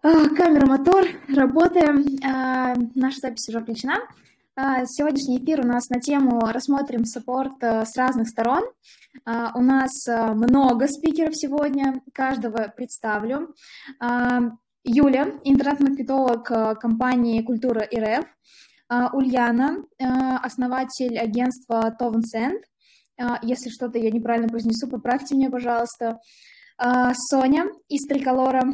А, 0.00 0.28
камера, 0.28 0.64
мотор, 0.64 1.06
работаем. 1.28 2.04
А, 2.24 2.72
наша 2.94 3.18
запись 3.18 3.48
уже 3.48 3.60
включена. 3.60 3.96
А, 4.54 4.86
сегодняшний 4.86 5.38
эфир 5.38 5.62
у 5.64 5.66
нас 5.66 5.88
на 5.88 6.00
тему 6.00 6.38
«Рассмотрим 6.52 7.04
саппорт 7.04 7.60
э, 7.62 7.84
с 7.84 7.96
разных 7.96 8.28
сторон». 8.28 8.62
У 9.26 9.60
нас 9.60 10.06
э, 10.06 10.32
много 10.34 10.86
спикеров 10.86 11.34
сегодня, 11.34 12.00
каждого 12.14 12.72
представлю. 12.76 13.56
Юля, 14.84 15.32
интернет-маркетолог 15.42 16.48
э, 16.48 16.74
компании 16.76 17.42
«Культура 17.42 17.80
РФ». 17.80 18.24
Ульяна, 19.12 19.84
основатель 20.42 21.18
агентства 21.18 21.94
Товенсенд. 21.98 22.64
Если 23.42 23.68
что-то 23.68 23.98
я 23.98 24.10
неправильно 24.10 24.48
произнесу, 24.48 24.88
поправьте 24.88 25.34
меня, 25.34 25.50
пожалуйста. 25.50 26.18
Соня 27.12 27.66
из 27.90 28.06
Триколора, 28.06 28.64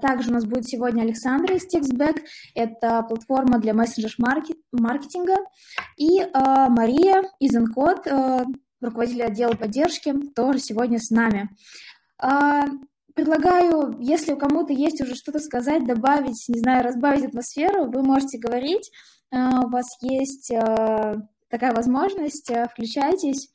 также 0.00 0.30
у 0.30 0.34
нас 0.34 0.44
будет 0.44 0.66
сегодня 0.66 1.02
Александра 1.02 1.54
из 1.54 1.66
TextBack, 1.66 2.22
это 2.54 3.02
платформа 3.02 3.58
для 3.58 3.74
мессенджер-маркетинга, 3.74 5.36
и 5.96 6.20
а, 6.20 6.68
Мария 6.68 7.22
из 7.40 7.56
Encode, 7.56 8.08
а, 8.08 8.46
руководитель 8.80 9.24
отдела 9.24 9.52
поддержки, 9.52 10.12
тоже 10.34 10.58
сегодня 10.58 10.98
с 10.98 11.10
нами. 11.10 11.50
Предлагаю, 13.14 13.96
если 13.98 14.34
у 14.34 14.36
кому-то 14.36 14.74
есть 14.74 15.00
уже 15.00 15.14
что-то 15.14 15.38
сказать, 15.38 15.86
добавить, 15.86 16.44
не 16.48 16.60
знаю, 16.60 16.84
разбавить 16.84 17.24
атмосферу, 17.24 17.90
вы 17.90 18.02
можете 18.02 18.38
говорить, 18.38 18.90
у 19.32 19.68
вас 19.68 19.86
есть 20.02 20.52
такая 21.48 21.72
возможность, 21.72 22.50
включайтесь. 22.70 23.48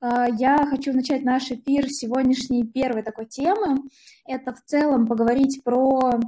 А, 0.00 0.26
я 0.28 0.66
хочу 0.66 0.92
начать 0.92 1.22
наш 1.24 1.50
эфир 1.50 1.86
сегодняшней 1.88 2.64
первой 2.64 3.02
такой 3.02 3.26
темы. 3.26 3.82
Это 4.26 4.54
в 4.54 4.62
целом 4.64 5.06
поговорить 5.06 5.62
про 5.62 6.18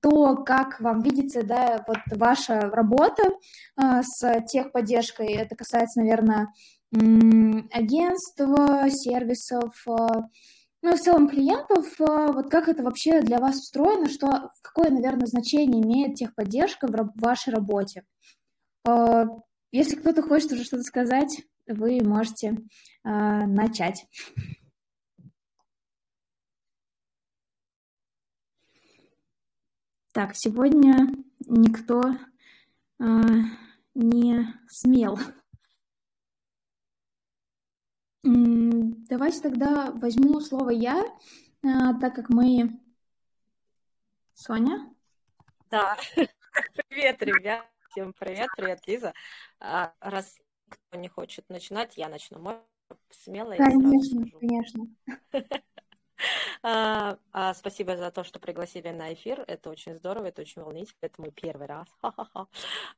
то, 0.00 0.36
как 0.36 0.80
вам 0.80 1.02
видится 1.02 1.42
да, 1.42 1.84
вот 1.86 1.98
ваша 2.16 2.60
работа 2.70 3.24
а, 3.76 4.02
с 4.02 4.40
техподдержкой. 4.46 5.34
Это 5.34 5.54
касается, 5.54 6.00
наверное, 6.00 6.48
агентства, 7.72 8.88
сервисов, 8.88 9.74
а, 9.86 10.28
ну 10.82 10.92
и 10.92 10.96
в 10.96 11.00
целом 11.00 11.28
клиентов. 11.28 11.86
Вот 11.98 12.50
как 12.50 12.68
это 12.68 12.82
вообще 12.82 13.22
для 13.22 13.38
вас 13.38 13.56
устроено, 13.56 14.08
что, 14.10 14.50
какое, 14.62 14.90
наверное, 14.90 15.26
значение 15.26 15.82
имеет 15.82 16.16
техподдержка 16.16 16.86
в 16.86 17.12
вашей 17.18 17.54
работе? 17.54 18.02
Если 19.72 19.96
кто-то 19.96 20.22
хочет 20.22 20.52
уже 20.52 20.64
что-то 20.64 20.82
сказать, 20.82 21.40
вы 21.66 22.02
можете 22.02 22.56
э, 23.04 23.08
начать. 23.46 24.06
Так, 30.12 30.36
сегодня 30.36 31.08
никто 31.40 32.00
э, 33.00 33.04
не 33.94 34.46
смел. 34.68 35.18
Давайте 38.22 39.40
тогда 39.40 39.90
возьму 39.90 40.40
слово 40.40 40.70
я, 40.70 41.02
э, 41.02 41.68
так 42.00 42.14
как 42.14 42.28
мы... 42.28 42.80
Соня? 44.34 44.92
Да. 45.70 45.96
Привет, 46.88 47.22
ребят. 47.22 47.66
Всем 47.90 48.12
привет, 48.12 48.48
привет, 48.56 48.80
Лиза. 48.88 49.14
А, 49.60 49.92
раз 50.00 50.36
кто 50.74 50.98
не 50.98 51.08
хочет 51.08 51.48
начинать, 51.48 51.96
я 51.96 52.08
начну. 52.08 52.38
Можно 52.38 52.64
смело 53.10 53.54
Конечно, 53.56 54.26
конечно. 54.40 54.86
А, 56.62 57.18
а, 57.32 57.52
спасибо 57.54 57.96
за 57.96 58.10
то, 58.10 58.24
что 58.24 58.38
пригласили 58.38 58.88
на 58.88 59.12
эфир. 59.12 59.44
Это 59.46 59.68
очень 59.68 59.96
здорово, 59.96 60.26
это 60.26 60.42
очень 60.42 60.62
волнительно. 60.62 60.96
Это 61.02 61.20
мой 61.20 61.30
первый 61.32 61.66
раз. 61.66 61.88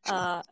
А, 0.05 0.43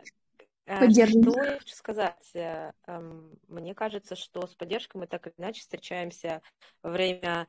э, 0.66 0.90
что 0.90 1.44
я 1.44 1.58
хочу 1.58 1.74
сказать? 1.74 2.30
Э, 2.34 2.72
эм, 2.86 3.38
мне 3.46 3.74
кажется, 3.74 4.16
что 4.16 4.46
с 4.46 4.54
поддержкой 4.54 4.96
мы 4.96 5.06
так 5.06 5.26
или 5.26 5.34
иначе 5.36 5.60
встречаемся 5.60 6.40
во 6.82 6.90
время 6.90 7.46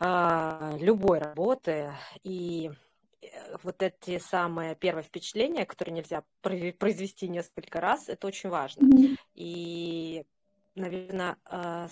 любой 0.00 1.20
работы. 1.20 1.94
И 2.22 2.70
вот 3.62 3.82
эти 3.82 4.18
самые 4.18 4.74
первые 4.74 5.04
впечатления, 5.04 5.66
которые 5.66 5.94
нельзя 5.96 6.24
произвести 6.40 7.28
несколько 7.28 7.80
раз, 7.80 8.08
это 8.08 8.26
очень 8.26 8.48
важно. 8.48 9.16
И, 9.34 10.24
наверное, 10.74 11.36
э, 11.50 11.88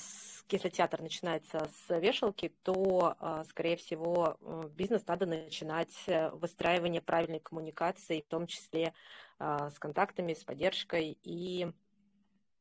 если 0.51 0.69
театр 0.69 1.03
начинается 1.03 1.69
с 1.89 1.99
вешалки, 2.01 2.53
то, 2.63 3.17
э, 3.19 3.45
скорее 3.49 3.77
всего, 3.77 4.37
бизнес 4.77 5.07
надо 5.07 5.27
начинать 5.27 5.95
выстраивание 6.33 7.01
правильной 7.01 7.41
коммуникации, 7.41 8.21
в 8.21 8.31
том 8.31 8.47
числе 8.47 8.95
с 9.39 9.79
контактами, 9.79 10.33
с 10.33 10.45
поддержкой 10.45 11.19
и 11.23 11.71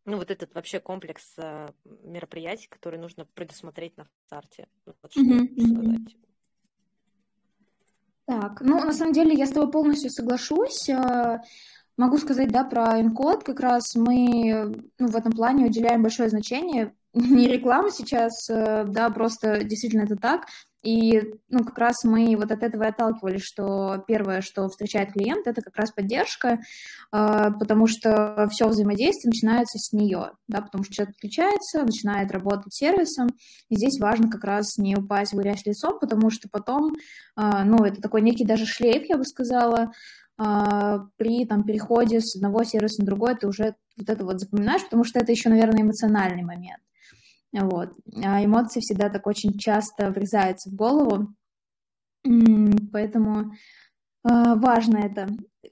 ну, 0.03 0.17
вот 0.17 0.29
этот 0.29 0.53
вообще 0.53 0.79
комплекс 0.79 1.35
мероприятий, 2.03 2.67
которые 2.67 3.01
нужно 3.01 3.25
предусмотреть 3.25 3.97
на 3.97 4.07
старте. 4.25 4.67
Вот 4.85 5.11
что 5.11 5.21
mm-hmm. 5.21 5.61
сказать. 5.61 6.17
Так, 8.25 8.61
ну, 8.61 8.83
на 8.83 8.93
самом 8.93 9.13
деле, 9.13 9.33
я 9.33 9.45
с 9.45 9.51
тобой 9.51 9.71
полностью 9.71 10.09
соглашусь. 10.09 10.89
Э, 10.89 11.39
могу 11.95 12.17
сказать, 12.17 12.49
да, 12.49 12.63
про 12.63 12.99
Encode. 12.99 13.43
Как 13.43 13.59
раз 13.59 13.95
мы 13.95 14.83
ну, 14.97 15.07
в 15.07 15.15
этом 15.15 15.31
плане 15.31 15.65
уделяем 15.65 16.01
большое 16.01 16.29
значение. 16.29 16.93
Не 17.15 17.47
реклама 17.47 17.91
сейчас, 17.91 18.49
э, 18.49 18.83
да, 18.85 19.09
просто 19.09 19.63
действительно 19.63 20.03
это 20.03 20.17
так. 20.17 20.47
И, 20.83 21.33
ну, 21.49 21.63
как 21.63 21.77
раз 21.77 22.03
мы 22.03 22.35
вот 22.35 22.51
от 22.51 22.61
этого 22.61 22.83
и 22.83 22.87
отталкивались, 22.87 23.41
что 23.41 24.03
первое, 24.05 24.41
что 24.41 24.67
встречает 24.67 25.13
клиент, 25.13 25.47
это 25.47 25.61
как 25.61 25.77
раз 25.77 25.91
поддержка, 25.93 26.59
а, 27.11 27.51
потому 27.51 27.87
что 27.87 28.47
все 28.51 28.67
взаимодействие 28.67 29.31
начинается 29.31 29.79
с 29.79 29.93
нее, 29.93 30.33
да, 30.47 30.61
потому 30.61 30.83
что 30.83 30.93
человек 30.93 31.15
подключается, 31.15 31.83
начинает 31.83 32.31
работать 32.31 32.75
сервисом, 32.75 33.29
и 33.69 33.75
здесь 33.75 33.99
важно 33.99 34.29
как 34.29 34.43
раз 34.43 34.77
не 34.77 34.95
упасть 34.95 35.33
в 35.33 35.37
грязь 35.37 35.65
лицом, 35.65 35.97
потому 35.99 36.29
что 36.29 36.49
потом, 36.51 36.93
а, 37.35 37.63
ну, 37.63 37.83
это 37.83 37.99
такой 37.99 38.21
некий 38.21 38.45
даже 38.45 38.67
шлейф, 38.67 39.05
я 39.09 39.17
бы 39.17 39.23
сказала, 39.23 39.91
при 40.37 41.45
там 41.45 41.63
переходе 41.63 42.19
с 42.19 42.35
одного 42.35 42.65
сервиса 42.65 43.01
на 43.01 43.05
другой 43.05 43.35
ты 43.35 43.47
уже 43.47 43.75
вот 43.95 44.09
это 44.09 44.25
вот 44.25 44.41
запоминаешь, 44.41 44.83
потому 44.83 45.05
что 45.05 45.17
это 45.17 45.31
еще, 45.31 45.47
наверное, 45.47 45.81
эмоциональный 45.81 46.43
момент. 46.43 46.81
Вот. 47.61 47.93
А 48.23 48.43
эмоции 48.43 48.81
всегда 48.81 49.09
так 49.09 49.25
очень 49.27 49.57
часто 49.57 50.11
врезаются 50.11 50.69
в 50.69 50.75
голову, 50.75 51.29
поэтому 52.91 53.53
а, 54.23 54.55
важно 54.55 54.97
это. 54.97 55.27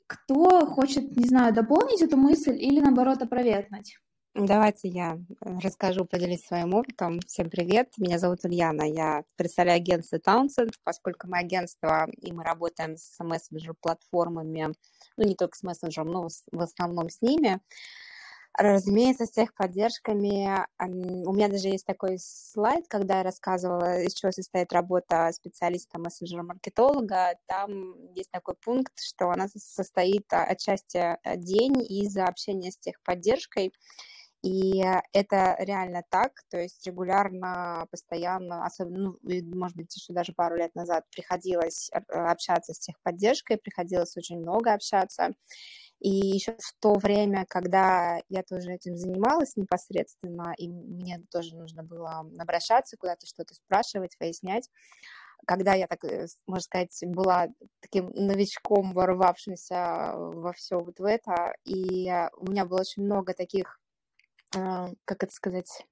Кто 0.07 0.66
хочет, 0.66 1.16
не 1.17 1.27
знаю, 1.27 1.53
дополнить 1.53 2.01
эту 2.01 2.17
мысль 2.17 2.55
или 2.55 2.79
наоборот 2.79 3.21
опровергнуть? 3.21 3.97
Давайте 4.35 4.88
я 4.88 5.13
э, 5.16 5.59
расскажу, 5.59 6.05
поделюсь 6.05 6.44
своим 6.44 6.73
опытом. 6.73 7.19
Всем 7.27 7.51
привет, 7.51 7.89
меня 7.97 8.17
зовут 8.17 8.44
Ульяна, 8.44 8.81
я 8.81 9.23
представляю 9.35 9.77
агентство 9.77 10.17
Townsend, 10.17 10.71
поскольку 10.83 11.27
мы 11.27 11.38
агентство, 11.38 12.07
и 12.19 12.31
мы 12.31 12.44
работаем 12.44 12.97
с 12.97 13.19
мессенджер-платформами, 13.19 14.73
ну 15.17 15.23
не 15.23 15.35
только 15.35 15.55
с 15.55 15.61
мессенджером, 15.61 16.11
но 16.11 16.27
в 16.51 16.59
основном 16.59 17.09
с 17.09 17.21
ними. 17.21 17.61
Разумеется, 18.55 19.25
с 19.25 19.31
техподдержками. 19.31 20.47
У 21.25 21.33
меня 21.33 21.47
даже 21.47 21.69
есть 21.69 21.87
такой 21.87 22.17
слайд, 22.19 22.87
когда 22.87 23.17
я 23.17 23.23
рассказывала, 23.23 24.01
из 24.01 24.13
чего 24.13 24.31
состоит 24.31 24.71
работа 24.71 25.31
специалиста 25.33 25.97
мессенджера-маркетолога. 25.99 27.35
Там 27.47 27.95
есть 28.13 28.29
такой 28.29 28.53
пункт, 28.63 28.93
что 28.99 29.31
она 29.31 29.47
состоит 29.57 30.25
отчасти 30.29 31.17
э, 31.23 31.37
день 31.37 31.81
из 31.81 32.15
общения 32.15 32.71
с 32.71 32.77
техподдержкой. 32.77 33.73
И 34.43 34.83
это 35.13 35.55
реально 35.59 36.03
так, 36.09 36.33
то 36.51 36.59
есть 36.59 36.85
регулярно, 36.85 37.87
постоянно, 37.89 38.65
особенно, 38.65 39.15
ну, 39.21 39.57
может 39.57 39.77
быть, 39.77 39.95
еще 39.95 40.11
даже 40.11 40.33
пару 40.33 40.57
лет 40.57 40.75
назад 40.75 41.06
приходилось 41.15 41.89
общаться 42.09 42.73
с 42.73 42.79
техподдержкой, 42.79 43.57
приходилось 43.57 44.17
очень 44.17 44.39
много 44.39 44.73
общаться. 44.73 45.29
И 46.03 46.09
еще 46.09 46.51
в 46.59 46.73
то 46.81 46.95
время, 46.95 47.45
когда 47.47 48.19
я 48.27 48.44
тоже 48.44 48.73
этим 48.73 48.97
занималась 48.97 49.55
непосредственно, 49.55 50.53
и 50.57 50.67
мне 50.67 51.23
тоже 51.31 51.55
нужно 51.55 51.81
было 51.81 52.29
обращаться 52.38 52.97
куда-то, 52.97 53.25
что-то 53.25 53.53
спрашивать, 53.53 54.17
выяснять, 54.19 54.69
когда 55.47 55.73
я, 55.73 55.88
так 55.88 56.03
э, 56.03 56.27
можно 56.45 56.61
сказать, 56.61 57.00
была 57.05 57.47
таким 57.79 58.09
новичком, 58.09 58.91
ворвавшимся 58.91 60.13
во 60.17 60.51
все 60.51 60.77
вот 60.77 61.00
в 61.00 61.05
это, 61.05 61.55
и 61.63 62.11
у 62.35 62.51
меня 62.51 62.65
было 62.65 62.81
очень 62.81 63.03
много 63.03 63.33
таких, 63.33 63.79
а, 64.57 64.89
как 65.06 65.23
это 65.23 65.31
сказать, 65.31 65.85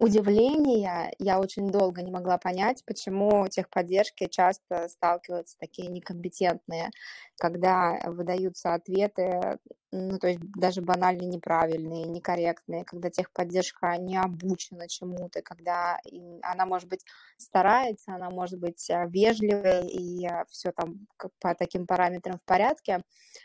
удивления 0.00 1.12
я 1.18 1.38
очень 1.38 1.70
долго 1.70 2.02
не 2.02 2.10
могла 2.10 2.38
понять, 2.38 2.82
почему 2.86 3.46
техподдержки 3.48 4.26
часто 4.26 4.88
сталкиваются 4.88 5.58
такие 5.58 5.88
некомпетентные, 5.88 6.90
когда 7.38 8.00
выдаются 8.06 8.72
ответы, 8.74 9.58
ну, 9.92 10.18
то 10.18 10.28
есть 10.28 10.40
даже 10.56 10.80
банально 10.80 11.24
неправильные, 11.24 12.06
некорректные, 12.06 12.84
когда 12.84 13.10
техподдержка 13.10 13.96
не 13.98 14.16
обучена 14.16 14.88
чему-то, 14.88 15.42
когда 15.42 16.00
она, 16.42 16.64
может 16.64 16.88
быть, 16.88 17.04
старается, 17.36 18.14
она 18.14 18.30
может 18.30 18.58
быть 18.58 18.88
э, 18.88 19.06
вежливой 19.08 19.86
и 19.88 20.26
э, 20.26 20.44
все 20.48 20.72
там 20.72 21.06
по 21.40 21.54
таким 21.54 21.86
параметрам 21.86 22.38
в 22.38 22.44
порядке, 22.44 23.02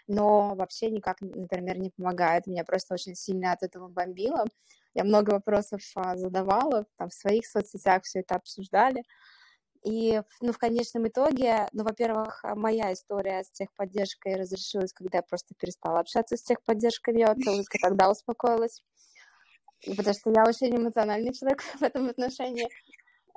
но 0.08 0.56
вообще 0.56 0.90
никак, 0.92 1.20
например, 1.22 1.80
не 1.80 1.90
помогает. 1.90 2.48
Меня 2.48 2.64
просто 2.64 2.94
очень 2.94 3.16
сильно 3.16 3.52
от 3.52 3.64
этого 3.64 3.88
бомбило. 3.88 4.46
Я 4.96 5.04
много 5.04 5.32
вопросов 5.32 5.82
а, 5.96 6.16
задавала, 6.16 6.86
там 6.98 7.10
в 7.10 7.14
своих 7.14 7.46
соцсетях 7.46 8.04
все 8.04 8.22
это 8.22 8.36
обсуждали. 8.36 9.04
И, 9.84 10.20
ну, 10.42 10.52
в 10.52 10.58
конечном 10.58 11.08
итоге, 11.08 11.68
ну, 11.74 11.84
во-первых, 11.84 12.40
а, 12.44 12.56
моя 12.56 12.94
история 12.94 13.44
с 13.44 13.52
техподдержкой 13.52 14.36
разрешилась, 14.36 14.94
когда 14.94 15.20
я 15.20 15.22
просто 15.22 15.54
перестала 15.54 16.00
общаться 16.00 16.38
с 16.38 16.44
техподдержкой, 16.44 17.20
я 17.20 17.36
только 17.36 17.78
тогда 17.80 18.10
успокоилась. 18.10 18.82
Потому 19.86 20.16
что 20.16 20.32
я 20.32 20.46
очень 20.48 20.76
эмоциональный 20.76 21.34
человек 21.34 21.62
в 21.80 21.84
этом 21.84 22.08
отношении. 22.10 22.68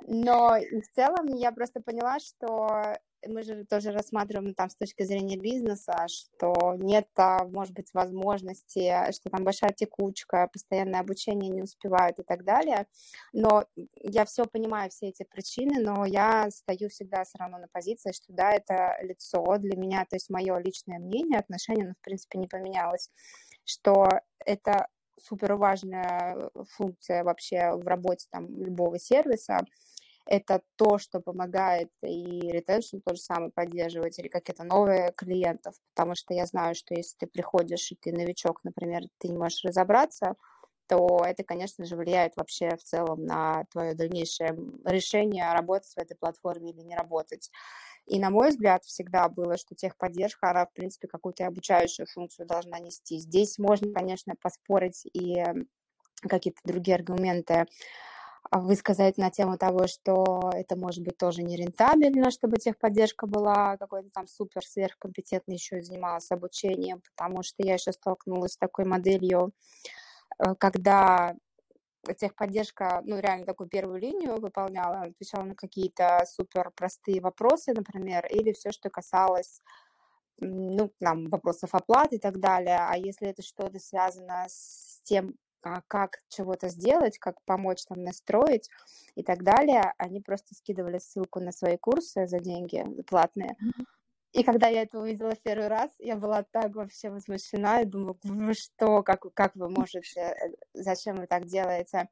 Но 0.07 0.55
в 0.57 0.95
целом 0.95 1.27
я 1.35 1.51
просто 1.51 1.81
поняла, 1.81 2.19
что 2.19 2.97
мы 3.27 3.43
же 3.43 3.65
тоже 3.65 3.91
рассматриваем 3.91 4.53
там 4.53 4.69
с 4.69 4.75
точки 4.75 5.03
зрения 5.03 5.37
бизнеса, 5.37 6.05
что 6.07 6.75
нет, 6.77 7.07
может 7.51 7.73
быть, 7.73 7.93
возможности, 7.93 9.11
что 9.11 9.29
там 9.29 9.43
большая 9.43 9.73
текучка, 9.73 10.49
постоянное 10.51 11.01
обучение 11.01 11.49
не 11.49 11.61
успевают 11.61 12.19
и 12.19 12.23
так 12.23 12.43
далее. 12.43 12.87
Но 13.33 13.65
я 14.01 14.25
все 14.25 14.45
понимаю, 14.45 14.89
все 14.89 15.09
эти 15.09 15.23
причины, 15.23 15.81
но 15.81 16.05
я 16.05 16.49
стою 16.51 16.89
всегда 16.89 17.23
все 17.23 17.37
равно 17.37 17.57
на 17.57 17.67
позиции, 17.71 18.11
что 18.11 18.33
да, 18.33 18.51
это 18.53 18.97
лицо 19.01 19.57
для 19.57 19.77
меня, 19.77 20.05
то 20.09 20.15
есть 20.15 20.29
мое 20.29 20.57
личное 20.57 20.99
мнение, 20.99 21.39
отношение, 21.39 21.85
оно, 21.85 21.93
в 21.99 22.03
принципе, 22.03 22.39
не 22.39 22.47
поменялось, 22.47 23.09
что 23.65 24.07
это 24.45 24.87
супер 25.21 25.55
важная 25.55 26.49
функция 26.75 27.23
вообще 27.23 27.71
в 27.73 27.85
работе 27.87 28.27
там 28.31 28.47
любого 28.57 28.97
сервиса, 28.99 29.59
это 30.29 30.61
то, 30.75 30.99
что 30.99 31.19
помогает 31.19 31.89
и 32.03 32.51
ретеншн 32.51 32.99
тот 32.99 33.15
же 33.15 33.21
самый 33.21 33.49
поддерживать, 33.49 34.19
или 34.19 34.27
какие-то 34.27 34.63
новые 34.63 35.11
клиентов, 35.17 35.73
потому 35.95 36.13
что 36.13 36.35
я 36.35 36.45
знаю, 36.45 36.75
что 36.75 36.93
если 36.93 37.17
ты 37.17 37.25
приходишь 37.25 37.91
и 37.91 37.95
ты 37.95 38.11
новичок, 38.11 38.63
например, 38.63 39.01
ты 39.17 39.29
не 39.29 39.37
можешь 39.37 39.63
разобраться, 39.63 40.35
то 40.87 41.23
это, 41.25 41.43
конечно 41.43 41.83
же, 41.83 41.95
влияет 41.95 42.37
вообще 42.37 42.75
в 42.75 42.83
целом 42.83 43.25
на 43.25 43.65
твое 43.71 43.95
дальнейшее 43.95 44.55
решение 44.85 45.51
работать 45.51 45.93
в 45.95 45.97
этой 45.97 46.15
платформе 46.15 46.71
или 46.71 46.81
не 46.81 46.95
работать. 46.95 47.49
И, 48.05 48.19
на 48.19 48.29
мой 48.29 48.49
взгляд, 48.49 48.83
всегда 48.85 49.29
было, 49.29 49.57
что 49.57 49.73
техподдержка, 49.73 50.51
она, 50.51 50.65
в 50.65 50.73
принципе, 50.73 51.07
какую-то 51.07 51.47
обучающую 51.47 52.05
функцию 52.05 52.47
должна 52.47 52.77
нести. 52.79 53.17
Здесь 53.17 53.57
можно, 53.57 53.91
конечно, 53.93 54.35
поспорить 54.39 55.07
и 55.11 55.43
какие-то 56.21 56.59
другие 56.63 56.95
аргументы 56.95 57.65
высказать 58.51 59.17
на 59.17 59.29
тему 59.29 59.57
того, 59.57 59.87
что 59.87 60.51
это 60.53 60.75
может 60.75 61.03
быть 61.03 61.17
тоже 61.17 61.43
нерентабельно, 61.43 62.31
чтобы 62.31 62.57
техподдержка 62.57 63.27
была 63.27 63.77
какой-то 63.77 64.09
там 64.09 64.27
супер 64.27 64.65
сверхкомпетентной, 64.65 65.55
еще 65.55 65.79
и 65.79 65.81
занималась 65.81 66.31
обучением, 66.31 67.01
потому 67.15 67.43
что 67.43 67.63
я 67.63 67.75
еще 67.75 67.91
столкнулась 67.91 68.53
с 68.53 68.57
такой 68.57 68.85
моделью, 68.85 69.51
э, 70.39 70.55
когда 70.55 71.35
техподдержка, 72.17 73.01
ну, 73.05 73.19
реально 73.19 73.45
такую 73.45 73.69
первую 73.69 73.99
линию 73.99 74.39
выполняла, 74.39 75.01
отвечала 75.01 75.43
на 75.43 75.55
какие-то 75.55 76.23
супер 76.25 76.71
простые 76.75 77.21
вопросы, 77.21 77.73
например, 77.73 78.25
или 78.27 78.53
все, 78.53 78.71
что 78.71 78.89
касалось 78.89 79.61
ну, 80.41 80.91
там, 80.99 81.29
вопросов 81.29 81.75
оплаты 81.75 82.15
и 82.15 82.19
так 82.19 82.39
далее. 82.39 82.79
А 82.79 82.97
если 82.97 83.27
это 83.27 83.41
что-то 83.41 83.79
связано 83.79 84.45
с 84.47 85.01
тем, 85.03 85.35
а 85.61 85.81
как 85.87 86.19
чего-то 86.29 86.69
сделать, 86.69 87.17
как 87.17 87.41
помочь 87.45 87.83
там 87.85 88.03
настроить 88.03 88.69
и 89.15 89.23
так 89.23 89.43
далее, 89.43 89.93
они 89.97 90.21
просто 90.21 90.55
скидывали 90.55 90.99
ссылку 90.99 91.39
на 91.39 91.51
свои 91.51 91.77
курсы 91.77 92.27
за 92.27 92.39
деньги 92.39 92.85
платные. 93.03 93.55
И 94.31 94.43
когда 94.43 94.67
я 94.67 94.83
это 94.83 94.99
увидела 94.99 95.31
в 95.31 95.41
первый 95.41 95.69
раз, 95.69 95.89
я 95.97 96.15
была 96.15 96.43
так 96.43 96.75
вообще 96.75 97.09
возмущена, 97.09 97.81
и 97.81 97.85
думаю, 97.85 98.17
вы 98.23 98.53
что, 98.53 99.01
как, 99.01 99.25
как 99.33 99.55
вы 99.55 99.69
можете, 99.69 100.19
э, 100.19 100.53
зачем 100.73 101.15
вы 101.15 101.25
так 101.25 101.45
делаете? 101.45 102.09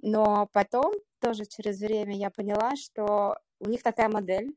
Но 0.00 0.48
потом, 0.52 0.94
тоже 1.20 1.44
через 1.44 1.80
время, 1.80 2.16
я 2.16 2.30
поняла, 2.30 2.76
что 2.76 3.36
у 3.58 3.68
них 3.68 3.82
такая 3.82 4.08
модель, 4.08 4.56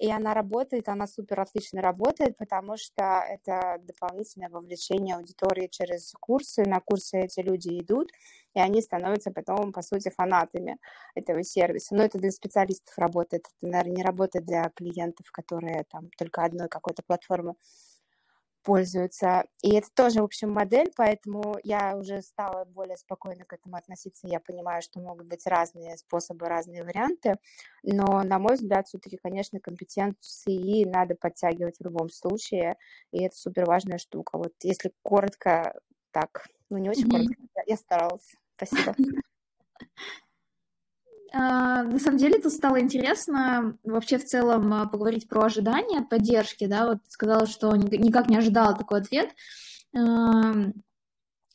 и 0.00 0.10
она 0.10 0.32
работает, 0.32 0.88
она 0.88 1.06
супер 1.06 1.40
отлично 1.40 1.82
работает, 1.82 2.38
потому 2.38 2.78
что 2.78 3.22
это 3.28 3.78
дополнительное 3.82 4.48
вовлечение 4.48 5.16
аудитории 5.16 5.68
через 5.70 6.12
курсы. 6.18 6.64
На 6.64 6.80
курсы 6.80 7.18
эти 7.18 7.40
люди 7.40 7.78
идут, 7.78 8.10
и 8.54 8.60
они 8.60 8.80
становятся 8.80 9.30
потом, 9.30 9.72
по 9.72 9.82
сути, 9.82 10.08
фанатами 10.08 10.78
этого 11.14 11.44
сервиса. 11.44 11.94
Но 11.94 12.02
это 12.02 12.18
для 12.18 12.30
специалистов 12.30 12.96
работает, 12.96 13.44
это, 13.46 13.70
наверное, 13.70 13.96
не 13.96 14.02
работает 14.02 14.46
для 14.46 14.70
клиентов, 14.70 15.30
которые 15.30 15.84
там 15.90 16.08
только 16.16 16.44
одной 16.44 16.68
какой-то 16.68 17.02
платформы 17.02 17.54
пользуются. 18.62 19.44
И 19.62 19.74
это 19.74 19.88
тоже, 19.94 20.20
в 20.20 20.24
общем, 20.24 20.50
модель, 20.50 20.92
поэтому 20.96 21.58
я 21.64 21.96
уже 21.96 22.22
стала 22.22 22.64
более 22.64 22.96
спокойно 22.96 23.44
к 23.44 23.52
этому 23.52 23.76
относиться. 23.76 24.26
Я 24.28 24.40
понимаю, 24.40 24.82
что 24.82 25.00
могут 25.00 25.26
быть 25.26 25.46
разные 25.46 25.96
способы, 25.96 26.46
разные 26.46 26.84
варианты, 26.84 27.36
но, 27.82 28.22
на 28.22 28.38
мой 28.38 28.54
взгляд, 28.54 28.86
все-таки, 28.86 29.16
конечно, 29.16 29.60
компетенции 29.60 30.84
надо 30.84 31.14
подтягивать 31.14 31.78
в 31.78 31.84
любом 31.84 32.10
случае, 32.10 32.76
и 33.12 33.22
это 33.24 33.36
супер 33.36 33.66
важная 33.66 33.98
штука. 33.98 34.38
Вот 34.38 34.52
если 34.62 34.92
коротко, 35.02 35.80
так, 36.10 36.46
ну 36.68 36.78
не 36.78 36.90
очень 36.90 37.06
mm-hmm. 37.06 37.10
коротко, 37.10 37.62
я 37.66 37.76
старалась. 37.76 38.34
Спасибо. 38.56 38.94
А, 41.32 41.82
на 41.82 41.98
самом 41.98 42.18
деле 42.18 42.40
тут 42.40 42.52
стало 42.52 42.80
интересно 42.80 43.76
вообще 43.84 44.18
в 44.18 44.24
целом 44.24 44.72
а, 44.72 44.86
поговорить 44.86 45.28
про 45.28 45.44
ожидания 45.44 46.02
поддержки, 46.02 46.66
да, 46.66 46.88
вот 46.88 46.98
сказала, 47.08 47.46
что 47.46 47.74
никак 47.76 48.28
не 48.28 48.36
ожидала 48.36 48.76
такой 48.76 49.00
ответ, 49.00 49.30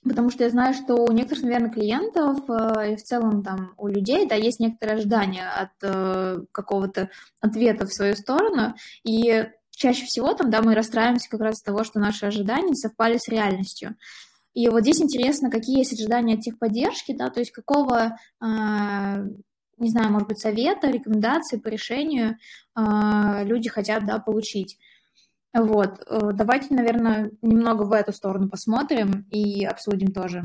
потому 0.08 0.30
что 0.30 0.44
я 0.44 0.50
знаю, 0.50 0.74
что 0.74 0.96
у 0.96 1.12
некоторых, 1.12 1.44
наверное, 1.44 1.72
клиентов 1.72 2.40
а, 2.48 2.86
и 2.86 2.96
в 2.96 3.04
целом 3.04 3.44
там 3.44 3.74
у 3.78 3.88
людей, 3.88 4.26
да, 4.28 4.36
есть 4.36 4.62
некоторые 4.62 4.96
ожидания 4.96 5.50
от 5.50 5.72
э, 5.82 6.40
какого-то 6.52 7.10
ответа 7.42 7.86
в 7.86 7.94
свою 7.94 8.16
сторону, 8.16 8.76
и 9.04 9.46
чаще 9.72 10.06
всего 10.06 10.34
там, 10.34 10.50
да, 10.50 10.62
мы 10.62 10.74
расстраиваемся 10.74 11.30
как 11.30 11.42
раз 11.42 11.60
от 11.60 11.66
того, 11.66 11.84
что 11.84 12.00
наши 12.00 12.26
ожидания 12.26 12.76
совпали 12.76 13.18
с 13.18 13.28
реальностью. 13.28 13.96
И 14.54 14.70
вот 14.70 14.82
здесь 14.82 15.02
интересно, 15.02 15.52
какие 15.52 15.80
есть 15.80 15.94
ожидания 15.94 16.36
от 16.36 16.42
техподдержки, 16.42 17.14
да, 17.14 17.30
то 17.30 17.42
есть 17.42 17.52
какого 17.52 18.18
не 19.78 19.90
знаю, 19.90 20.12
может 20.12 20.28
быть, 20.28 20.40
совета, 20.40 20.90
рекомендации 20.90 21.58
по 21.58 21.68
решению 21.68 22.38
э, 22.78 23.44
люди 23.44 23.70
хотят, 23.70 24.06
да, 24.06 24.20
получить. 24.20 24.78
Вот, 25.54 26.02
э, 26.08 26.32
давайте, 26.34 26.74
наверное, 26.74 27.32
немного 27.42 27.84
в 27.84 27.92
эту 27.94 28.14
сторону 28.14 28.50
посмотрим 28.50 29.26
и 29.32 29.66
обсудим 29.66 30.12
тоже. 30.14 30.44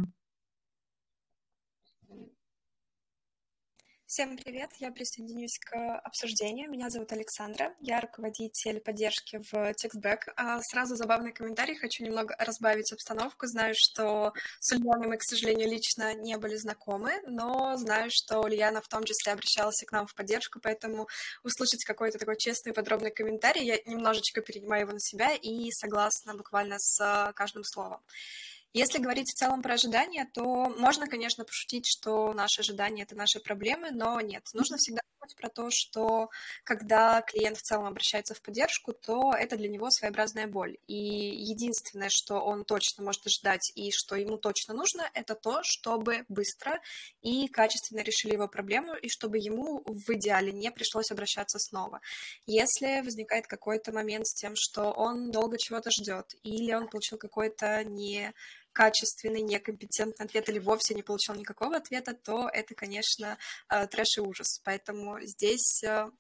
Всем 4.11 4.37
привет, 4.37 4.71
я 4.81 4.91
присоединюсь 4.91 5.61
к 5.61 5.73
обсуждению. 5.99 6.69
Меня 6.69 6.91
зовут 6.91 7.13
Александра, 7.13 7.77
я 7.79 8.01
руководитель 8.01 8.81
поддержки 8.81 9.41
в 9.53 9.55
TextBack. 9.55 10.33
А 10.35 10.61
сразу 10.63 10.97
забавный 10.97 11.33
комментарий, 11.33 11.77
хочу 11.77 12.03
немного 12.03 12.35
разбавить 12.41 12.93
обстановку. 12.93 13.47
Знаю, 13.47 13.77
что 13.77 14.33
с 14.59 14.73
Ульяной 14.73 15.07
мы, 15.07 15.17
к 15.17 15.23
сожалению, 15.23 15.69
лично 15.69 16.13
не 16.13 16.37
были 16.39 16.57
знакомы, 16.57 17.23
но 17.25 17.77
знаю, 17.77 18.11
что 18.11 18.41
Ульяна 18.41 18.83
в 18.83 18.89
том 18.89 19.05
числе 19.05 19.33
обращалась 19.33 19.85
к 19.87 19.93
нам 19.93 20.09
в 20.09 20.15
поддержку, 20.17 20.59
поэтому 20.61 21.07
услышать 21.45 21.85
какой-то 21.85 22.19
такой 22.19 22.37
честный 22.37 22.73
подробный 22.73 23.13
комментарий, 23.13 23.65
я 23.65 23.77
немножечко 23.87 24.41
перенимаю 24.41 24.83
его 24.83 24.93
на 24.93 24.99
себя 24.99 25.37
и 25.37 25.71
согласна 25.71 26.35
буквально 26.35 26.81
с 26.81 27.33
каждым 27.37 27.63
словом. 27.63 28.01
Если 28.73 28.99
говорить 28.99 29.31
в 29.31 29.35
целом 29.35 29.63
про 29.63 29.75
ожидания, 29.75 30.29
то 30.33 30.69
можно, 30.79 31.09
конечно, 31.09 31.45
пошутить, 31.45 31.87
что 31.89 32.33
наши 32.33 32.61
ожидания— 32.61 33.03
это 33.05 33.17
наши 33.17 33.41
проблемы, 33.41 33.91
но 33.91 34.21
нет. 34.21 34.45
Нужно 34.53 34.77
всегда 34.77 35.01
думать 35.19 35.35
про 35.35 35.49
то, 35.49 35.71
что 35.71 36.31
когда 36.63 37.21
клиент 37.23 37.59
в 37.59 37.63
целом 37.63 37.87
обращается 37.87 38.35
в 38.35 38.41
поддержку, 38.41 38.93
то 38.93 39.33
это 39.37 39.57
для 39.57 39.69
него 39.69 39.91
своеобразная 39.91 40.47
боль. 40.47 40.79
И 40.87 40.95
единственное, 40.95 42.11
что 42.11 42.41
он 42.41 42.65
точно 42.65 43.03
может 43.03 43.27
ожидать 43.27 43.73
и 43.75 43.91
что 43.91 44.15
ему 44.15 44.39
точно 44.39 44.73
нужно, 44.73 45.11
это 45.15 45.35
то, 45.35 45.63
чтобы 45.65 46.25
быстро 46.29 46.81
и 47.23 47.49
качественно 47.49 48.03
решили 48.03 48.35
его 48.35 48.47
проблему, 48.47 48.95
и 48.95 49.09
чтобы 49.09 49.39
ему 49.39 49.83
в 49.85 50.11
идеале 50.15 50.53
не 50.53 50.71
пришлось 50.71 51.11
обращаться 51.11 51.59
снова. 51.59 52.01
Если 52.47 53.01
возникает 53.01 53.49
какой-то 53.49 53.91
момент 53.91 54.29
с 54.29 54.35
тем, 54.35 54.53
что 54.55 54.93
он 54.93 55.33
долго 55.33 55.59
чего-то 55.59 55.91
ждет, 55.91 56.35
или 56.45 56.73
он 56.73 56.89
получил 56.89 57.19
какой-то 57.19 57.83
не 57.83 58.33
некачественный, 58.71 59.43
некомпетентный 59.43 60.27
ответ 60.27 60.49
или 60.49 60.59
вовсе 60.59 60.95
не 60.95 61.03
получил 61.03 61.35
никакого 61.35 61.77
ответа, 61.77 62.15
то 62.15 62.49
это, 62.53 62.75
конечно, 62.75 63.39
э, 63.69 63.87
трэш 63.87 64.19
и 64.19 64.21
ужас. 64.21 64.61
Поэтому 64.65 65.21
здесь 65.21 65.83
э, 65.83 66.11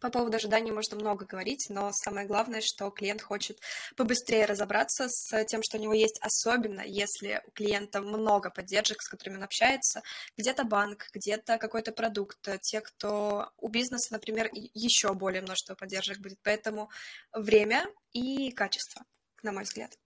по 0.00 0.10
поводу 0.10 0.36
ожиданий 0.36 0.70
можно 0.70 0.96
много 0.96 1.24
говорить, 1.24 1.66
но 1.70 1.90
самое 1.92 2.26
главное, 2.26 2.60
что 2.62 2.90
клиент 2.90 3.22
хочет 3.22 3.58
побыстрее 3.96 4.44
разобраться 4.44 5.08
с 5.08 5.44
тем, 5.46 5.62
что 5.62 5.78
у 5.78 5.80
него 5.80 5.92
есть, 5.92 6.20
особенно 6.20 6.82
если 6.82 7.42
у 7.46 7.50
клиента 7.50 8.00
много 8.00 8.50
поддержек, 8.50 9.02
с 9.02 9.08
которыми 9.08 9.38
он 9.38 9.42
общается, 9.42 10.02
где-то 10.36 10.64
банк, 10.64 11.08
где-то 11.12 11.58
какой-то 11.58 11.92
продукт, 11.92 12.38
те, 12.60 12.80
кто 12.80 13.50
у 13.56 13.68
бизнеса, 13.68 14.12
например, 14.12 14.50
еще 14.52 15.14
более 15.14 15.42
множество 15.42 15.74
поддержек 15.74 16.18
будет. 16.18 16.38
Поэтому 16.42 16.90
время 17.32 17.86
и 18.12 18.52
качество, 18.52 19.04
на 19.42 19.52
мой 19.52 19.64
взгляд. 19.64 19.98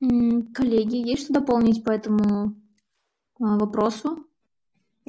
Коллеги, 0.00 0.96
есть 0.96 1.24
что 1.24 1.34
дополнить 1.34 1.84
по 1.84 1.90
этому 1.90 2.54
а, 3.38 3.58
вопросу? 3.58 4.24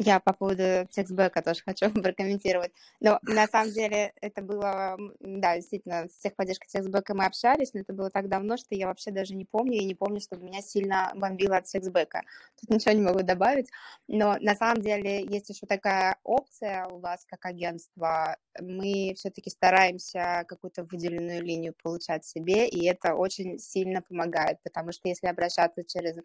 Я 0.03 0.19
по 0.19 0.33
поводу 0.33 0.87
текстбэка 0.89 1.43
тоже 1.43 1.61
хочу 1.65 1.91
прокомментировать. 1.91 2.71
Но 2.99 3.19
на 3.21 3.45
самом 3.47 3.71
деле 3.71 4.13
это 4.19 4.41
было, 4.41 4.97
да, 5.19 5.55
действительно, 5.55 6.07
с 6.07 6.17
техподдержкой 6.21 6.69
текстбэка 6.69 7.13
мы 7.13 7.25
общались, 7.25 7.73
но 7.73 7.81
это 7.81 7.93
было 7.93 8.09
так 8.09 8.27
давно, 8.27 8.57
что 8.57 8.73
я 8.73 8.87
вообще 8.87 9.11
даже 9.11 9.35
не 9.35 9.45
помню, 9.45 9.77
и 9.77 9.85
не 9.85 9.93
помню, 9.93 10.19
чтобы 10.19 10.45
меня 10.45 10.61
сильно 10.61 11.11
бомбило 11.15 11.57
от 11.57 11.65
текстбэка. 11.65 12.23
Тут 12.59 12.71
ничего 12.71 12.93
не 12.93 13.01
могу 13.01 13.21
добавить. 13.21 13.69
Но 14.07 14.37
на 14.39 14.55
самом 14.55 14.81
деле 14.81 15.23
есть 15.23 15.49
еще 15.49 15.67
такая 15.67 16.17
опция 16.23 16.87
у 16.87 16.97
вас 16.97 17.23
как 17.25 17.45
агентство. 17.45 18.37
Мы 18.59 19.13
все-таки 19.15 19.51
стараемся 19.51 20.45
какую-то 20.47 20.83
выделенную 20.83 21.43
линию 21.43 21.75
получать 21.81 22.25
себе, 22.25 22.67
и 22.67 22.87
это 22.87 23.13
очень 23.13 23.59
сильно 23.59 24.01
помогает, 24.01 24.57
потому 24.63 24.93
что 24.93 25.09
если 25.09 25.27
обращаться 25.27 25.83
через 25.83 26.17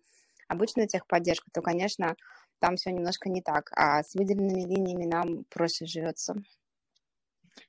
обычную 0.48 0.88
техподдержку, 0.88 1.50
то, 1.52 1.60
конечно, 1.60 2.16
там 2.58 2.76
все 2.76 2.90
немножко 2.90 3.28
не 3.28 3.42
так, 3.42 3.70
а 3.72 4.02
с 4.02 4.14
выделенными 4.14 4.62
линиями 4.62 5.04
нам 5.04 5.44
проще 5.50 5.86
живется. 5.86 6.34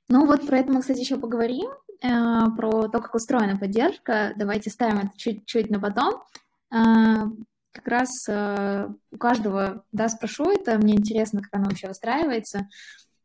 Ну 0.08 0.26
вот 0.26 0.46
про 0.46 0.58
это 0.58 0.72
мы, 0.72 0.80
кстати, 0.80 1.00
еще 1.00 1.18
поговорим, 1.18 1.70
э, 2.02 2.50
про 2.56 2.88
то, 2.88 3.00
как 3.00 3.14
устроена 3.14 3.58
поддержка. 3.58 4.32
Давайте 4.36 4.70
ставим 4.70 4.98
это 4.98 5.10
чуть-чуть 5.16 5.70
на 5.70 5.80
потом. 5.80 6.22
Э, 6.70 7.24
как 7.72 7.86
раз 7.86 8.10
э, 8.28 8.88
у 9.12 9.18
каждого, 9.18 9.84
да, 9.92 10.08
спрошу 10.08 10.50
это, 10.50 10.78
мне 10.78 10.94
интересно, 10.94 11.42
как 11.42 11.54
оно 11.54 11.64
вообще 11.68 11.90
устраивается. 11.90 12.68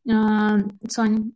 Сонь, 0.05 1.31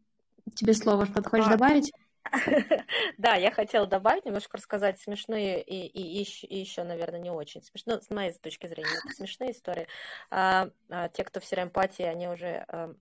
тебе 0.54 0.74
слово, 0.74 1.06
что-то 1.06 1.30
хочешь 1.30 1.48
а, 1.48 1.52
добавить? 1.52 1.92
Да, 3.18 3.36
я 3.36 3.52
хотела 3.52 3.88
добавить, 3.88 4.26
немножко 4.26 4.58
рассказать 4.58 5.00
смешные 5.00 5.62
и, 5.62 5.88
и, 5.88 6.24
и 6.24 6.60
еще, 6.60 6.84
наверное, 6.84 7.20
не 7.20 7.32
очень 7.32 7.62
смешные, 7.62 7.98
ну, 7.98 8.02
с 8.02 8.10
моей 8.10 8.34
точки 8.34 8.68
зрения, 8.68 8.98
это 9.04 9.16
смешные 9.16 9.52
истории. 9.52 9.88
А, 10.30 10.70
а, 10.90 11.10
те, 11.10 11.24
кто 11.24 11.40
в 11.40 11.46
сероэмпатии, 11.46 12.04
они 12.04 12.28
уже 12.28 12.66
а, 12.68 12.94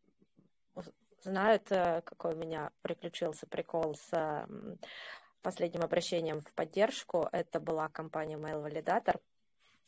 знают, 1.22 1.70
а, 1.70 2.00
какой 2.02 2.34
у 2.34 2.38
меня 2.38 2.70
приключился 2.82 3.46
прикол 3.46 3.94
с 3.94 4.08
а, 4.12 4.46
последним 5.42 5.82
обращением 5.82 6.40
в 6.40 6.52
поддержку. 6.52 7.28
Это 7.32 7.60
была 7.60 7.88
компания 7.88 8.36
Mail 8.36 8.64
Validator. 8.64 9.20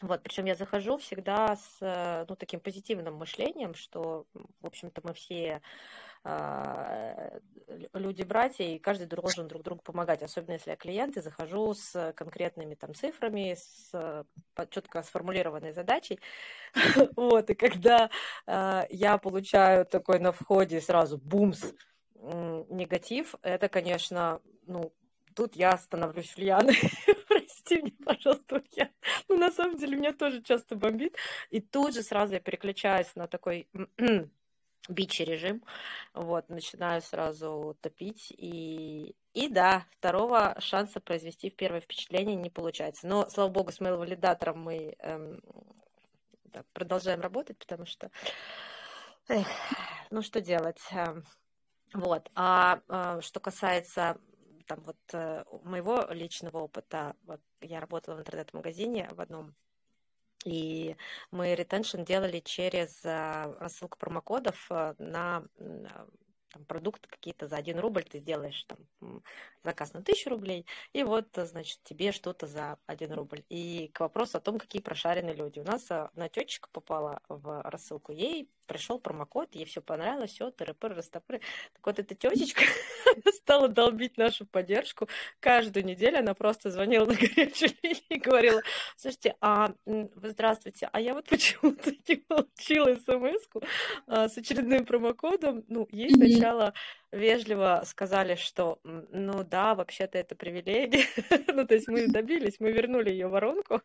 Вот, 0.00 0.22
причем 0.22 0.44
я 0.44 0.54
захожу 0.54 0.96
всегда 0.98 1.56
с 1.56 2.26
ну, 2.28 2.36
таким 2.36 2.60
позитивным 2.60 3.16
мышлением, 3.16 3.74
что, 3.74 4.26
в 4.60 4.66
общем-то, 4.66 5.00
мы 5.02 5.12
все 5.12 5.60
люди-братья, 7.94 8.64
и 8.64 8.78
каждый 8.78 9.06
должен 9.06 9.48
друг 9.48 9.62
другу 9.62 9.82
помогать, 9.82 10.22
особенно 10.22 10.52
если 10.52 10.70
я 10.70 10.76
клиент 10.76 11.16
и 11.16 11.20
захожу 11.20 11.74
с 11.74 12.12
конкретными 12.16 12.74
там 12.74 12.94
цифрами, 12.94 13.54
с 13.54 14.24
четко 14.70 15.02
сформулированной 15.02 15.72
задачей. 15.72 16.20
Вот, 17.16 17.50
и 17.50 17.54
когда 17.54 18.10
а, 18.46 18.86
я 18.90 19.18
получаю 19.18 19.86
такой 19.86 20.18
на 20.18 20.32
входе 20.32 20.80
сразу 20.80 21.18
бумс, 21.18 21.62
негатив, 22.68 23.34
это, 23.42 23.68
конечно, 23.68 24.40
ну, 24.66 24.92
тут 25.34 25.54
я 25.56 25.76
становлюсь 25.78 26.36
Ульяной. 26.36 26.76
Прости 27.28 27.80
меня, 27.80 27.92
пожалуйста, 28.04 28.56
Ульяна. 28.56 28.92
Ну, 29.28 29.36
на 29.36 29.50
самом 29.50 29.76
деле, 29.76 29.96
меня 29.96 30.12
тоже 30.12 30.42
часто 30.42 30.74
бомбит. 30.74 31.16
И 31.50 31.60
тут 31.60 31.94
же 31.94 32.02
сразу 32.02 32.34
я 32.34 32.40
переключаюсь 32.40 33.14
на 33.14 33.28
такой 33.28 33.68
бичи 34.88 35.22
режим, 35.22 35.62
вот, 36.14 36.48
начинаю 36.48 37.02
сразу 37.02 37.76
топить, 37.80 38.32
и, 38.36 39.14
и 39.34 39.48
да, 39.48 39.86
второго 39.90 40.56
шанса 40.60 41.00
произвести 41.00 41.50
в 41.50 41.56
первое 41.56 41.80
впечатление 41.80 42.36
не 42.36 42.50
получается, 42.50 43.06
но, 43.06 43.28
слава 43.28 43.48
богу, 43.50 43.72
с 43.72 43.80
mail-валидатором 43.80 44.60
мы 44.62 44.96
эм, 44.98 45.40
да, 46.44 46.64
продолжаем 46.72 47.20
работать, 47.20 47.58
потому 47.58 47.86
что, 47.86 48.10
эх, 49.28 49.46
ну, 50.10 50.22
что 50.22 50.40
делать, 50.40 50.80
эм, 50.92 51.24
вот, 51.92 52.30
а, 52.34 52.80
а 52.88 53.20
что 53.20 53.40
касается 53.40 54.18
там 54.66 54.82
вот 54.82 54.98
э, 55.14 55.44
моего 55.64 56.06
личного 56.10 56.58
опыта, 56.58 57.16
вот 57.22 57.40
я 57.60 57.80
работала 57.80 58.16
в 58.16 58.20
интернет-магазине 58.20 59.08
в 59.12 59.20
одном 59.20 59.54
и 60.44 60.96
мы 61.30 61.54
ретеншн 61.54 62.02
делали 62.02 62.40
через 62.40 63.04
а, 63.04 63.56
рассылку 63.58 63.98
промокодов 63.98 64.66
а, 64.70 64.94
на 64.98 65.44
там, 66.52 66.64
продукты 66.64 67.08
какие-то 67.08 67.46
за 67.46 67.56
1 67.56 67.78
рубль 67.78 68.04
ты 68.04 68.20
сделаешь 68.20 68.64
там 68.64 69.22
заказ 69.62 69.92
на 69.92 70.00
1000 70.00 70.30
рублей, 70.30 70.66
и 70.92 71.02
вот, 71.02 71.28
значит, 71.34 71.80
тебе 71.84 72.12
что-то 72.12 72.46
за 72.46 72.78
1 72.86 73.12
рубль. 73.12 73.44
И 73.48 73.90
к 73.92 74.00
вопросу 74.00 74.38
о 74.38 74.40
том, 74.40 74.58
какие 74.58 74.80
прошаренные 74.80 75.34
люди. 75.34 75.58
У 75.58 75.64
нас 75.64 75.90
одна 75.90 76.28
тетечка 76.28 76.68
попала 76.72 77.20
в 77.28 77.62
рассылку, 77.62 78.12
ей 78.12 78.48
пришел 78.68 79.00
промокод, 79.00 79.54
ей 79.54 79.64
все 79.64 79.80
понравилось, 79.80 80.30
все, 80.30 80.50
тыры-пыры, 80.50 80.94
растопыры. 80.94 81.40
Так 81.72 81.86
вот 81.86 81.98
эта 81.98 82.14
тетечка 82.14 82.62
стала 83.34 83.68
долбить 83.68 84.16
нашу 84.18 84.46
поддержку. 84.46 85.08
Каждую 85.40 85.84
неделю 85.84 86.18
она 86.18 86.34
просто 86.34 86.70
звонила 86.70 87.06
на 87.06 87.14
горячую 87.14 87.72
линию 87.82 88.02
и 88.08 88.18
говорила, 88.18 88.62
слушайте, 88.96 89.34
а 89.40 89.72
здравствуйте, 90.22 90.88
а 90.92 91.00
я 91.00 91.14
вот 91.14 91.26
почему-то 91.28 91.90
не 92.06 92.16
получила 92.16 92.94
смс 92.94 93.48
а, 94.06 94.28
с 94.28 94.36
очередным 94.38 94.84
промокодом. 94.84 95.64
Ну, 95.68 95.88
ей 95.90 96.10
сначала 96.10 96.74
вежливо 97.10 97.82
сказали, 97.86 98.34
что, 98.34 98.78
ну 98.84 99.42
да, 99.44 99.74
вообще-то 99.74 100.18
это 100.18 100.34
привилегия. 100.34 101.06
ну, 101.52 101.66
то 101.66 101.74
есть 101.74 101.88
мы 101.88 102.06
добились, 102.08 102.60
мы 102.60 102.70
вернули 102.70 103.10
ее 103.10 103.28
воронку, 103.28 103.80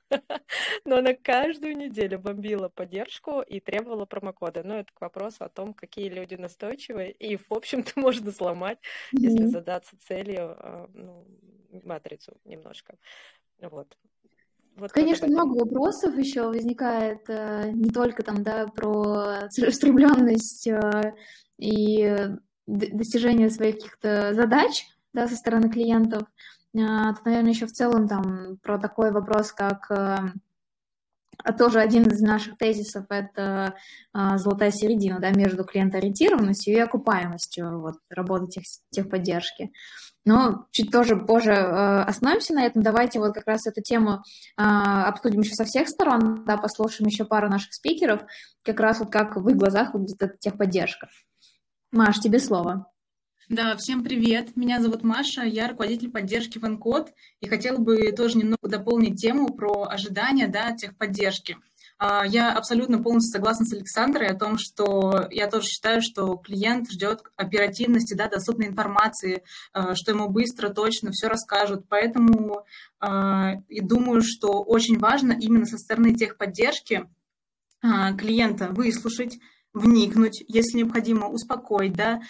но 0.85 0.97
она 0.97 1.13
каждую 1.13 1.77
неделю 1.77 2.19
бомбила 2.19 2.69
поддержку 2.69 3.41
и 3.41 3.59
требовала 3.59 4.05
промокода. 4.05 4.63
Ну, 4.63 4.72
это 4.77 4.91
к 4.93 5.01
вопросу 5.01 5.43
о 5.43 5.49
том, 5.49 5.73
какие 5.73 6.09
люди 6.09 6.35
настойчивые, 6.35 7.11
и, 7.11 7.37
в 7.37 7.51
общем-то, 7.51 7.91
можно 7.99 8.31
сломать, 8.31 8.79
если 9.11 9.45
задаться 9.45 9.95
целью, 10.07 10.55
а, 10.59 10.89
ну, 10.93 11.25
матрицу 11.83 12.37
немножко. 12.45 12.95
Вот. 13.61 13.97
Вот 14.75 14.91
Конечно, 14.91 15.27
много 15.27 15.59
вопросов 15.59 16.17
еще 16.17 16.47
возникает, 16.47 17.29
э, 17.29 17.69
не 17.71 17.91
только 17.91 18.23
там, 18.23 18.43
да, 18.43 18.65
про 18.67 19.47
целеустремленность 19.51 20.67
э, 20.67 21.13
и 21.59 22.17
достижению 22.65 23.51
своих 23.51 23.75
каких-то 23.75 24.33
задач 24.33 24.85
да, 25.13 25.27
со 25.27 25.35
стороны 25.35 25.69
клиентов, 25.69 26.23
а, 26.75 27.13
то, 27.13 27.21
наверное, 27.25 27.51
еще 27.51 27.67
в 27.67 27.71
целом 27.71 28.07
там 28.07 28.57
про 28.63 28.79
такой 28.79 29.11
вопрос, 29.11 29.51
как 29.51 29.91
тоже 31.51 31.81
один 31.81 32.03
из 32.03 32.21
наших 32.21 32.57
тезисов– 32.57 33.05
это 33.09 33.75
а, 34.13 34.37
золотая 34.37 34.71
середина 34.71 35.19
да, 35.19 35.31
между 35.31 35.65
клиентоориентированностью 35.65 36.73
и 36.73 36.79
окупаемостью 36.79 37.81
вот, 37.81 37.95
работы 38.09 38.47
тех, 38.47 38.63
техподдержки. 38.91 39.71
Но 40.25 40.67
чуть 40.71 40.89
тоже 40.89 41.17
позже 41.17 41.51
остановимся 41.53 42.53
на 42.53 42.65
этом. 42.65 42.81
Давайте 42.81 43.19
вот 43.19 43.33
как 43.33 43.45
раз 43.45 43.67
эту 43.67 43.81
тему 43.81 44.23
обсудим 44.55 45.41
еще 45.41 45.53
со 45.53 45.65
всех 45.65 45.89
сторон, 45.89 46.45
да, 46.45 46.55
послушаем 46.55 47.09
еще 47.09 47.25
пару 47.25 47.49
наших 47.49 47.73
спикеров, 47.73 48.21
как 48.63 48.79
раз 48.79 48.99
вот 48.99 49.11
как 49.11 49.35
в 49.35 49.49
их 49.49 49.57
глазах 49.57 49.93
выглядит 49.93 50.21
эта 50.21 50.37
техподдержка. 50.37 51.09
Маш, 51.91 52.19
тебе 52.19 52.39
слово. 52.39 52.87
Да, 53.49 53.75
всем 53.75 54.05
привет. 54.05 54.55
Меня 54.55 54.81
зовут 54.81 55.03
Маша, 55.03 55.41
я 55.41 55.67
руководитель 55.67 56.09
поддержки 56.09 56.59
Ванкод 56.59 57.11
и 57.41 57.49
хотела 57.49 57.77
бы 57.77 58.13
тоже 58.13 58.37
немного 58.37 58.69
дополнить 58.69 59.19
тему 59.19 59.53
про 59.53 59.83
ожидания 59.83 60.47
да, 60.47 60.71
техподдержки. 60.71 61.57
А, 61.97 62.25
я 62.25 62.53
абсолютно 62.53 63.03
полностью 63.03 63.33
согласна 63.33 63.65
с 63.65 63.73
Александрой 63.73 64.29
о 64.29 64.39
том, 64.39 64.57
что 64.57 65.27
я 65.29 65.47
тоже 65.47 65.67
считаю, 65.67 66.01
что 66.01 66.37
клиент 66.37 66.89
ждет 66.89 67.23
оперативности, 67.35 68.13
да, 68.13 68.29
доступной 68.29 68.67
информации, 68.67 69.43
а, 69.73 69.93
что 69.93 70.11
ему 70.11 70.29
быстро, 70.29 70.69
точно 70.69 71.11
все 71.11 71.27
расскажут. 71.27 71.85
Поэтому 71.89 72.65
а, 73.01 73.55
и 73.67 73.81
думаю, 73.81 74.21
что 74.23 74.63
очень 74.63 74.97
важно 74.97 75.33
именно 75.33 75.65
со 75.65 75.77
стороны 75.77 76.15
техподдержки 76.15 77.09
клиента 78.17 78.69
выслушать, 78.69 79.39
вникнуть, 79.73 80.41
если 80.47 80.77
необходимо, 80.77 81.27
успокоить, 81.27 81.91
да, 81.91 82.21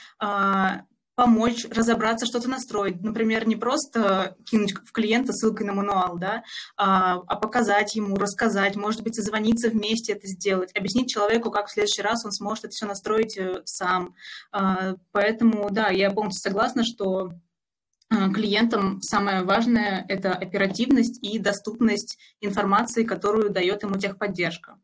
помочь 1.16 1.66
разобраться, 1.70 2.26
что-то 2.26 2.50
настроить. 2.50 3.02
Например, 3.02 3.48
не 3.48 3.56
просто 3.56 4.36
кинуть 4.46 4.74
в 4.74 4.92
клиента 4.92 5.34
ссылкой 5.34 5.68
на 5.68 5.74
мануал, 5.74 6.18
да, 6.18 6.44
а, 6.76 7.16
а 7.28 7.36
показать 7.36 7.96
ему, 7.96 8.16
рассказать, 8.16 8.76
может 8.76 9.04
быть, 9.04 9.16
созвониться 9.16 9.70
вместе 9.70 10.14
это 10.14 10.28
сделать, 10.28 10.76
объяснить 10.76 11.12
человеку, 11.12 11.52
как 11.52 11.68
в 11.68 11.72
следующий 11.72 12.02
раз 12.02 12.26
он 12.26 12.32
сможет 12.32 12.66
это 12.66 12.74
все 12.74 12.86
настроить 12.86 13.38
э, 13.38 13.62
сам. 13.66 14.16
А, 14.52 14.96
поэтому, 15.12 15.70
да, 15.70 15.90
я 15.90 16.10
полностью 16.12 16.42
согласна, 16.42 16.84
что 16.84 17.32
а, 18.10 18.30
клиентам 18.32 19.02
самое 19.02 19.44
важное– 19.44 20.06
это 20.08 20.34
оперативность 20.34 21.20
и 21.24 21.40
доступность 21.40 22.18
информации, 22.42 23.04
которую 23.04 23.50
дает 23.50 23.84
ему 23.84 23.96
техподдержка. 23.96 24.78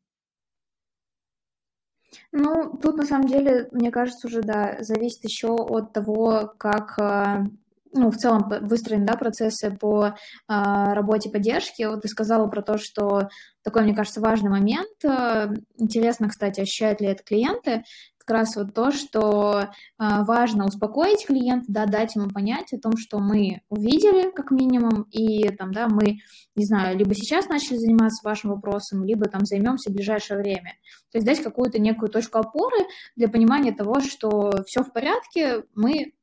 Ну, 2.32 2.78
тут 2.82 2.98
на 2.98 3.06
самом 3.06 3.28
деле, 3.28 3.68
мне 3.72 3.92
кажется, 3.92 4.28
уже, 4.28 4.42
да, 4.42 4.78
зависит 4.82 5.24
еще 5.24 5.50
от 5.56 5.94
того, 5.94 6.54
как 6.58 6.98
э, 7.00 7.46
ну, 7.94 8.12
в 8.12 8.18
целом 8.18 8.48
выстроены, 8.62 9.06
да, 9.06 9.16
процессы 9.16 9.72
по 9.72 10.16
а, 10.48 10.94
работе 10.94 11.30
поддержки. 11.30 11.84
Вот 11.84 12.02
ты 12.02 12.08
сказала 12.08 12.48
про 12.48 12.62
то, 12.62 12.78
что 12.78 13.30
такой, 13.64 13.84
мне 13.84 13.96
кажется, 13.96 14.22
важный 14.22 14.50
момент. 14.50 15.04
Э, 15.04 15.54
интересно, 15.78 16.30
кстати, 16.30 16.62
ощущают 16.62 17.02
ли 17.02 17.08
это 17.08 17.24
клиенты 17.24 17.84
как 18.30 18.38
раз 18.38 18.56
вот 18.56 18.76
то, 18.76 18.92
что 18.92 19.70
а, 19.98 20.24
важно 20.24 20.68
успокоить 20.68 21.26
клиента, 21.26 21.66
да, 21.68 21.88
дать 21.88 22.16
ему 22.16 22.30
понять 22.30 22.72
о 22.74 22.80
том, 22.80 22.96
что 22.96 23.18
мы 23.18 23.62
увидели, 23.70 24.30
как 24.30 24.52
минимум, 24.52 25.08
и 25.10 25.50
там, 25.50 25.74
да, 25.74 25.88
мы, 25.88 26.20
не 26.56 26.66
знаю, 26.66 26.96
либо 26.96 27.16
сейчас 27.16 27.48
начали 27.50 27.78
заниматься 27.78 28.22
вашим 28.24 28.52
вопросом, 28.52 29.04
либо 29.04 29.28
там 29.28 29.46
займемся 29.46 29.90
в 29.90 29.96
ближайшее 29.96 30.40
время. 30.40 30.76
То 31.12 31.18
есть 31.18 31.26
дать 31.26 31.42
какую-то 31.42 31.80
некую 31.80 32.10
точку 32.10 32.38
опоры 32.38 32.78
для 33.16 33.30
понимания 33.30 33.72
того, 33.72 34.00
что 34.00 34.64
все 34.68 34.84
в 34.84 34.94
порядке, 34.94 35.64
мы 35.74 36.14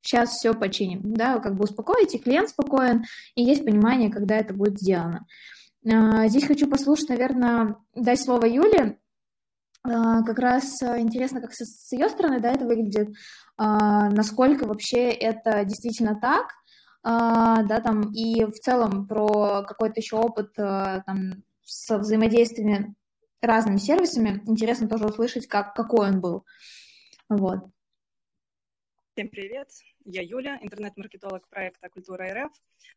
сейчас 0.00 0.30
все 0.30 0.54
починим, 0.54 1.12
да, 1.12 1.40
как 1.40 1.56
бы 1.56 1.64
успокоить, 1.64 2.14
и 2.14 2.18
клиент 2.18 2.50
спокоен, 2.50 3.02
и 3.34 3.42
есть 3.42 3.64
понимание, 3.64 4.12
когда 4.12 4.36
это 4.36 4.54
будет 4.54 4.78
сделано. 4.78 5.26
А, 5.84 6.28
здесь 6.28 6.46
хочу 6.46 6.70
послушать, 6.70 7.08
наверное, 7.08 7.78
дать 7.96 8.22
слово 8.22 8.44
Юле, 8.44 8.98
как 9.88 10.38
раз 10.38 10.82
э, 10.82 11.00
интересно, 11.00 11.40
как 11.40 11.52
с 11.54 11.92
ее 11.92 12.08
стороны 12.08 12.40
да, 12.40 12.52
это 12.52 12.66
выглядит, 12.66 13.08
а, 13.56 14.10
насколько 14.10 14.66
вообще 14.66 15.10
это 15.10 15.64
действительно 15.64 16.18
так, 16.20 16.52
а, 17.02 17.62
да, 17.62 17.80
там, 17.80 18.12
и 18.12 18.44
в 18.44 18.58
целом 18.60 19.06
про 19.06 19.62
какой-то 19.62 20.00
еще 20.00 20.16
опыт 20.16 20.50
э, 20.58 21.02
там, 21.06 21.42
с 21.64 21.96
взаимодействиями 21.96 22.94
разными 23.40 23.78
сервисами. 23.78 24.42
Интересно 24.46 24.88
тоже 24.88 25.06
услышать, 25.06 25.46
как, 25.46 25.74
какой 25.74 26.10
он 26.10 26.20
был. 26.20 26.44
Вот. 27.28 27.60
Всем 29.14 29.28
привет, 29.28 29.68
я 30.10 30.22
Юля, 30.22 30.58
интернет-маркетолог 30.62 31.46
проекта 31.48 31.88
«Культура 31.90 32.24
РФ». 32.32 32.52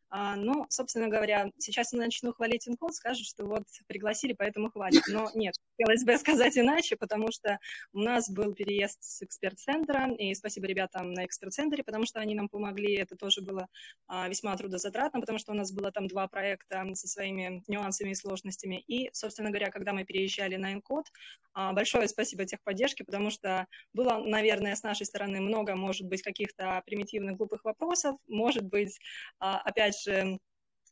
А, 0.08 0.36
ну, 0.36 0.66
собственно 0.68 1.08
говоря, 1.08 1.50
сейчас 1.58 1.92
я 1.92 1.98
начну 1.98 2.32
хвалить 2.32 2.68
Инкод, 2.68 2.94
скажут, 2.94 3.26
что 3.26 3.46
вот 3.46 3.64
пригласили, 3.86 4.34
поэтому 4.34 4.70
хвалят. 4.70 5.02
Но 5.08 5.30
нет, 5.34 5.54
хотелось 5.76 6.04
бы 6.04 6.16
сказать 6.18 6.56
иначе, 6.56 6.96
потому 6.96 7.30
что 7.30 7.58
у 7.92 8.00
нас 8.00 8.30
был 8.30 8.54
переезд 8.54 9.02
с 9.02 9.22
эксперт-центра, 9.22 10.12
и 10.14 10.34
спасибо 10.34 10.66
ребятам 10.66 11.12
на 11.12 11.24
эксперт-центре, 11.24 11.82
потому 11.82 12.06
что 12.06 12.20
они 12.20 12.34
нам 12.34 12.48
помогли. 12.48 12.94
Это 12.94 13.16
тоже 13.16 13.40
было 13.42 13.68
а, 14.06 14.28
весьма 14.28 14.56
трудозатратно, 14.56 15.20
потому 15.20 15.38
что 15.38 15.52
у 15.52 15.54
нас 15.54 15.72
было 15.72 15.90
там 15.92 16.08
два 16.08 16.28
проекта 16.28 16.84
со 16.94 17.08
своими 17.08 17.62
нюансами 17.68 18.10
и 18.10 18.14
сложностями. 18.14 18.84
И, 18.86 19.10
собственно 19.12 19.50
говоря, 19.50 19.70
когда 19.70 19.92
мы 19.92 20.04
переезжали 20.04 20.56
на 20.56 20.74
Инкод, 20.74 21.06
а, 21.54 21.72
большое 21.72 22.08
спасибо 22.08 22.44
техподдержке, 22.44 23.04
потому 23.04 23.30
что 23.30 23.66
было, 23.94 24.18
наверное, 24.18 24.76
с 24.76 24.82
нашей 24.82 25.06
стороны 25.06 25.40
много, 25.40 25.74
может 25.74 26.06
быть, 26.06 26.22
каких-то 26.22 26.82
примитивных 27.02 27.36
глупых 27.36 27.64
вопросов, 27.64 28.16
может 28.28 28.64
быть, 28.64 28.98
а, 29.38 29.58
опять 29.60 30.00
же, 30.00 30.38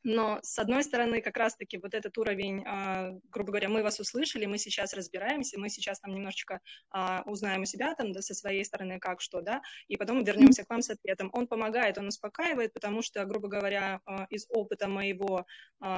но, 0.03 0.39
с 0.43 0.59
одной 0.59 0.83
стороны, 0.83 1.21
как 1.21 1.37
раз-таки 1.37 1.77
вот 1.77 1.93
этот 1.93 2.17
уровень, 2.17 2.65
а, 2.67 3.11
грубо 3.31 3.51
говоря, 3.51 3.69
мы 3.69 3.83
вас 3.83 4.01
услышали, 4.01 4.47
мы 4.47 4.57
сейчас 4.57 4.95
разбираемся, 4.95 5.61
мы 5.61 5.69
сейчас 5.69 6.01
там 6.01 6.15
немножечко 6.15 6.61
а, 6.91 7.23
узнаем 7.27 7.63
у 7.63 7.65
себя 7.67 7.95
там, 7.95 8.13
да, 8.13 8.23
со 8.23 8.35
своей 8.35 8.65
стороны, 8.65 8.99
как 8.99 9.21
что, 9.21 9.43
да, 9.43 9.61
и 9.89 9.99
потом 9.99 10.25
вернемся 10.25 10.65
к 10.65 10.71
вам 10.71 10.81
с 10.81 10.89
ответом. 10.89 11.29
Он 11.35 11.47
помогает, 11.47 11.99
он 11.99 12.07
успокаивает, 12.07 12.73
потому 12.73 13.03
что, 13.03 13.23
грубо 13.27 13.49
говоря, 13.49 14.01
из 14.31 14.47
опыта 14.49 14.89
моего 14.89 15.45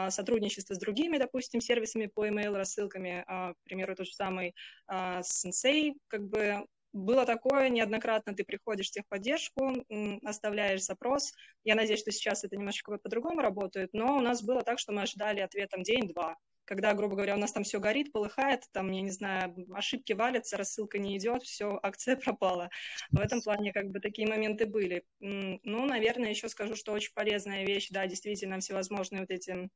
сотрудничества 0.09 0.75
с 0.75 0.79
другими, 0.79 1.19
допустим, 1.19 1.61
сервисами 1.61 2.07
по 2.07 2.27
email 2.27 2.57
рассылками, 2.57 3.25
к 3.27 3.63
примеру, 3.63 3.95
тот 3.95 4.07
же 4.07 4.15
самый 4.15 4.55
Sensei, 4.91 5.93
как 6.09 6.29
бы 6.29 6.67
было 6.93 7.25
такое 7.25 7.69
неоднократно, 7.69 8.35
ты 8.35 8.45
приходишь 8.45 8.89
в 8.89 8.93
техподдержку, 8.93 9.85
оставляешь 10.25 10.85
запрос. 10.85 11.33
Я 11.65 11.75
надеюсь, 11.75 12.01
что 12.01 12.11
сейчас 12.11 12.45
это 12.45 12.57
немножечко 12.57 12.97
по-другому 12.99 13.41
работает, 13.41 13.91
но 13.93 14.17
у 14.17 14.21
нас 14.21 14.43
было 14.43 14.63
так, 14.63 14.79
что 14.79 14.93
мы 14.93 15.03
ожидали 15.03 15.41
ответом 15.41 15.83
день-два. 15.83 16.37
Когда, 16.65 16.95
грубо 16.95 17.17
говоря, 17.17 17.35
у 17.35 17.39
нас 17.39 17.53
там 17.53 17.65
все 17.65 17.81
горит, 17.81 18.13
полыхает, 18.13 18.65
там, 18.73 18.91
я 18.93 19.01
не 19.01 19.11
знаю, 19.11 19.55
ошибки 19.75 20.13
валятся, 20.13 20.57
рассылка 20.57 20.99
не 20.99 21.19
идет, 21.19 21.43
все, 21.43 21.79
акция 21.83 22.17
пропала. 22.25 22.71
В 23.11 23.19
этом 23.19 23.43
плане 23.43 23.73
как 23.73 23.91
бы 23.91 24.01
такие 24.01 24.29
моменты 24.29 24.67
были. 24.67 25.05
Ну, 25.19 25.87
наверное, 25.87 26.31
еще 26.31 26.49
скажу, 26.49 26.77
что 26.77 26.93
очень 26.93 27.13
полезная 27.15 27.65
вещь, 27.67 27.89
да, 27.91 28.07
действительно, 28.07 28.61
всевозможные 28.61 29.23
вот 29.23 29.31
эти 29.31 29.71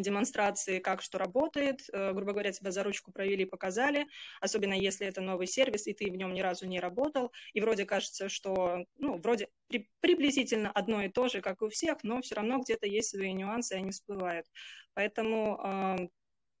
демонстрации, 0.00 0.78
как 0.78 1.02
что 1.02 1.18
работает, 1.18 1.80
э, 1.92 2.12
грубо 2.12 2.32
говоря, 2.32 2.52
тебя 2.52 2.70
за 2.70 2.82
ручку 2.82 3.12
провели, 3.12 3.44
показали, 3.44 4.06
особенно 4.40 4.74
если 4.74 5.06
это 5.06 5.20
новый 5.20 5.46
сервис, 5.46 5.86
и 5.86 5.92
ты 5.92 6.10
в 6.10 6.16
нем 6.16 6.34
ни 6.34 6.40
разу 6.40 6.66
не 6.66 6.80
работал, 6.80 7.32
и 7.52 7.60
вроде 7.60 7.84
кажется, 7.84 8.28
что, 8.28 8.84
ну, 8.98 9.18
вроде 9.18 9.48
при, 9.68 9.90
приблизительно 10.00 10.70
одно 10.70 11.02
и 11.02 11.08
то 11.08 11.28
же, 11.28 11.40
как 11.40 11.62
у 11.62 11.68
всех, 11.68 12.04
но 12.04 12.20
все 12.20 12.34
равно 12.36 12.58
где-то 12.58 12.86
есть 12.86 13.10
свои 13.10 13.32
нюансы, 13.32 13.74
и 13.74 13.78
они 13.78 13.90
всплывают. 13.90 14.46
Поэтому 14.94 16.10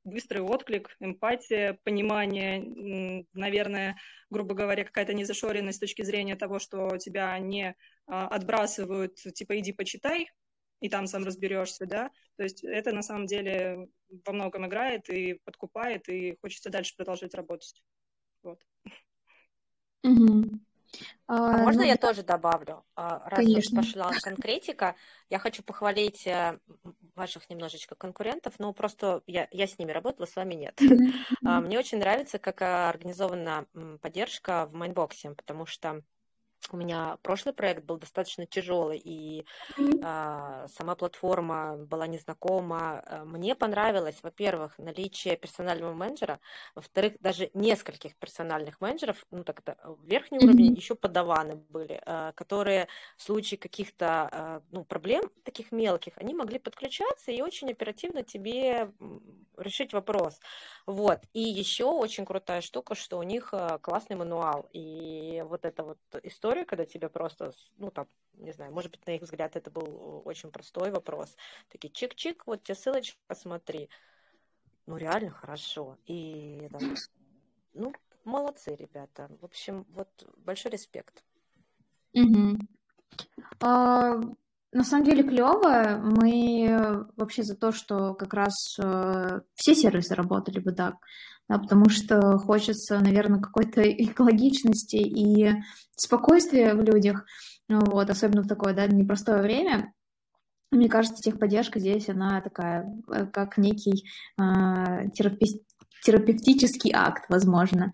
быстрый 0.04 0.40
отклик, 0.40 0.96
эмпатия, 1.00 1.78
понимание, 1.84 3.24
наверное, 3.32 3.96
грубо 4.30 4.54
говоря, 4.54 4.84
какая-то 4.84 5.14
незашоренность 5.14 5.76
с 5.76 5.80
точки 5.80 6.02
зрения 6.02 6.36
того, 6.36 6.58
что 6.58 6.96
тебя 6.98 7.38
не 7.38 7.68
э, 7.68 7.74
отбрасывают, 8.06 9.14
типа, 9.16 9.58
иди 9.58 9.72
почитай, 9.72 10.28
и 10.82 10.88
там 10.88 11.06
сам 11.06 11.24
разберешься, 11.24 11.86
да. 11.86 12.10
То 12.36 12.42
есть 12.42 12.64
это 12.64 12.92
на 12.92 13.02
самом 13.02 13.26
деле 13.26 13.88
во 14.26 14.32
многом 14.32 14.66
играет 14.66 15.08
и 15.08 15.34
подкупает, 15.44 16.08
и 16.08 16.36
хочется 16.42 16.70
дальше 16.70 16.96
продолжать 16.96 17.34
работать. 17.34 17.82
Вот. 18.42 18.58
Угу. 20.02 20.58
А, 21.28 21.54
а 21.54 21.58
можно 21.58 21.82
ну, 21.82 21.88
я 21.88 21.96
тоже 21.96 22.24
добавлю? 22.24 22.84
А, 22.96 23.28
раз 23.30 23.38
Конечно. 23.38 23.80
уж 23.80 23.86
пошла 23.86 24.10
конкретика, 24.20 24.96
я 25.30 25.38
хочу 25.38 25.62
похвалить 25.62 26.26
э, 26.26 26.58
ваших 27.14 27.48
немножечко 27.48 27.94
конкурентов, 27.94 28.54
но 28.58 28.72
просто 28.72 29.22
я, 29.28 29.46
я 29.52 29.68
с 29.68 29.78
ними 29.78 29.92
работала, 29.92 30.26
с 30.26 30.34
вами 30.34 30.54
нет. 30.54 30.78
Mm-hmm. 30.80 31.60
Мне 31.60 31.78
очень 31.78 31.98
нравится, 31.98 32.40
как 32.40 32.60
организована 32.60 33.66
поддержка 34.00 34.66
в 34.66 34.74
Mindbox 34.74 35.18
е, 35.18 35.30
потому 35.30 35.64
что 35.64 36.02
у 36.70 36.76
меня 36.76 37.18
прошлый 37.22 37.54
проект 37.54 37.84
был 37.84 37.98
достаточно 37.98 38.46
тяжелый, 38.46 38.98
и 38.98 39.44
э, 39.78 40.66
сама 40.68 40.94
платформа 40.94 41.76
была 41.76 42.06
незнакома. 42.06 43.02
Э, 43.06 43.24
мне 43.24 43.54
понравилось, 43.54 44.18
во-первых, 44.22 44.78
наличие 44.78 45.36
персонального 45.36 45.92
менеджера, 45.92 46.40
во-вторых, 46.74 47.14
даже 47.20 47.50
нескольких 47.54 48.16
персональных 48.16 48.80
менеджеров, 48.80 49.24
ну 49.30 49.44
так 49.44 49.60
это 49.60 49.76
верхний 50.04 50.38
mm-hmm. 50.38 50.44
уровень, 50.44 50.74
еще 50.74 50.94
подаваны 50.94 51.56
были, 51.56 52.00
э, 52.04 52.32
которые 52.34 52.88
в 53.16 53.22
случае 53.22 53.58
каких-то 53.58 54.28
э, 54.30 54.60
ну, 54.70 54.84
проблем 54.84 55.30
таких 55.44 55.72
мелких, 55.72 56.12
они 56.16 56.34
могли 56.34 56.58
подключаться 56.58 57.32
и 57.32 57.42
очень 57.42 57.70
оперативно 57.70 58.22
тебе 58.22 58.90
решить 59.56 59.92
вопрос. 59.92 60.38
Вот. 60.86 61.20
И 61.32 61.40
еще 61.40 61.84
очень 61.84 62.24
крутая 62.24 62.60
штука, 62.60 62.94
что 62.94 63.18
у 63.18 63.22
них 63.22 63.50
э, 63.52 63.78
классный 63.80 64.16
мануал. 64.16 64.68
И 64.72 65.42
вот 65.46 65.64
эта 65.64 65.82
вот 65.84 65.98
история, 66.22 66.51
когда 66.64 66.84
тебе 66.84 67.08
просто, 67.08 67.52
ну 67.78 67.90
там, 67.90 68.06
не 68.34 68.52
знаю, 68.52 68.72
может 68.72 68.90
быть, 68.90 69.06
на 69.06 69.12
их 69.12 69.22
взгляд 69.22 69.56
это 69.56 69.70
был 69.70 70.22
очень 70.24 70.50
простой 70.50 70.90
вопрос. 70.90 71.36
Такие 71.68 71.92
чик-чик, 71.92 72.42
вот 72.46 72.62
тебе 72.62 72.74
ссылочка, 72.74 73.18
посмотри. 73.26 73.88
Ну, 74.86 74.96
реально 74.96 75.30
хорошо. 75.30 75.96
И 76.06 76.68
там, 76.70 76.94
ну, 77.74 77.92
молодцы, 78.24 78.74
ребята. 78.74 79.28
В 79.40 79.44
общем, 79.44 79.86
вот 79.90 80.08
большой 80.38 80.72
респект. 80.72 81.24
Угу. 82.14 82.58
А, 83.60 84.20
на 84.72 84.84
самом 84.84 85.04
деле 85.04 85.22
клево. 85.22 86.00
Мы 86.02 87.06
вообще 87.16 87.42
за 87.42 87.54
то, 87.56 87.72
что 87.72 88.14
как 88.14 88.32
раз 88.34 88.76
э, 88.78 89.40
все 89.54 89.74
сервисы 89.74 90.14
работали 90.14 90.60
бы 90.60 90.72
так, 90.72 90.94
да, 91.48 91.58
потому 91.58 91.88
что 91.90 92.38
хочется, 92.38 92.98
наверное, 92.98 93.40
какой-то 93.40 93.82
экологичности 94.04 94.96
и 94.96 95.62
спокойствия 95.96 96.74
в 96.74 96.82
людях, 96.82 97.24
вот, 97.68 98.10
особенно 98.10 98.42
в 98.42 98.48
такое 98.48 98.74
да, 98.74 98.86
непростое 98.86 99.42
время. 99.42 99.92
Мне 100.70 100.88
кажется, 100.88 101.22
техподдержка 101.22 101.78
здесь, 101.78 102.08
она 102.08 102.40
такая, 102.40 102.86
э, 103.12 103.26
как 103.26 103.58
некий 103.58 104.08
э, 104.40 105.10
терапевтический 106.02 106.92
акт, 106.94 107.26
возможно. 107.28 107.92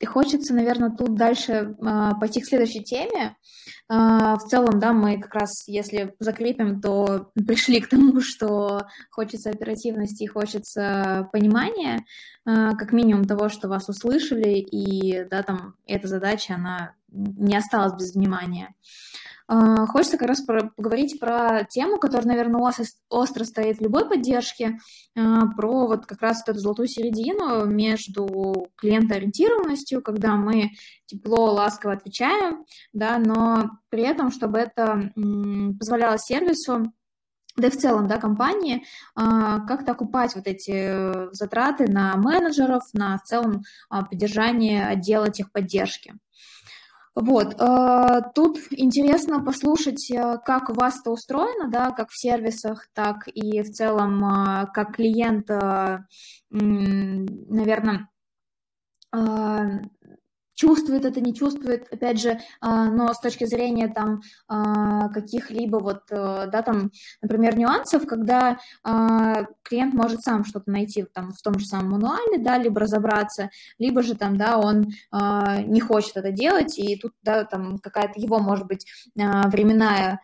Э, 0.00 0.04
и 0.04 0.06
хочется, 0.06 0.54
наверное, 0.54 0.90
тут 0.90 1.14
дальше 1.14 1.52
э, 1.52 2.10
пойти 2.20 2.40
к 2.40 2.46
следующей 2.46 2.82
теме. 2.82 3.36
Э, 3.90 4.36
в 4.36 4.48
целом, 4.48 4.78
да, 4.78 4.92
мы 4.92 5.20
как 5.20 5.34
раз, 5.34 5.66
если 5.66 6.14
закрепим, 6.18 6.80
то 6.80 7.30
пришли 7.34 7.80
к 7.80 7.88
тому, 7.88 8.20
что 8.20 8.86
хочется 9.10 9.50
оперативности 9.50 10.26
хочется 10.26 11.28
понимания, 11.32 12.04
э, 12.46 12.72
как 12.76 12.92
минимум 12.92 13.24
того, 13.24 13.48
что 13.48 13.68
вас 13.68 13.88
услышали, 13.88 14.58
и, 14.58 15.24
да, 15.24 15.42
там, 15.42 15.74
эта 15.86 16.06
задача, 16.06 16.54
она 16.54 16.94
не 17.10 17.56
осталась 17.56 17.94
без 17.94 18.14
внимания. 18.14 18.68
А, 18.68 19.27
хочется 19.48 20.18
как 20.18 20.28
раз 20.28 20.42
поговорить 20.42 21.18
про 21.18 21.64
тему, 21.64 21.98
которая, 21.98 22.26
наверное, 22.26 22.70
остро 23.08 23.44
стоит 23.44 23.78
в 23.78 23.82
любой 23.82 24.06
поддержке, 24.06 24.78
а, 25.16 25.46
про 25.56 25.86
вот 25.86 26.04
как 26.04 26.20
раз 26.20 26.42
эту 26.46 26.58
золотую 26.58 26.86
середину 26.86 27.64
между 27.64 28.68
клиентоориентированностью, 28.76 30.02
когда 30.02 30.36
мы 30.36 30.72
тепло, 31.06 31.52
ласково 31.52 31.94
отвечаем, 31.94 32.64
да, 32.92 33.18
но 33.18 33.70
при 33.88 34.02
этом, 34.02 34.30
чтобы 34.30 34.58
это 34.58 35.12
позволяло 35.78 36.18
сервису 36.18 36.92
да 37.56 37.66
и 37.66 37.70
в 37.70 37.76
целом, 37.76 38.06
да, 38.06 38.18
компании, 38.18 38.84
а, 39.16 39.60
как-то 39.66 39.92
окупать 39.92 40.36
вот 40.36 40.46
эти 40.46 41.32
затраты 41.34 41.90
на 41.90 42.16
менеджеров, 42.16 42.82
на 42.92 43.18
в 43.18 43.24
целом 43.24 43.64
поддержание 43.88 44.86
отдела 44.86 45.28
техподдержки. 45.28 46.14
Вот, 47.20 47.60
э, 47.60 48.20
тут 48.32 48.58
интересно 48.70 49.42
послушать, 49.42 50.08
э, 50.08 50.38
как 50.44 50.70
у 50.70 50.72
вас 50.72 51.00
это 51.00 51.10
устроено, 51.10 51.68
да, 51.68 51.90
как 51.90 52.10
в 52.10 52.16
сервисах, 52.16 52.86
так 52.94 53.26
и 53.26 53.60
в 53.62 53.72
целом 53.72 54.24
э, 54.24 54.66
как 54.72 54.94
клиент, 54.94 55.48
наверное, 56.50 58.08
чувствует 60.58 61.04
это, 61.04 61.20
не 61.20 61.32
чувствует, 61.32 61.86
опять 61.92 62.20
же, 62.20 62.40
а, 62.60 62.86
но 62.90 63.14
с 63.14 63.20
точки 63.20 63.44
зрения 63.44 63.86
там 63.88 64.22
а, 64.48 65.08
каких-либо 65.08 65.76
вот, 65.76 66.02
э, 66.10 66.48
да, 66.50 66.62
там, 66.62 66.90
например, 67.22 67.56
нюансов, 67.56 68.06
когда 68.06 68.58
а, 68.82 69.44
клиент 69.62 69.94
может 69.94 70.22
сам 70.22 70.44
что-то 70.44 70.70
найти 70.70 71.04
там 71.04 71.32
в 71.32 71.40
том 71.42 71.60
же 71.60 71.66
самом 71.66 71.92
мануале, 71.92 72.38
да, 72.38 72.58
либо 72.58 72.80
разобраться, 72.80 73.50
либо 73.78 74.02
же 74.02 74.16
там, 74.16 74.36
да, 74.36 74.58
он 74.58 74.88
не 75.66 75.80
хочет 75.80 76.16
это 76.16 76.32
делать, 76.32 76.78
и 76.78 76.96
тут, 76.96 77.12
да, 77.22 77.44
там 77.44 77.78
какая-то 77.78 78.20
его, 78.20 78.38
может 78.38 78.66
быть, 78.66 78.86
временная 79.14 80.20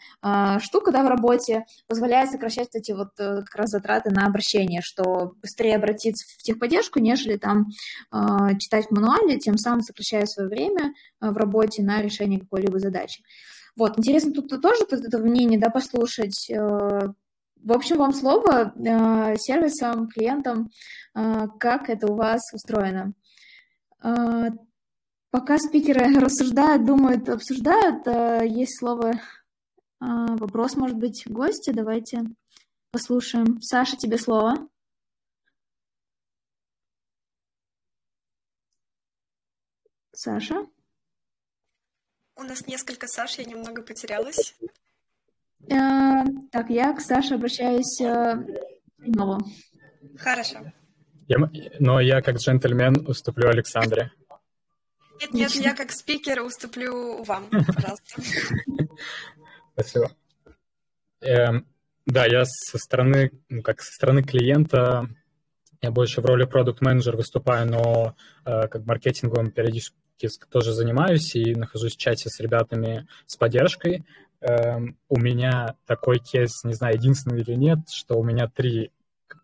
штука, 0.59 0.91
да, 0.91 1.03
в 1.05 1.09
работе 1.09 1.65
позволяет 1.87 2.31
сокращать 2.31 2.75
эти 2.75 2.93
вот 2.93 3.11
э, 3.19 3.43
как 3.43 3.55
раз 3.55 3.71
затраты 3.71 4.11
на 4.11 4.27
обращение, 4.27 4.81
что 4.83 5.35
быстрее 5.41 5.77
обратиться 5.77 6.27
в 6.27 6.43
техподдержку, 6.43 6.99
нежели 6.99 7.37
там 7.37 7.67
читать 8.59 8.87
в 8.87 8.91
мануале, 8.91 9.39
тем 9.39 9.59
самым 9.59 9.83
сокращая 9.83 10.24
потрачаю 10.25 10.27
свое 10.27 10.49
время 10.49 10.95
э, 11.21 11.31
в 11.31 11.37
работе 11.37 11.83
на 11.83 12.03
решение 12.03 12.41
какой-либо 12.41 12.79
задачи. 12.79 13.23
Вот, 13.77 13.99
интересно 13.99 14.33
тут 14.33 14.49
тоже 14.61 14.85
это 14.89 15.19
мнение, 15.19 15.59
да, 15.59 15.71
послушать. 15.71 16.51
Э, 16.51 17.09
в 17.63 17.73
общем, 17.73 17.99
вам 17.99 18.13
слово 18.13 18.75
э, 18.77 19.37
сервисам, 19.39 20.09
клиентам, 20.09 20.69
как 21.15 21.89
это 21.89 22.09
у 22.09 22.15
вас 22.15 22.43
устроено. 22.53 23.15
Пока 25.31 25.59
спикеры 25.59 26.15
рассуждают, 26.21 26.85
думают, 26.85 27.29
обсуждают, 27.29 28.07
есть 28.47 28.79
слово, 28.79 29.13
вопрос, 30.01 30.77
может 30.77 30.99
быть, 30.99 31.25
гости, 31.27 31.71
давайте 31.71 32.25
послушаем. 32.91 33.63
Саша, 33.63 33.97
тебе 33.97 34.19
слово. 34.19 34.69
Саша? 40.25 40.67
У 42.35 42.43
нас 42.45 42.67
несколько 42.67 43.07
Саш, 43.07 43.37
я 43.39 43.45
немного 43.45 43.83
потерялась. 43.83 44.57
Э, 45.69 46.25
так, 46.51 46.71
я 46.71 46.95
к 46.95 47.01
Саше 47.03 47.35
обращаюсь 47.35 48.01
э, 48.01 48.37
снова. 49.05 49.39
Хорошо. 50.17 50.73
Я, 51.29 51.37
но 51.79 52.01
я 52.01 52.23
как 52.23 52.37
джентльмен 52.37 53.07
уступлю 53.07 53.51
Александре. 53.51 54.13
Нет, 55.21 55.35
нет, 55.35 55.51
я 55.57 55.75
как 55.75 55.91
спикер 55.93 56.41
уступлю 56.41 57.23
вам, 57.25 57.51
пожалуйста. 57.51 58.23
Спасибо. 59.75 60.11
Эм, 61.21 61.67
да, 62.07 62.25
я 62.25 62.47
со 62.47 62.79
стороны, 62.79 63.31
ну, 63.51 63.61
как 63.63 63.83
со 63.83 63.93
стороны 63.93 64.23
клиента, 64.23 65.07
я 65.83 65.91
больше 65.91 66.23
в 66.23 66.25
роли 66.25 66.47
продукт-менеджера 66.47 67.19
выступаю, 67.19 67.71
но 67.71 68.17
э, 68.47 68.69
как 68.69 68.87
маркетинговым 68.87 69.51
периодически 69.51 69.99
тоже 70.51 70.73
занимаюсь 70.73 71.35
и 71.35 71.55
нахожусь 71.55 71.95
в 71.95 71.99
чате 71.99 72.29
с 72.29 72.41
ребятами 72.41 73.07
с 73.27 73.37
поддержкой. 73.37 74.05
Эм, 74.41 74.97
у 75.09 75.19
меня 75.19 75.77
такой 75.87 76.19
кейс, 76.19 76.65
не 76.65 76.75
знаю, 76.75 76.97
единственный 76.97 77.41
или 77.41 77.55
нет, 77.55 77.79
что 77.91 78.19
у 78.19 78.25
меня 78.25 78.49
три 78.49 78.91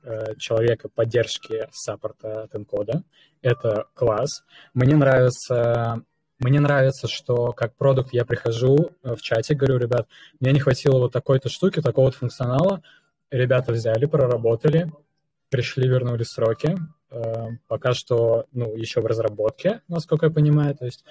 э, 0.03 0.35
человека 0.37 0.89
поддержки 0.89 1.69
саппорта 1.73 2.43
от 2.43 2.55
Encoda. 2.55 3.03
Это 3.43 3.87
класс. 3.95 4.45
Мне 4.75 4.97
нравится 4.97 6.03
мне 6.41 6.59
нравится, 6.59 7.07
что 7.07 7.53
как 7.53 7.77
продукт 7.77 8.15
я 8.15 8.25
прихожу 8.25 8.93
э, 9.03 9.15
в 9.15 9.21
чате, 9.21 9.55
говорю, 9.55 9.77
ребят, 9.77 10.09
мне 10.41 10.53
не 10.53 10.61
хватило 10.61 10.99
вот 10.99 11.13
такой-то 11.13 11.51
штуки, 11.51 11.83
такого-то 11.83 12.17
функционала. 12.17 12.83
Ребята 13.31 13.73
взяли, 13.73 14.07
проработали, 14.07 14.91
пришли, 15.51 15.87
вернули 15.87 16.23
сроки. 16.23 16.79
Эм, 17.11 17.59
пока 17.67 17.93
что, 17.93 18.47
ну, 18.53 18.77
еще 18.77 19.01
в 19.01 19.07
разработке, 19.07 19.83
насколько 19.89 20.27
я 20.27 20.33
понимаю. 20.33 20.77
То 20.77 20.85
есть, 20.85 21.05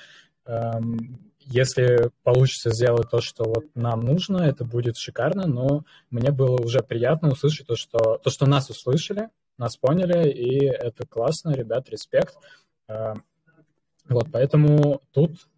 эм, 0.46 1.20
если 1.42 2.10
получится 2.24 2.70
сделать 2.70 3.10
то, 3.10 3.20
что 3.20 3.44
вот 3.44 3.66
нам 3.76 4.02
нужно, 4.02 4.44
это 4.44 4.64
будет 4.64 4.96
шикарно, 4.98 5.46
но 5.46 5.84
мне 6.10 6.32
было 6.32 6.56
уже 6.58 6.80
приятно 6.80 7.30
услышать 7.32 7.68
то, 7.68 7.76
что, 7.76 8.18
то, 8.18 8.30
что 8.30 8.46
нас 8.46 8.70
услышали, 8.70 9.30
нас 9.58 9.76
поняли, 9.76 10.30
и 10.30 10.66
это 10.66 11.06
классно, 11.06 11.52
ребят, 11.52 11.90
респект. 11.90 12.36
Эм, 12.88 13.26
вот, 14.08 14.28
поэтому 14.32 15.02
тут 15.12 15.50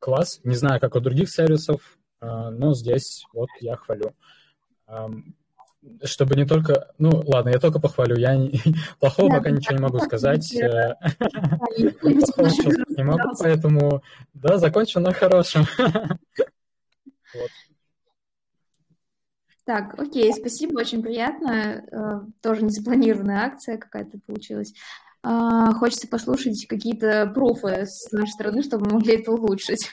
класс. 0.00 0.40
Не 0.42 0.56
знаю, 0.56 0.80
как 0.80 0.96
у 0.96 1.00
других 1.00 1.30
сервисов, 1.30 1.98
э, 2.20 2.26
но 2.26 2.74
здесь 2.74 3.24
вот 3.32 3.48
я 3.60 3.76
хвалю 3.76 4.14
чтобы 6.04 6.36
не 6.36 6.46
только... 6.46 6.92
Ну, 6.98 7.22
ладно, 7.26 7.50
я 7.50 7.58
только 7.58 7.80
похвалю. 7.80 8.16
Я 8.16 8.36
не... 8.36 8.60
плохого 9.00 9.30
пока 9.30 9.50
ничего 9.50 9.76
не 9.76 9.82
могу 9.82 9.98
сказать. 9.98 10.54
Э, 10.54 10.94
не 11.78 13.02
могу, 13.02 13.36
поэтому, 13.38 14.02
да, 14.34 14.58
закончу 14.58 15.00
на 15.00 15.12
хорошем. 15.12 15.64
Так, 19.64 19.98
окей, 19.98 20.32
спасибо, 20.32 20.78
очень 20.78 21.02
приятно. 21.02 21.82
Э, 21.90 22.20
тоже 22.40 22.62
незапланированная 22.62 23.46
акция 23.46 23.78
какая-то 23.78 24.20
получилась. 24.24 24.72
А, 25.24 25.72
хочется 25.72 26.06
послушать 26.06 26.66
какие-то 26.68 27.26
пруфы 27.34 27.84
с 27.84 28.12
нашей 28.12 28.30
стороны, 28.30 28.62
чтобы 28.62 28.86
мы 28.86 28.92
могли 28.92 29.16
это 29.16 29.32
улучшить. 29.32 29.90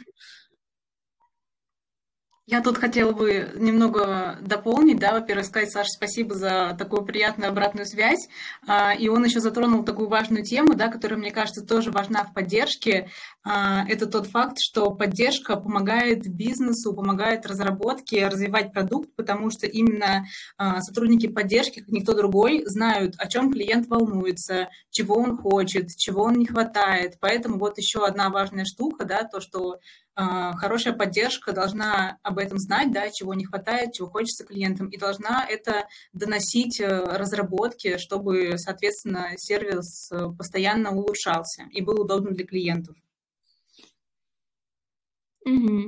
Я 2.45 2.61
тут 2.61 2.77
хотела 2.77 3.13
бы 3.13 3.53
немного 3.55 4.37
дополнить, 4.41 4.99
да, 4.99 5.13
во-первых, 5.13 5.45
сказать, 5.45 5.71
Саша, 5.71 5.87
спасибо 5.87 6.35
за 6.35 6.75
такую 6.77 7.05
приятную 7.05 7.49
обратную 7.49 7.85
связь. 7.85 8.27
А, 8.67 8.93
и 8.93 9.07
он 9.07 9.23
еще 9.23 9.39
затронул 9.39 9.85
такую 9.85 10.09
важную 10.09 10.43
тему, 10.43 10.73
да, 10.73 10.89
которая, 10.89 11.17
мне 11.17 11.31
кажется, 11.31 11.65
тоже 11.65 11.89
важна 11.91 12.25
в 12.25 12.33
поддержке. 12.33 13.07
А, 13.45 13.85
это 13.87 14.07
тот 14.07 14.27
факт, 14.27 14.57
что 14.59 14.91
поддержка 14.91 15.55
помогает 15.55 16.27
бизнесу, 16.27 16.93
помогает 16.93 17.45
разработке 17.45 18.27
развивать 18.27 18.73
продукт, 18.73 19.15
потому 19.15 19.49
что 19.49 19.65
именно 19.65 20.25
а, 20.57 20.81
сотрудники 20.81 21.27
поддержки, 21.27 21.79
как 21.79 21.87
никто 21.91 22.13
другой, 22.13 22.63
знают, 22.65 23.15
о 23.19 23.27
чем 23.27 23.53
клиент 23.53 23.87
волнуется, 23.87 24.67
чего 24.91 25.15
он 25.15 25.37
хочет, 25.37 25.95
чего 25.95 26.23
он 26.23 26.33
не 26.33 26.45
хватает. 26.45 27.13
Поэтому 27.21 27.57
вот 27.57 27.77
еще 27.77 28.05
одна 28.05 28.29
важная 28.29 28.65
штука, 28.65 29.05
да, 29.05 29.23
то, 29.23 29.39
что 29.39 29.79
хорошая 30.15 30.93
поддержка 30.93 31.53
должна 31.53 32.19
об 32.21 32.37
этом 32.37 32.57
знать, 32.59 32.91
да, 32.91 33.09
чего 33.09 33.33
не 33.33 33.45
хватает, 33.45 33.93
чего 33.93 34.09
хочется 34.09 34.45
клиентам, 34.45 34.87
и 34.87 34.97
должна 34.97 35.45
это 35.47 35.87
доносить 36.13 36.79
э, 36.79 36.87
разработке, 36.87 37.97
чтобы, 37.97 38.57
соответственно, 38.57 39.31
сервис 39.37 40.11
э, 40.11 40.29
постоянно 40.37 40.91
улучшался 40.91 41.63
и 41.71 41.81
был 41.81 42.01
удобным 42.01 42.33
для 42.35 42.45
клиентов. 42.45 42.95
Угу. 45.45 45.87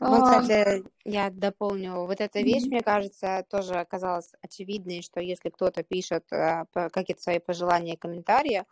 Вот, 0.00 0.40
кстати, 0.40 0.84
я 1.04 1.30
дополню. 1.30 2.06
Вот 2.06 2.20
эта 2.20 2.40
вещь, 2.40 2.64
мне 2.64 2.80
кажется, 2.80 3.44
тоже 3.48 3.74
оказалась 3.74 4.32
очевидной, 4.42 5.02
что 5.02 5.20
если 5.20 5.48
кто-то 5.48 5.82
пишет 5.82 6.24
э, 6.32 6.64
какие-то 6.72 7.22
свои 7.22 7.38
пожелания 7.38 7.94
и 7.94 7.98
комментарии, 7.98 8.64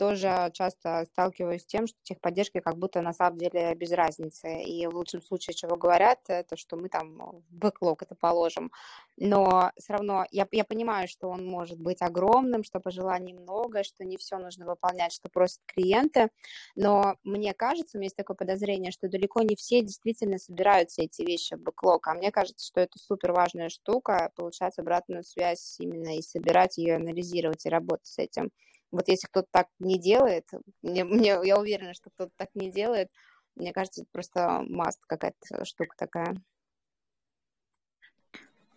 тоже 0.00 0.50
часто 0.54 1.04
сталкиваюсь 1.12 1.60
с 1.60 1.66
тем, 1.66 1.86
что 1.86 1.98
техподдержки 2.02 2.60
как 2.60 2.78
будто 2.78 3.02
на 3.02 3.12
самом 3.12 3.36
деле 3.36 3.74
без 3.74 3.92
разницы. 3.92 4.62
И 4.62 4.86
в 4.86 4.94
лучшем 4.94 5.20
случае, 5.20 5.52
чего 5.52 5.76
говорят, 5.76 6.20
это 6.28 6.56
что 6.56 6.78
мы 6.78 6.88
там 6.88 7.18
в 7.18 7.54
бэклог 7.54 8.00
это 8.02 8.14
положим. 8.14 8.72
Но 9.18 9.70
все 9.76 9.92
равно 9.92 10.24
я, 10.30 10.48
я 10.52 10.64
понимаю, 10.64 11.06
что 11.06 11.28
он 11.28 11.44
может 11.46 11.78
быть 11.78 12.00
огромным, 12.00 12.64
что 12.64 12.80
пожеланий 12.80 13.34
много, 13.34 13.84
что 13.84 14.06
не 14.06 14.16
все 14.16 14.38
нужно 14.38 14.64
выполнять, 14.64 15.12
что 15.12 15.28
просят 15.28 15.60
клиенты. 15.66 16.30
Но 16.76 17.16
мне 17.22 17.52
кажется, 17.52 17.98
у 17.98 18.00
меня 18.00 18.06
есть 18.06 18.16
такое 18.16 18.38
подозрение, 18.38 18.92
что 18.92 19.06
далеко 19.06 19.42
не 19.42 19.54
все 19.54 19.82
действительно 19.82 20.38
собираются 20.38 21.02
эти 21.02 21.20
вещи 21.20 21.56
в 21.56 21.60
бэклог. 21.60 22.08
А 22.08 22.14
мне 22.14 22.32
кажется, 22.32 22.66
что 22.66 22.80
это 22.80 22.98
супер 22.98 23.32
важная 23.32 23.68
штука, 23.68 24.32
получать 24.34 24.78
обратную 24.78 25.24
связь 25.24 25.76
именно 25.78 26.16
и 26.16 26.22
собирать 26.22 26.78
ее, 26.78 26.96
анализировать 26.96 27.66
и 27.66 27.68
работать 27.68 28.06
с 28.06 28.18
этим. 28.18 28.50
Вот 28.90 29.08
если 29.08 29.26
кто-то 29.26 29.48
так 29.50 29.68
не 29.78 29.98
делает, 29.98 30.48
мне, 30.82 31.04
мне, 31.04 31.38
я 31.42 31.58
уверена, 31.58 31.94
что 31.94 32.10
кто-то 32.10 32.32
так 32.36 32.48
не 32.54 32.70
делает, 32.70 33.08
мне 33.56 33.72
кажется, 33.72 34.02
это 34.02 34.10
просто 34.12 34.64
маст 34.68 35.00
какая-то 35.06 35.64
штука 35.64 35.94
такая. 35.96 36.36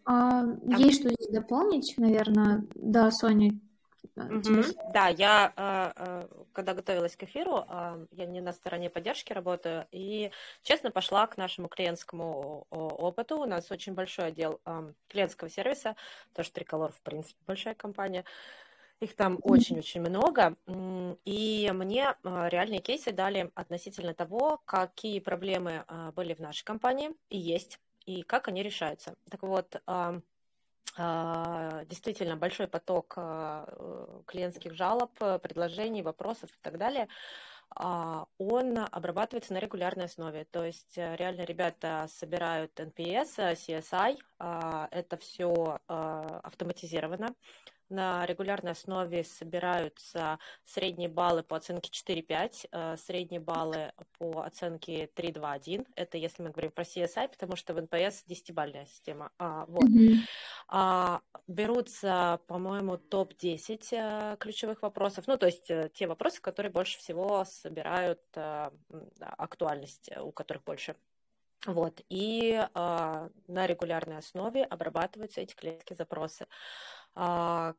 А, 0.06 0.44
есть 0.78 1.00
что 1.00 1.10
здесь 1.10 1.30
дополнить, 1.30 1.94
наверное? 1.98 2.66
Да, 2.76 3.10
Соня. 3.12 3.52
Угу. 4.16 4.64
Да, 4.94 5.08
я, 5.08 5.54
а, 5.56 5.94
а, 5.96 6.46
когда 6.52 6.74
готовилась 6.74 7.16
к 7.16 7.24
эфиру, 7.24 7.66
а, 7.68 8.06
я 8.12 8.26
не 8.26 8.42
на 8.42 8.52
стороне 8.52 8.90
поддержки 8.90 9.34
работаю, 9.34 9.88
и, 9.92 10.32
честно, 10.62 10.92
пошла 10.92 11.26
к 11.28 11.38
нашему 11.38 11.68
клиентскому 11.68 12.68
опыту. 12.70 13.40
У 13.40 13.46
нас 13.46 13.72
очень 13.72 13.94
большой 13.94 14.28
отдел 14.28 14.60
клиентского 15.08 15.50
сервиса, 15.50 15.96
тоже 16.34 16.52
Триколор, 16.52 16.92
в 16.92 17.02
принципе, 17.02 17.40
большая 17.48 17.76
компания. 17.76 18.26
Их 19.00 19.16
там 19.16 19.38
очень-очень 19.42 20.02
много. 20.02 20.56
И 21.26 21.70
мне 21.74 22.16
а, 22.24 22.48
реальные 22.48 22.80
кейсы 22.80 23.12
дали 23.12 23.52
относительно 23.54 24.14
того, 24.14 24.62
какие 24.66 25.20
проблемы 25.20 25.84
а, 25.88 26.12
были 26.14 26.34
в 26.34 26.40
нашей 26.40 26.64
компании 26.64 27.12
и 27.30 27.38
есть, 27.38 27.80
и 28.06 28.24
как 28.24 28.48
они 28.48 28.64
решаются. 28.64 29.16
Так 29.30 29.44
вот, 29.44 29.82
а, 29.86 30.22
действительно 31.86 32.38
большой 32.38 32.68
поток 32.68 33.16
клиентских 34.28 34.74
жалоб, 34.74 35.12
предложений, 35.18 36.04
вопросов 36.04 36.52
и 36.52 36.60
так 36.62 36.78
далее 36.78 37.08
он 37.76 38.78
обрабатывается 38.92 39.54
на 39.54 39.58
регулярной 39.58 40.06
основе. 40.06 40.46
То 40.52 40.64
есть 40.64 40.96
э, 40.96 41.16
реально 41.16 41.42
ребята 41.42 42.08
собирают 42.08 42.80
NPS, 42.80 43.56
CSI, 43.56 44.20
это 44.92 45.18
все 45.18 45.80
автоматизировано 45.88 47.34
на 47.90 48.26
регулярной 48.26 48.72
основе 48.72 49.24
собираются 49.24 50.40
средние 50.66 51.10
баллы 51.10 51.44
по 51.44 51.56
оценке 51.56 51.90
4-5, 51.92 52.68
э, 52.72 52.98
средние 52.98 53.40
баллы 53.40 53.92
по 54.18 54.42
оценке 54.42 55.10
3-2-1. 55.16 55.88
Это 55.96 56.18
если 56.18 56.44
мы 56.44 56.50
говорим 56.50 56.72
про 56.72 56.84
CSI, 56.84 57.30
потому 57.30 57.56
что 57.56 57.74
в 57.74 57.82
NPS 57.82 58.24
10-бальная 58.28 58.86
система. 58.86 59.32
А, 59.38 59.66
вот. 59.68 59.84
Mm-hmm. 59.84 60.18
А, 60.70 61.22
берутся, 61.48 62.40
по-моему, 62.48 62.98
топ-10 62.98 63.88
э, 63.92 64.38
ключевых 64.38 64.82
вопросов. 64.82 65.26
Ну, 65.28 65.38
то 65.38 65.46
есть 65.46 65.70
э, 65.70 65.90
те 65.94 66.08
вопросы, 66.08 66.42
которые 66.42 66.72
больше 66.72 66.98
всего 66.98 67.44
собирают 67.46 68.22
актуальность, 69.20 70.10
у 70.18 70.32
которых 70.32 70.64
больше 70.64 70.96
вот, 71.66 72.02
и 72.10 72.52
э, 72.52 73.30
на 73.48 73.68
регулярной 73.68 74.18
основе 74.18 74.66
обрабатываются 74.66 75.40
эти 75.40 75.56
клиентские 75.56 75.96
запросы. 75.96 76.46
А, 77.16 77.76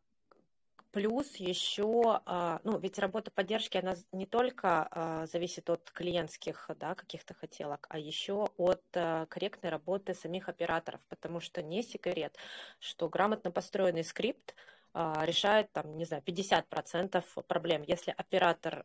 плюс 0.93 1.37
еще, 1.37 2.21
а, 2.25 2.61
ну, 2.63 2.79
ведь 2.79 2.99
работа 2.99 3.31
поддержки, 3.31 3.77
она 3.77 3.95
не 4.13 4.27
только 4.27 4.87
а, 4.91 5.27
зависит 5.27 5.69
от 5.71 5.91
клиентских, 5.91 6.71
да, 6.79 6.95
каких-то 6.95 7.35
хотелок, 7.35 7.87
а 7.91 7.99
еще 7.99 8.49
от 8.57 8.83
корректной 9.29 9.71
работы 9.71 10.15
самих 10.15 10.49
операторов, 10.49 11.01
потому 11.09 11.41
что 11.41 11.63
не 11.63 11.83
секрет, 11.83 12.37
что 12.79 13.09
грамотно 13.09 13.51
построенный 13.51 14.05
скрипт 14.05 14.55
решает, 14.93 15.73
там, 15.73 15.97
не 15.97 16.05
знаю, 16.05 16.23
50% 16.23 17.25
проблем. 17.49 17.83
Если 17.83 18.15
оператор, 18.17 18.85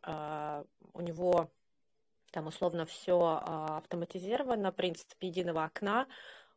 у 0.92 1.00
него 1.00 1.52
там 2.32 2.48
условно 2.48 2.84
все 2.84 3.40
автоматизировано, 3.46 4.72
принцип 4.72 5.14
единого 5.20 5.64
окна, 5.64 6.08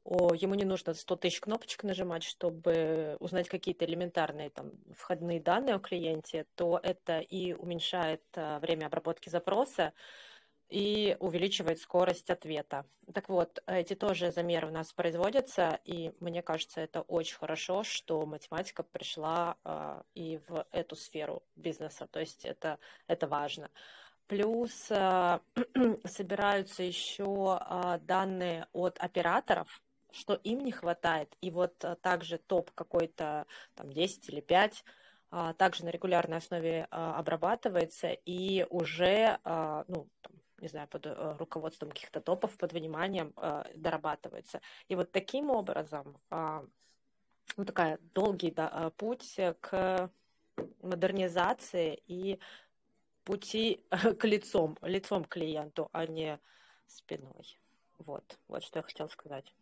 о, 0.04 0.34
ему 0.34 0.54
не 0.56 0.66
нужно 0.66 0.94
100 0.94 1.16
тысяч 1.16 1.40
кнопочек 1.40 1.84
нажимать, 1.84 2.24
чтобы 2.24 3.16
узнать 3.20 3.48
какие-то 3.48 3.86
элементарные 3.86 4.50
там, 4.50 4.72
входные 4.96 5.40
данные 5.40 5.76
о 5.76 5.80
клиенте, 5.80 6.46
то 6.56 6.80
это 6.82 7.20
и 7.20 7.54
уменьшает 7.54 8.22
а, 8.36 8.60
время 8.60 8.88
обработки 8.88 9.30
запроса, 9.30 9.94
и 10.74 11.16
увеличивает 11.20 11.80
скорость 11.80 12.32
ответа. 12.32 12.86
Так 13.14 13.30
вот, 13.30 13.62
эти 13.68 13.94
тоже 13.94 14.32
замеры 14.32 14.68
у 14.70 14.72
нас 14.72 14.92
производятся, 14.92 15.80
и 15.84 16.12
мне 16.20 16.42
кажется, 16.42 16.82
это 16.82 17.02
очень 17.02 17.38
хорошо, 17.38 17.84
что 17.84 18.26
математика 18.26 18.82
пришла 18.82 19.56
э, 19.64 20.02
и 20.16 20.40
в 20.48 20.66
эту 20.72 20.96
сферу 20.96 21.44
бизнеса, 21.56 22.08
то 22.08 22.20
есть 22.20 22.44
это, 22.44 22.80
это 23.06 23.28
важно. 23.28 23.70
Плюс 24.26 24.88
э, 24.90 25.40
собираются 26.06 26.82
еще 26.82 27.60
э, 27.62 28.00
данные 28.02 28.68
от 28.74 28.98
операторов, 28.98 29.84
что 30.14 30.36
им 30.36 30.60
не 30.60 30.72
хватает. 30.72 31.36
И 31.42 31.52
вот 31.52 31.84
а, 31.84 31.96
также 31.96 32.38
топ 32.38 32.72
какой-то 32.72 33.46
там 33.76 33.92
10 33.92 34.30
или 34.30 34.42
5 34.42 34.86
а, 35.32 35.54
также 35.54 35.86
на 35.86 35.90
регулярной 35.90 36.38
основе 36.38 36.88
а, 36.92 37.18
обрабатывается 37.18 38.12
и 38.12 38.66
уже, 38.70 39.40
ну, 39.44 40.08
не 40.60 40.68
знаю, 40.70 40.88
под 40.88 41.08
руководством 41.40 41.90
каких-то 41.90 42.22
топов, 42.22 42.56
под 42.58 42.72
вниманием 42.72 43.34
дорабатывается. 43.76 44.62
И 44.88 44.96
вот 44.96 45.12
таким 45.12 45.50
образом, 45.50 46.18
ну, 46.30 47.66
такая 47.66 48.00
долгий 48.14 48.52
да, 48.52 48.92
путь 48.96 49.38
к 49.60 50.10
модернизации 50.82 52.02
и 52.08 52.40
пути 53.26 53.84
к 54.20 54.24
лицом, 54.26 54.78
лицом 54.82 55.26
клиенту, 55.26 55.90
а 55.92 56.06
не 56.06 56.40
спиной. 56.88 57.60
Вот, 57.98 58.40
вот 58.48 58.64
что 58.64 58.80
я 58.80 58.84
хотела 58.84 59.08
сказать. 59.08 59.54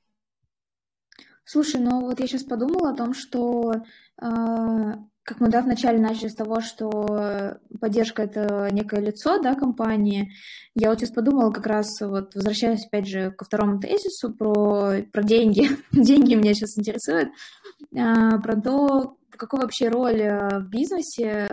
Слушай, 1.43 1.82
ну 1.82 2.01
вот 2.01 2.19
я 2.19 2.27
сейчас 2.27 2.43
подумала 2.43 2.91
о 2.91 2.95
том, 2.95 3.13
что, 3.13 3.73
э, 3.73 3.82
как 5.23 5.39
мы, 5.39 5.49
да, 5.49 5.62
вначале 5.62 5.99
начали 5.99 6.27
с 6.27 6.36
того, 6.36 6.62
что 6.62 7.60
поддержка— 7.80 8.23
это 8.23 8.69
некое 8.71 9.01
лицо, 9.01 9.41
да, 9.41 9.56
компании. 9.56 10.32
Я 10.75 10.89
вот 10.89 10.99
сейчас 10.99 11.12
подумала 11.12 11.51
как 11.51 11.67
раз, 11.67 11.99
вот 12.01 12.36
возвращаясь 12.36 12.86
опять 12.86 13.08
же 13.08 13.32
ко 13.32 13.45
второму 13.45 13.80
тезису 13.80 14.34
про, 14.34 15.04
про 15.12 15.23
деньги. 15.23 15.69
деньги 15.91 16.36
меня 16.36 16.54
сейчас 16.54 16.77
интересуют. 16.77 17.30
Э, 17.95 18.39
про 18.39 18.62
то, 18.62 19.17
какую 19.32 19.62
вообще 19.62 19.89
роль 19.89 20.21
э, 20.21 20.60
в 20.60 20.69
бизнесе 20.69 21.47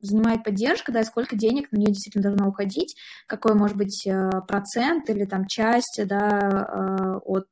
занимает 0.00 0.44
поддержка, 0.44 0.92
да, 0.92 1.00
и 1.00 1.04
сколько 1.04 1.36
денег 1.36 1.70
на 1.70 1.76
нее 1.76 1.88
действительно 1.88 2.24
должно 2.24 2.48
уходить, 2.48 2.96
какой 3.26 3.54
может 3.54 3.76
быть 3.76 4.06
э, 4.06 4.30
процент 4.46 5.08
или 5.10 5.24
там 5.24 5.46
часть, 5.46 6.00
да, 6.06 7.20
от 7.24 7.48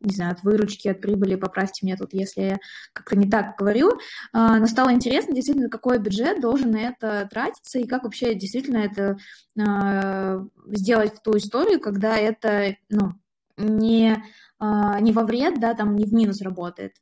не 0.00 0.14
знаю, 0.14 0.32
от 0.32 0.42
выручки, 0.42 0.88
от 0.88 1.00
прибыли, 1.00 1.34
поправьте 1.34 1.84
меня 1.84 1.96
тут, 1.96 2.14
если 2.14 2.40
я 2.40 2.58
как-то 2.92 3.16
не 3.16 3.28
так 3.28 3.56
говорю, 3.58 3.92
а, 4.32 4.58
но 4.58 4.66
стало 4.66 4.92
интересно 4.92 5.34
действительно, 5.34 5.68
какой 5.68 5.98
бюджет 5.98 6.40
должен 6.40 6.70
на 6.70 6.80
это 6.80 7.28
тратиться 7.30 7.78
и 7.78 7.86
как 7.86 8.04
вообще 8.04 8.34
действительно 8.34 8.78
это 8.78 9.18
а, 9.58 10.42
сделать 10.66 11.14
в 11.14 11.22
ту 11.22 11.36
историю, 11.36 11.80
когда 11.80 12.16
это, 12.16 12.76
ну, 12.88 13.12
не, 13.56 14.22
а, 14.58 15.00
не 15.00 15.12
во 15.12 15.24
вред, 15.24 15.60
да, 15.60 15.74
там 15.74 15.96
не 15.96 16.04
в 16.04 16.14
минус 16.14 16.40
работает. 16.40 16.94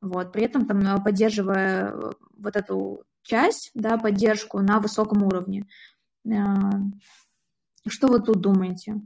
Вот, 0.00 0.32
при 0.32 0.44
этом 0.44 0.66
там 0.66 1.02
поддерживая 1.02 1.92
вот 2.36 2.54
эту 2.54 3.02
часть, 3.22 3.72
да, 3.74 3.98
поддержку 3.98 4.60
на 4.60 4.78
высоком 4.78 5.24
уровне. 5.24 5.66
Что 7.84 8.06
вы 8.06 8.20
тут 8.20 8.40
думаете? 8.40 9.00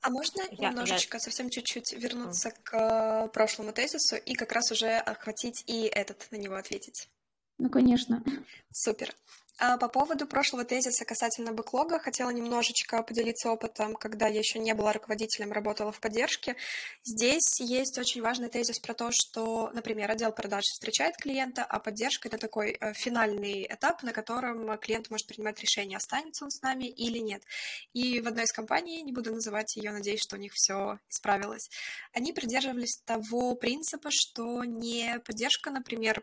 А 0.00 0.10
можно 0.10 0.42
я, 0.52 0.70
немножечко, 0.70 1.16
я... 1.16 1.20
совсем 1.20 1.50
чуть-чуть 1.50 1.92
вернуться 1.92 2.50
к 2.50 2.74
э, 2.74 3.28
прошлому 3.28 3.72
тезису 3.72 4.16
и 4.16 4.34
как 4.34 4.52
раз 4.52 4.70
уже 4.70 4.96
охватить 4.96 5.64
и 5.66 5.86
этот 5.86 6.28
на 6.30 6.36
него 6.36 6.54
ответить? 6.54 7.08
Ну, 7.58 7.68
конечно. 7.68 8.22
Супер. 8.70 9.14
А 9.60 9.76
по 9.76 9.88
поводу 9.88 10.24
прошлого 10.28 10.64
тезиса 10.64 11.04
касательно 11.04 11.52
бэклога, 11.52 11.98
хотела 11.98 12.30
немножечко 12.30 13.02
поделиться 13.02 13.50
опытом, 13.50 13.96
когда 13.96 14.28
я 14.28 14.38
еще 14.38 14.60
не 14.60 14.72
была 14.72 14.92
руководителем, 14.92 15.50
работала 15.50 15.90
в 15.90 15.98
поддержке. 15.98 16.54
Здесь 17.02 17.58
есть 17.58 17.98
очень 17.98 18.22
важный 18.22 18.48
тезис 18.48 18.78
про 18.78 18.94
то, 18.94 19.10
что, 19.10 19.70
например, 19.74 20.12
отдел 20.12 20.30
продаж 20.30 20.62
встречает 20.62 21.16
клиента, 21.16 21.64
а 21.64 21.80
поддержка— 21.80 22.28
это 22.30 22.38
такой 22.38 22.76
э, 22.78 22.92
финальный 22.92 23.66
этап, 23.68 24.04
на 24.04 24.12
котором 24.12 24.78
клиент 24.78 25.10
может 25.10 25.26
принимать 25.26 25.60
решение, 25.60 25.96
останется 25.96 26.44
он 26.44 26.52
с 26.52 26.62
нами 26.62 26.84
или 26.84 27.18
нет. 27.18 27.42
И 27.94 28.20
в 28.20 28.28
одной 28.28 28.44
из 28.44 28.52
компаний, 28.52 29.02
не 29.02 29.12
буду 29.12 29.34
называть 29.34 29.74
ее, 29.74 29.90
надеюсь, 29.90 30.22
что 30.22 30.36
у 30.36 30.38
них 30.38 30.52
все 30.54 31.00
исправилось, 31.10 31.68
они 32.12 32.32
придерживались 32.32 33.02
того 33.04 33.56
принципа, 33.56 34.10
что 34.12 34.62
не 34.62 35.18
поддержка, 35.26 35.72
например, 35.72 36.22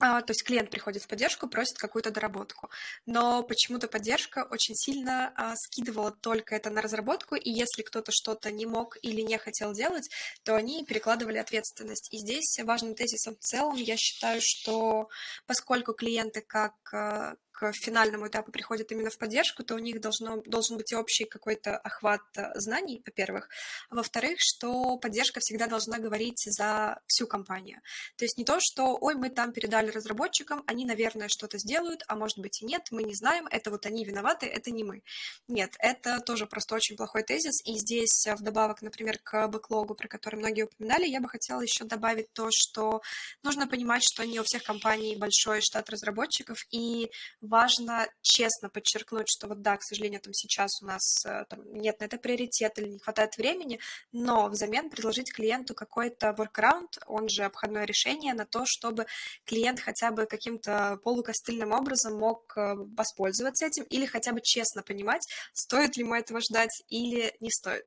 то 0.00 0.24
есть 0.28 0.44
клиент 0.44 0.70
приходит 0.70 1.02
в 1.02 1.08
поддержку, 1.08 1.46
просит 1.46 1.76
какую-то 1.76 2.10
доработку, 2.10 2.70
но 3.06 3.42
почему-то 3.42 3.86
поддержка 3.86 4.46
очень 4.50 4.74
сильно 4.74 5.32
а, 5.36 5.54
скидывала 5.56 6.10
только 6.10 6.54
это 6.54 6.70
на 6.70 6.80
разработку, 6.80 7.34
и 7.34 7.50
если 7.50 7.82
кто-то 7.82 8.10
что-то 8.10 8.50
не 8.50 8.64
мог 8.64 8.96
или 9.02 9.20
не 9.20 9.36
хотел 9.36 9.72
делать, 9.74 10.08
то 10.42 10.56
они 10.56 10.84
перекладывали 10.84 11.38
ответственность. 11.38 12.08
И 12.12 12.18
здесь 12.18 12.58
важным 12.62 12.94
тезисом 12.94 13.36
в 13.36 13.40
целом 13.40 13.76
я 13.76 13.96
считаю, 13.96 14.40
что 14.42 15.08
поскольку 15.46 15.92
клиенты 15.92 16.40
как 16.40 16.74
а, 16.94 17.36
к 17.60 17.74
финальному 17.74 18.26
этапу 18.26 18.50
приходят 18.50 18.90
именно 18.90 19.10
в 19.10 19.18
поддержку, 19.18 19.62
то 19.62 19.74
у 19.74 19.78
них 19.78 20.00
должно, 20.00 20.40
должен 20.46 20.78
быть 20.78 20.94
общий 20.94 21.26
какой-то 21.26 21.76
охват 21.76 22.22
э, 22.36 22.58
знаний, 22.58 23.02
во-первых. 23.04 23.50
А 23.90 23.96
во-вторых, 23.96 24.38
что 24.38 24.96
поддержка 24.96 25.40
всегда 25.40 25.66
должна 25.66 25.98
говорить 25.98 26.42
за 26.46 26.98
всю 27.06 27.26
компанию. 27.26 27.82
То 28.16 28.24
есть 28.24 28.38
не 28.38 28.44
то, 28.46 28.60
что, 28.60 28.96
ой, 28.98 29.14
мы 29.14 29.28
там 29.28 29.52
передали 29.52 29.90
разработчикам, 29.90 30.62
они, 30.66 30.86
наверное, 30.86 31.28
что-то 31.28 31.58
сделают, 31.58 32.02
а 32.08 32.16
может 32.16 32.38
быть 32.38 32.62
и 32.62 32.64
нет, 32.64 32.88
мы 32.90 33.02
не 33.02 33.14
знаем, 33.14 33.46
это 33.50 33.70
вот 33.70 33.84
они 33.84 34.06
виноваты, 34.06 34.46
это 34.46 34.70
не 34.70 34.82
мы. 34.82 35.02
Нет, 35.46 35.74
это 35.80 36.20
тоже 36.20 36.46
просто 36.46 36.74
очень 36.74 36.96
плохой 36.96 37.24
тезис, 37.24 37.60
и 37.66 37.74
здесь 37.74 38.26
э, 38.26 38.36
вдобавок, 38.36 38.80
например, 38.80 39.18
к 39.22 39.48
бэклогу, 39.48 39.94
про 39.94 40.08
который 40.08 40.36
многие 40.36 40.62
упоминали, 40.62 41.06
я 41.06 41.20
бы 41.20 41.28
хотела 41.28 41.60
еще 41.60 41.84
добавить 41.84 42.32
то, 42.32 42.48
что 42.50 43.02
нужно 43.42 43.66
понимать, 43.66 44.02
что 44.02 44.24
не 44.24 44.40
у 44.40 44.44
всех 44.44 44.62
компаний 44.62 45.16
большой 45.16 45.60
штат 45.60 45.90
разработчиков, 45.90 46.64
и 46.70 47.10
важно 47.50 48.06
честно 48.22 48.70
подчеркнуть, 48.70 49.28
что 49.28 49.48
вот 49.48 49.60
да, 49.60 49.76
к 49.76 49.82
сожалению, 49.82 50.20
там 50.20 50.32
сейчас 50.32 50.80
у 50.82 50.86
нас 50.86 51.26
э, 51.26 51.44
там, 51.48 51.60
нет 51.72 51.98
на 52.00 52.04
это 52.04 52.16
приоритета 52.16 52.80
или 52.80 52.90
не 52.90 52.98
хватает 52.98 53.36
времени, 53.36 53.80
но 54.12 54.48
взамен 54.48 54.88
предложить 54.88 55.32
клиенту 55.32 55.74
какой-то 55.74 56.28
workaround, 56.38 56.98
он 57.06 57.28
же 57.28 57.42
обходное 57.42 57.84
решение 57.84 58.34
на 58.34 58.46
то, 58.46 58.64
чтобы 58.66 59.06
клиент 59.44 59.80
хотя 59.80 60.12
бы 60.12 60.26
каким-то 60.26 60.98
полукостыльным 61.02 61.72
образом 61.72 62.18
мог 62.18 62.56
э, 62.56 62.74
воспользоваться 62.96 63.66
этим 63.66 63.84
или 63.84 64.06
хотя 64.06 64.32
бы 64.32 64.40
честно 64.40 64.82
понимать, 64.82 65.26
стоит 65.52 65.96
ли 65.96 66.04
ему 66.04 66.14
этого 66.14 66.40
ждать 66.40 66.84
или 66.88 67.34
не 67.40 67.50
стоит. 67.50 67.86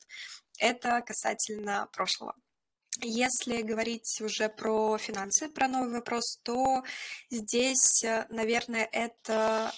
Это 0.60 1.02
касательно 1.02 1.88
прошлого. 1.94 2.36
Если 3.02 3.62
говорить 3.62 4.22
уже 4.22 4.50
про 4.50 4.98
финансы, 4.98 5.50
про 5.50 5.68
новый 5.68 5.92
вопрос, 5.92 6.40
то 6.44 6.84
здесь, 7.30 8.04
э, 8.04 8.26
наверное, 8.30 8.88
это 8.92 9.74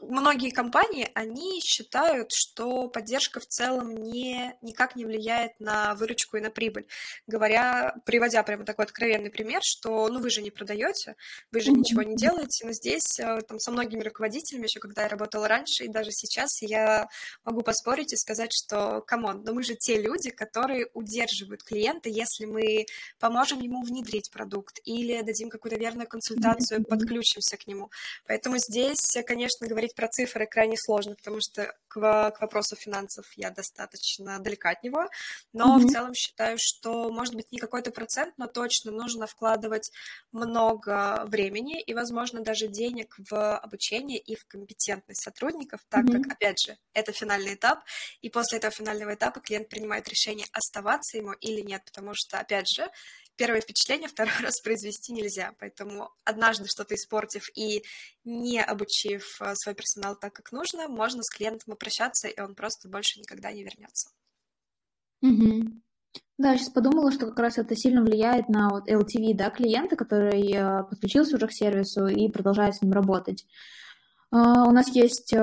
многие 0.00 0.50
компании, 0.50 1.10
они 1.14 1.60
считают, 1.60 2.32
что 2.32 2.88
поддержка 2.88 3.40
в 3.40 3.46
целом 3.46 3.94
не, 3.96 4.56
никак 4.62 4.96
не 4.96 5.04
влияет 5.04 5.58
на 5.60 5.94
выручку 5.94 6.36
и 6.36 6.40
на 6.40 6.50
прибыль. 6.50 6.86
Говоря, 7.26 7.94
приводя 8.04 8.42
прямо 8.42 8.64
такой 8.64 8.84
откровенный 8.84 9.30
пример, 9.30 9.60
что 9.62 10.08
ну 10.08 10.20
вы 10.20 10.30
же 10.30 10.42
не 10.42 10.50
продаете, 10.50 11.16
вы 11.52 11.60
же 11.60 11.70
ничего 11.70 12.02
не 12.02 12.16
делаете, 12.16 12.66
но 12.66 12.72
здесь 12.72 13.18
э, 13.18 13.40
там, 13.42 13.58
со 13.58 13.70
многими 13.70 14.02
руководителями, 14.02 14.64
еще 14.64 14.80
когда 14.80 15.02
я 15.02 15.08
работала 15.08 15.48
раньше, 15.48 15.84
и 15.84 15.88
даже 15.88 16.10
сейчас 16.12 16.62
я 16.62 17.08
могу 17.44 17.62
поспорить 17.62 18.12
и 18.12 18.16
сказать, 18.16 18.50
что, 18.52 19.02
come 19.06 19.27
on, 19.27 19.42
но 19.44 19.52
мы 19.52 19.62
же 19.62 19.74
те 19.74 20.00
люди, 20.00 20.30
которые 20.30 20.88
удерживают 20.94 21.62
клиента, 21.62 22.08
если 22.08 22.46
мы 22.46 22.86
поможем 23.18 23.60
ему 23.60 23.82
внедрить 23.82 24.30
продукт 24.30 24.80
или 24.84 25.20
дадим 25.22 25.50
какую-то 25.50 25.78
верную 25.78 26.08
консультацию, 26.08 26.84
подключимся 26.84 27.56
к 27.56 27.66
нему. 27.66 27.90
Поэтому 28.26 28.58
здесь, 28.58 29.16
конечно, 29.26 29.66
говорить 29.70 29.94
про 29.94 30.08
цифры 30.08 30.46
крайне 30.46 30.76
сложно, 30.76 31.14
потому 31.14 31.38
что 31.40 31.74
к, 31.88 32.30
к 32.30 32.40
вопросу 32.40 32.76
финансов 32.76 33.26
я 33.36 33.50
достаточно 33.50 34.38
далека 34.38 34.70
от 34.70 34.82
него, 34.82 35.08
но 35.52 35.76
mm-hmm. 35.76 35.80
в 35.80 35.90
целом 35.90 36.14
считаю, 36.14 36.56
что 36.60 37.10
может 37.10 37.34
быть 37.34 37.50
не 37.52 37.58
какой-то 37.58 37.90
процент, 37.90 38.34
но 38.36 38.46
точно 38.46 38.90
нужно 38.92 39.26
вкладывать 39.26 39.90
много 40.32 41.24
времени 41.26 41.80
и, 41.80 41.94
возможно, 41.94 42.42
даже 42.42 42.68
денег 42.68 43.16
в 43.30 43.56
обучение 43.58 44.18
и 44.18 44.36
в 44.36 44.46
компетентность 44.46 45.22
сотрудников, 45.22 45.80
так 45.88 46.04
mm-hmm. 46.04 46.22
как, 46.22 46.32
опять 46.32 46.60
же, 46.64 46.76
это 46.92 47.12
финальный 47.12 47.54
этап, 47.54 47.84
и 48.20 48.28
после 48.28 48.58
этого 48.58 48.72
финального 48.72 49.14
этапа 49.14 49.40
клиент 49.40 49.68
принимает 49.68 50.08
решение 50.08 50.46
оставаться 50.52 51.16
ему 51.16 51.32
или 51.32 51.60
нет, 51.60 51.82
потому 51.84 52.12
что, 52.14 52.38
опять 52.38 52.68
же, 52.68 52.88
первое 53.40 53.62
впечатление 53.62 54.06
второй 54.06 54.34
раз 54.42 54.60
произвести 54.60 55.12
нельзя. 55.12 55.54
Поэтому 55.58 56.10
однажды 56.24 56.66
что-то 56.68 56.94
испортив 56.94 57.48
и 57.56 57.82
не 58.24 58.62
обучив 58.62 59.40
э, 59.40 59.54
свой 59.54 59.74
персонал 59.74 60.14
так, 60.14 60.34
как 60.34 60.52
нужно, 60.52 60.88
можно 60.88 61.22
с 61.22 61.30
клиентом 61.30 61.72
обращаться, 61.72 62.28
и 62.28 62.38
он 62.38 62.54
просто 62.54 62.88
больше 62.88 63.18
никогда 63.18 63.50
не 63.50 63.64
вернется. 63.64 64.10
Угу. 65.22 65.80
Да, 66.38 66.56
сейчас 66.56 66.68
подумала, 66.68 67.10
что 67.12 67.26
как 67.26 67.38
раз 67.38 67.56
это 67.56 67.74
сильно 67.76 68.02
влияет 68.02 68.48
на 68.50 68.68
вот 68.68 68.88
LTV, 68.88 69.34
да, 69.34 69.48
клиента, 69.48 69.96
который 69.96 70.52
э, 70.52 70.84
подключился 70.84 71.36
уже 71.36 71.46
к 71.46 71.52
сервису 71.52 72.08
и 72.08 72.28
продолжает 72.28 72.74
с 72.76 72.82
ним 72.82 72.92
работать. 72.92 73.46
А, 74.32 74.68
у 74.68 74.70
нас 74.70 74.88
есть 74.94 75.34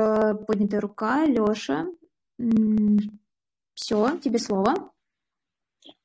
поднятая 0.47 0.79
рука, 0.79 1.25
Лёша. 1.25 1.87
Все, 3.73 4.17
тебе 4.19 4.39
слово. 4.39 4.93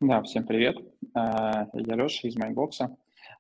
Да, 0.03 0.21
всем 0.23 0.45
привет. 0.45 0.77
А, 1.15 1.69
я 1.75 1.95
Леша 1.95 2.27
из 2.27 2.35
Mindbox 2.35 2.83
а. 2.83 2.97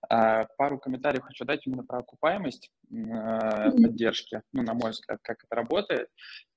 А, 0.09 0.44
пару 0.57 0.79
комментариев 0.79 1.25
хочу 1.25 1.44
дать 1.44 1.66
именно 1.66 1.83
про 1.83 1.98
окупаемость 1.98 2.70
а, 3.11 3.72
поддержки, 3.72 4.42
ну, 4.53 4.62
на 4.62 4.72
мой 4.72 4.92
взгляд, 4.92 5.18
как 5.22 5.42
это 5.42 5.57
работает. 5.57 6.09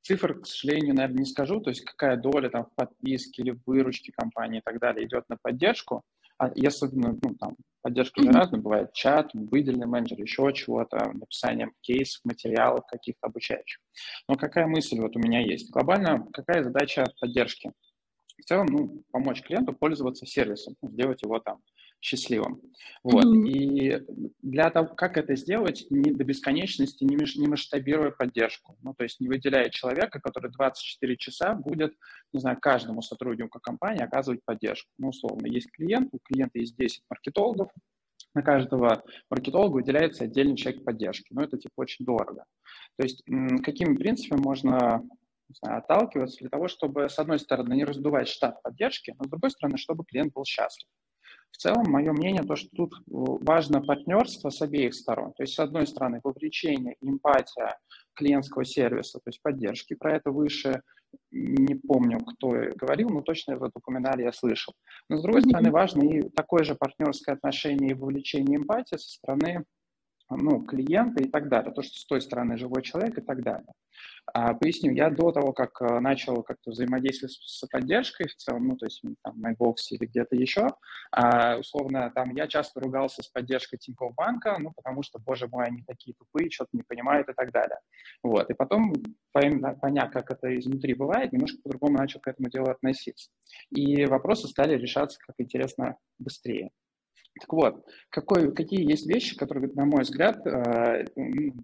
Цифр, 0.04 0.42
к 0.42 0.46
сожалению, 0.46 0.94
наверное, 0.94 1.22
не 1.22 1.26
скажу, 1.26 1.60
то 1.60 1.72
есть 1.72 1.84
какая 1.84 2.18
доля 2.18 2.50
там 2.50 2.66
в 2.66 2.76
подписке 2.76 3.42
или 3.42 3.50
в 3.50 3.62
выручке 3.66 4.12
компании 4.16 4.60
и 4.60 4.62
так 4.64 4.80
далее 4.80 5.08
идет 5.08 5.28
на 5.28 5.38
поддержку. 5.42 6.04
А 6.38 6.52
если, 6.54 6.88
ну, 6.92 7.18
там, 7.40 7.56
поддержка 7.82 8.22
же 8.22 8.30
разная, 8.32 8.62
бывает 8.62 8.94
чат, 8.94 9.32
выделенный 9.34 9.88
менеджер, 9.88 10.22
еще 10.22 10.54
чего-то, 10.54 11.14
написание 11.14 11.72
кейсов, 11.82 12.24
материалов 12.26 12.86
каких-то 12.86 13.26
обучающих. 13.26 13.82
Но 14.30 14.36
какая 14.36 14.68
мысль 14.68 15.00
вот 15.00 15.16
у 15.16 15.20
меня 15.20 15.40
есть? 15.40 15.72
Глобально, 15.72 16.28
какая 16.32 16.64
задача 16.64 17.08
поддержки? 17.20 17.72
В 18.38 18.46
целом, 18.46 18.68
ну, 18.68 19.04
помочь 19.12 19.42
клиенту 19.42 19.74
пользоваться 19.74 20.26
сервисом, 20.26 20.76
ну, 20.82 20.90
сделать 20.90 21.22
его 21.24 21.40
там 21.40 21.60
счастливым. 22.02 22.62
Вот. 23.04 23.26
Mm-hmm. 23.26 23.48
И 23.48 24.02
для 24.42 24.70
того, 24.70 24.94
как 24.94 25.18
это 25.18 25.36
сделать, 25.36 25.88
не 25.90 26.12
до 26.12 26.24
бесконечности, 26.24 27.04
не, 27.04 27.16
меж, 27.16 27.36
не 27.36 27.48
масштабируя 27.48 28.12
поддержку. 28.12 28.78
Ну, 28.84 28.94
то 28.94 29.04
есть 29.04 29.20
не 29.20 29.28
выделяя 29.28 29.70
человека, 29.70 30.20
который 30.20 30.52
24 30.52 31.18
часа 31.18 31.56
будет, 31.56 31.96
не 32.32 32.40
знаю, 32.40 32.60
каждому 32.62 33.02
сотруднику 33.02 33.60
компании 33.60 34.04
оказывать 34.04 34.46
поддержку. 34.46 34.92
Ну, 35.00 35.10
условно, 35.10 35.48
есть 35.48 35.72
клиент, 35.72 36.10
у 36.12 36.20
клиента 36.20 36.60
есть 36.60 36.78
10 36.78 37.04
маркетологов, 37.10 37.70
на 38.36 38.44
каждого 38.44 39.02
маркетолога 39.30 39.76
выделяется 39.76 40.26
отдельный 40.26 40.58
человек 40.58 40.84
поддержки. 40.84 41.34
Но 41.34 41.42
это 41.42 41.58
типа 41.58 41.74
очень 41.78 42.06
дорого. 42.06 42.44
То 42.98 43.04
есть 43.04 43.24
какими 43.64 43.96
принципами 43.96 44.42
можно 44.42 45.02
знаю, 45.54 45.80
отталкиваться 45.80 46.40
для 46.40 46.50
того, 46.50 46.68
чтобы, 46.68 47.10
с 47.10 47.20
одной 47.20 47.40
стороны, 47.40 47.74
не 47.74 47.86
раздувать 47.86 48.28
штат 48.28 48.62
поддержки, 48.64 49.14
но 49.18 49.26
с 49.26 49.30
другой 49.30 49.52
стороны, 49.52 49.78
чтобы 49.78 50.04
клиент 50.06 50.34
был 50.34 50.46
счастлив. 50.46 50.88
В 51.52 51.58
целом, 51.58 51.90
мое 51.90 52.12
мнение, 52.12 52.44
то, 52.44 52.56
что 52.58 52.70
тут 52.76 52.94
важно 53.08 53.82
партнерство 53.82 54.50
с 54.50 54.62
обеих 54.62 54.94
сторон. 54.94 55.32
То 55.34 55.44
есть, 55.44 55.54
с 55.54 55.60
одной 55.60 55.88
стороны, 55.88 56.20
вовлечение, 56.22 56.98
эмпатия 57.00 57.78
клиентского 58.14 58.66
сервиса, 58.66 59.20
то 59.20 59.30
есть 59.30 59.42
поддержки. 59.42 59.94
Про 59.94 60.18
это 60.18 60.32
выше 60.32 60.82
не 61.32 61.76
помню, 61.76 62.20
кто 62.20 62.50
говорил, 62.76 63.10
но 63.10 63.22
точно 63.22 63.54
это 63.54 63.70
упоминали, 63.74 64.24
я 64.24 64.34
слышал. 64.34 64.74
Но, 65.10 65.18
с 65.18 65.22
другой 65.22 65.44
стороны, 65.44 65.72
важно 65.72 66.04
и 66.04 66.30
такое 66.30 66.66
же 66.66 66.76
партнерское 66.76 67.36
отношение 67.36 67.92
и 67.92 67.94
вовлечение 67.94 68.58
эмпатии 68.58 68.98
со 68.98 69.10
стороны 69.10 69.64
ну, 70.30 70.64
клиента 70.64 71.22
и 71.24 71.28
так 71.28 71.50
далее, 71.50 71.74
то, 71.74 71.82
что 71.82 71.98
с 71.98 72.06
той 72.06 72.22
стороны 72.22 72.58
живой 72.58 72.82
человек 72.82 73.18
и 73.18 73.22
так 73.22 73.44
далее. 73.44 73.72
А, 74.34 74.54
поясню, 74.56 74.92
я 74.92 75.10
до 75.10 75.32
того, 75.32 75.54
как 75.54 75.82
э, 75.82 76.00
начал 76.00 76.42
как-то 76.42 76.72
взаимодействовать 76.72 77.34
с 77.34 77.66
поддержкой 77.68 78.28
в 78.28 78.36
целом, 78.36 78.68
ну, 78.68 78.76
то 78.76 78.86
есть 78.86 79.02
там 79.24 79.40
на 79.40 79.54
Xbox 79.54 79.76
или 79.92 80.08
где-то 80.08 80.36
еще, 80.36 80.68
а, 81.12 81.58
условно, 81.58 82.12
там 82.14 82.32
я 82.32 82.48
часто 82.48 82.80
ругался 82.80 83.22
с 83.22 83.28
поддержкой 83.28 83.78
Тинькофф 83.78 84.16
банка, 84.16 84.58
ну, 84.60 84.72
потому 84.76 85.04
что, 85.04 85.20
боже 85.20 85.48
мой, 85.48 85.66
они 85.66 85.84
такие 85.86 86.16
тупые, 86.16 86.50
что-то 86.50 86.72
не 86.74 86.82
понимают 86.82 87.30
и 87.30 87.34
так 87.34 87.52
далее. 87.52 87.78
Вот, 88.24 88.50
и 88.50 88.54
потом, 88.54 88.94
поняв, 89.32 90.12
как 90.12 90.32
это 90.32 90.58
изнутри 90.58 90.96
бывает, 90.96 91.32
немножко 91.32 91.62
по-другому 91.64 91.98
начал 91.98 92.20
к 92.20 92.28
этому 92.28 92.50
делу 92.50 92.70
относиться. 92.70 93.30
И 93.70 94.06
вопросы 94.06 94.48
стали 94.48 94.76
решаться, 94.76 95.20
как 95.20 95.36
интересно, 95.38 95.98
быстрее. 96.18 96.72
Так 97.40 97.52
вот, 97.52 97.86
какой, 98.10 98.54
какие 98.54 98.90
есть 98.90 99.06
вещи, 99.08 99.36
которые, 99.36 99.70
на 99.74 99.86
мой 99.86 100.04
взгляд, 100.04 100.46
э, 100.48 101.06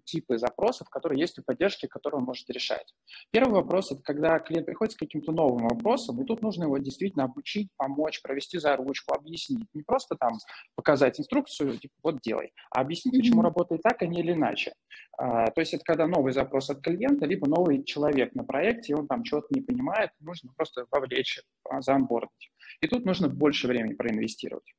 типы 0.03 0.37
запросов, 0.37 0.89
которые 0.89 1.21
есть 1.21 1.39
у 1.39 1.43
поддержки, 1.43 1.87
которые 1.87 2.19
он 2.19 2.25
может 2.25 2.49
решать. 2.49 2.93
Первый 3.31 3.53
вопрос– 3.53 3.91
это 3.91 4.01
когда 4.01 4.37
клиент 4.39 4.65
приходит 4.65 4.93
с 4.93 4.97
каким-то 4.97 5.31
новым 5.31 5.69
вопросом, 5.69 6.21
и 6.21 6.25
тут 6.25 6.41
нужно 6.41 6.65
его 6.65 6.77
действительно 6.77 7.23
обучить, 7.23 7.69
помочь, 7.77 8.21
провести 8.21 8.59
за 8.59 8.75
ручку, 8.75 9.13
объяснить. 9.13 9.67
Не 9.73 9.83
просто 9.83 10.15
там 10.15 10.33
показать 10.75 11.19
инструкцию, 11.21 11.77
типа, 11.77 11.93
вот 12.03 12.19
делай, 12.21 12.51
а 12.69 12.81
объяснить, 12.81 13.15
mm-hmm. 13.15 13.19
почему 13.19 13.41
работает 13.41 13.81
так, 13.81 14.01
а 14.01 14.07
не 14.07 14.19
или 14.19 14.33
иначе. 14.33 14.73
А, 15.17 15.51
то 15.51 15.61
есть 15.61 15.73
это 15.73 15.83
когда 15.85 16.05
новый 16.05 16.33
запрос 16.33 16.69
от 16.69 16.81
клиента, 16.81 17.25
либо 17.25 17.47
новый 17.47 17.83
человек 17.85 18.35
на 18.35 18.43
проекте, 18.43 18.91
и 18.91 18.95
он 18.95 19.07
там 19.07 19.23
чего-то 19.23 19.47
не 19.51 19.61
понимает, 19.61 20.11
нужно 20.19 20.51
просто 20.55 20.85
вовлечь, 20.91 21.39
а, 21.69 21.81
заонбордить. 21.81 22.51
И 22.81 22.87
тут 22.87 23.05
нужно 23.05 23.29
больше 23.29 23.67
времени 23.67 23.93
проинвестировать. 23.93 24.73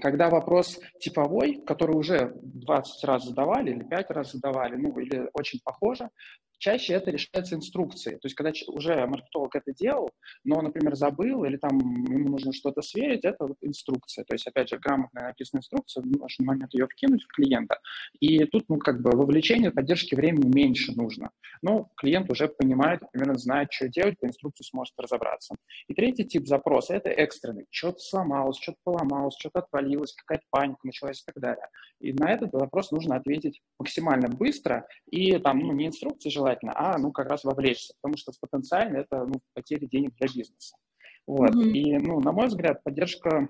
Когда 0.00 0.28
вопрос 0.28 0.78
типовой, 1.00 1.62
который 1.66 1.96
уже 1.96 2.32
20 2.42 3.04
раз 3.04 3.24
задавали 3.24 3.70
или 3.70 3.84
5 3.84 4.10
раз 4.10 4.32
задавали, 4.32 4.76
ну 4.76 4.98
или 4.98 5.30
очень 5.32 5.60
похоже, 5.64 6.10
чаще 6.58 6.94
это 6.94 7.10
решается 7.10 7.54
инструкцией. 7.54 8.16
То 8.16 8.26
есть, 8.26 8.34
когда 8.34 8.52
уже 8.68 9.06
маркетолог 9.06 9.54
это 9.54 9.72
делал, 9.72 10.10
но, 10.44 10.60
например, 10.60 10.94
забыл 10.94 11.44
или 11.44 11.56
там 11.56 11.78
ему 11.78 12.30
нужно 12.30 12.52
что-то 12.52 12.82
сверить, 12.82 13.24
это 13.24 13.46
вот 13.46 13.56
инструкция. 13.60 14.24
То 14.24 14.34
есть, 14.34 14.46
опять 14.46 14.68
же, 14.68 14.78
грамотно 14.78 15.22
написанная 15.22 15.60
инструкция, 15.60 16.02
в 16.02 16.06
нужный 16.06 16.46
момент 16.46 16.74
ее 16.74 16.86
вкинуть 16.86 17.22
в 17.22 17.28
клиента. 17.28 17.78
И 18.20 18.44
тут, 18.46 18.64
ну, 18.68 18.78
как 18.78 19.02
бы 19.02 19.10
вовлечение, 19.10 19.70
поддержки 19.70 20.14
времени 20.14 20.52
меньше 20.52 20.92
нужно. 20.92 21.30
Но 21.62 21.90
клиент 21.96 22.30
уже 22.30 22.48
понимает, 22.48 23.00
примерно 23.12 23.38
знает, 23.38 23.72
что 23.72 23.88
делать, 23.88 24.18
по 24.18 24.26
инструкции 24.26 24.64
сможет 24.64 24.94
разобраться. 24.98 25.56
И 25.88 25.94
третий 25.94 26.24
тип 26.24 26.46
запроса– 26.46 26.94
это 26.96 27.10
экстренный. 27.10 27.66
Что-то 27.70 27.98
сломалось, 27.98 28.58
что-то 28.58 28.78
поломалось, 28.84 29.36
что-то 29.38 29.60
отвалилось, 29.60 30.14
какая-то 30.14 30.44
паника 30.50 30.80
началась 30.84 31.20
и 31.20 31.24
так 31.32 31.40
далее. 31.40 31.66
И 32.00 32.12
на 32.12 32.30
этот 32.30 32.52
вопрос 32.52 32.90
нужно 32.90 33.16
ответить 33.16 33.60
максимально 33.78 34.28
быстро. 34.28 34.86
И 35.10 35.38
там, 35.38 35.58
ну, 35.58 35.72
не 35.72 35.86
инструкции 35.86 36.30
желательно, 36.30 36.45
желательно, 36.46 36.72
а 36.76 36.98
ну 36.98 37.12
как 37.12 37.28
раз 37.28 37.44
вовлечься, 37.44 37.94
потому 38.00 38.16
что 38.16 38.32
потенциально 38.40 38.98
это 38.98 39.24
ну, 39.24 39.34
потеря 39.54 39.86
денег 39.86 40.14
для 40.16 40.28
бизнеса. 40.28 40.76
Вот. 41.26 41.50
Mm-hmm. 41.50 41.70
И, 41.70 41.98
ну, 41.98 42.20
на 42.20 42.32
мой 42.32 42.46
взгляд, 42.46 42.84
поддержка 42.84 43.48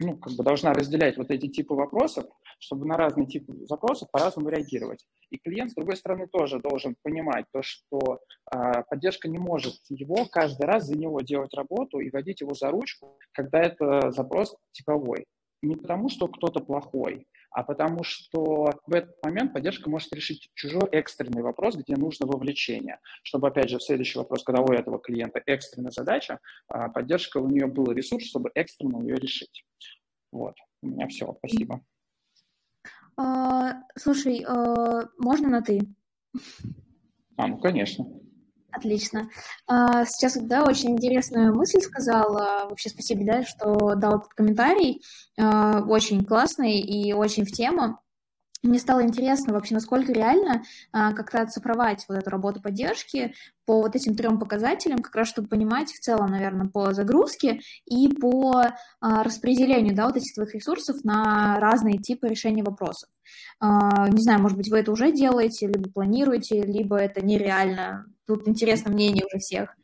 ну, 0.00 0.16
как 0.16 0.34
бы 0.34 0.44
должна 0.44 0.72
разделять 0.72 1.16
вот 1.16 1.30
эти 1.30 1.48
типы 1.48 1.74
вопросов, 1.74 2.26
чтобы 2.60 2.86
на 2.86 2.96
разные 2.96 3.26
типы 3.26 3.52
запросов 3.66 4.08
по-разному 4.12 4.48
реагировать. 4.48 5.04
И 5.30 5.38
клиент, 5.38 5.72
с 5.72 5.74
другой 5.74 5.96
стороны, 5.96 6.28
тоже 6.28 6.60
должен 6.60 6.94
понимать 7.02 7.46
то, 7.52 7.62
что 7.62 8.20
э, 8.54 8.82
поддержка 8.88 9.28
не 9.28 9.38
может 9.38 9.74
его 9.88 10.26
каждый 10.26 10.66
раз 10.66 10.84
за 10.84 10.96
него 10.96 11.20
делать 11.20 11.52
работу 11.54 11.98
и 11.98 12.10
водить 12.10 12.42
его 12.42 12.54
за 12.54 12.70
ручку, 12.70 13.18
когда 13.32 13.60
это 13.60 14.12
запрос 14.12 14.56
типовой. 14.72 15.26
Не 15.62 15.74
потому, 15.74 16.08
что 16.10 16.28
кто-то 16.28 16.60
плохой, 16.60 17.26
а 17.50 17.62
потому 17.62 18.04
что 18.04 18.70
в 18.86 18.94
этот 18.94 19.16
момент 19.24 19.52
поддержка 19.52 19.88
может 19.90 20.12
решить 20.12 20.50
чужой 20.54 20.88
экстренный 20.92 21.42
вопрос, 21.42 21.76
где 21.76 21.96
нужно 21.96 22.26
вовлечение. 22.26 22.98
Чтобы, 23.22 23.48
опять 23.48 23.70
же, 23.70 23.80
следующий 23.80 24.18
вопрос, 24.18 24.44
когда 24.44 24.62
у 24.62 24.72
этого 24.72 24.98
клиента 24.98 25.42
экстренная 25.46 25.90
задача, 25.90 26.40
а, 26.68 26.88
поддержка, 26.88 27.38
у 27.38 27.48
нее 27.48 27.66
был 27.66 27.90
ресурс, 27.92 28.26
чтобы 28.26 28.50
экстренно 28.54 29.00
ее 29.00 29.16
решить. 29.16 29.64
Вот, 30.30 30.54
у 30.82 30.88
меня 30.88 31.08
все, 31.08 31.34
спасибо. 31.38 31.80
А, 33.16 33.82
слушай, 33.96 34.44
а, 34.46 35.08
можно 35.18 35.48
на 35.48 35.62
«ты»? 35.62 35.80
А, 37.36 37.46
ну, 37.46 37.58
конечно. 37.58 38.06
Отлично. 38.70 39.30
А, 39.66 40.04
сейчас, 40.04 40.36
да, 40.36 40.64
очень 40.64 40.90
интересную 40.90 41.54
мысль 41.54 41.80
сказала. 41.80 42.66
Вообще 42.68 42.90
спасибо, 42.90 43.24
да, 43.24 43.42
что 43.42 43.94
дал 43.94 44.18
этот 44.18 44.34
комментарий. 44.34 45.02
А, 45.38 45.80
очень 45.80 46.24
классный 46.24 46.78
и 46.78 47.12
очень 47.12 47.44
в 47.44 47.50
тему. 47.50 47.98
Мне 48.64 48.80
стало 48.80 49.04
интересно 49.04 49.54
вообще, 49.54 49.74
насколько 49.74 50.12
реально 50.12 50.64
а, 50.92 51.12
как-то 51.12 51.40
оцифровать 51.42 52.04
вот 52.08 52.18
эту 52.18 52.28
работу 52.28 52.60
поддержки 52.60 53.32
по 53.64 53.80
вот 53.80 53.94
этим 53.94 54.16
трем 54.16 54.38
показателям, 54.38 54.98
как 54.98 55.14
раз 55.14 55.28
чтобы 55.28 55.48
понимать 55.48 55.92
в 55.92 56.00
целом, 56.00 56.30
наверное, 56.30 56.68
по 56.68 56.92
загрузке 56.92 57.60
и 57.86 58.08
по 58.08 58.64
распределению, 59.00 59.94
да, 59.94 60.06
вот 60.06 60.16
этих 60.16 60.34
своих 60.34 60.54
ресурсов 60.54 61.04
на 61.04 61.60
разные 61.60 61.98
типы 61.98 62.26
решения 62.28 62.64
вопросов. 62.64 63.08
Не 63.60 64.22
знаю, 64.22 64.40
может 64.40 64.56
быть, 64.56 64.70
вы 64.70 64.78
это 64.78 64.90
уже 64.90 65.12
делаете, 65.12 65.68
либо 65.68 65.90
планируете, 65.90 66.62
либо 66.62 66.96
это 66.96 67.24
нереально. 67.24 68.06
Тут 68.28 68.46
интересно 68.46 68.90
мнение 68.90 69.24
уже 69.24 69.38
всех. 69.38 69.74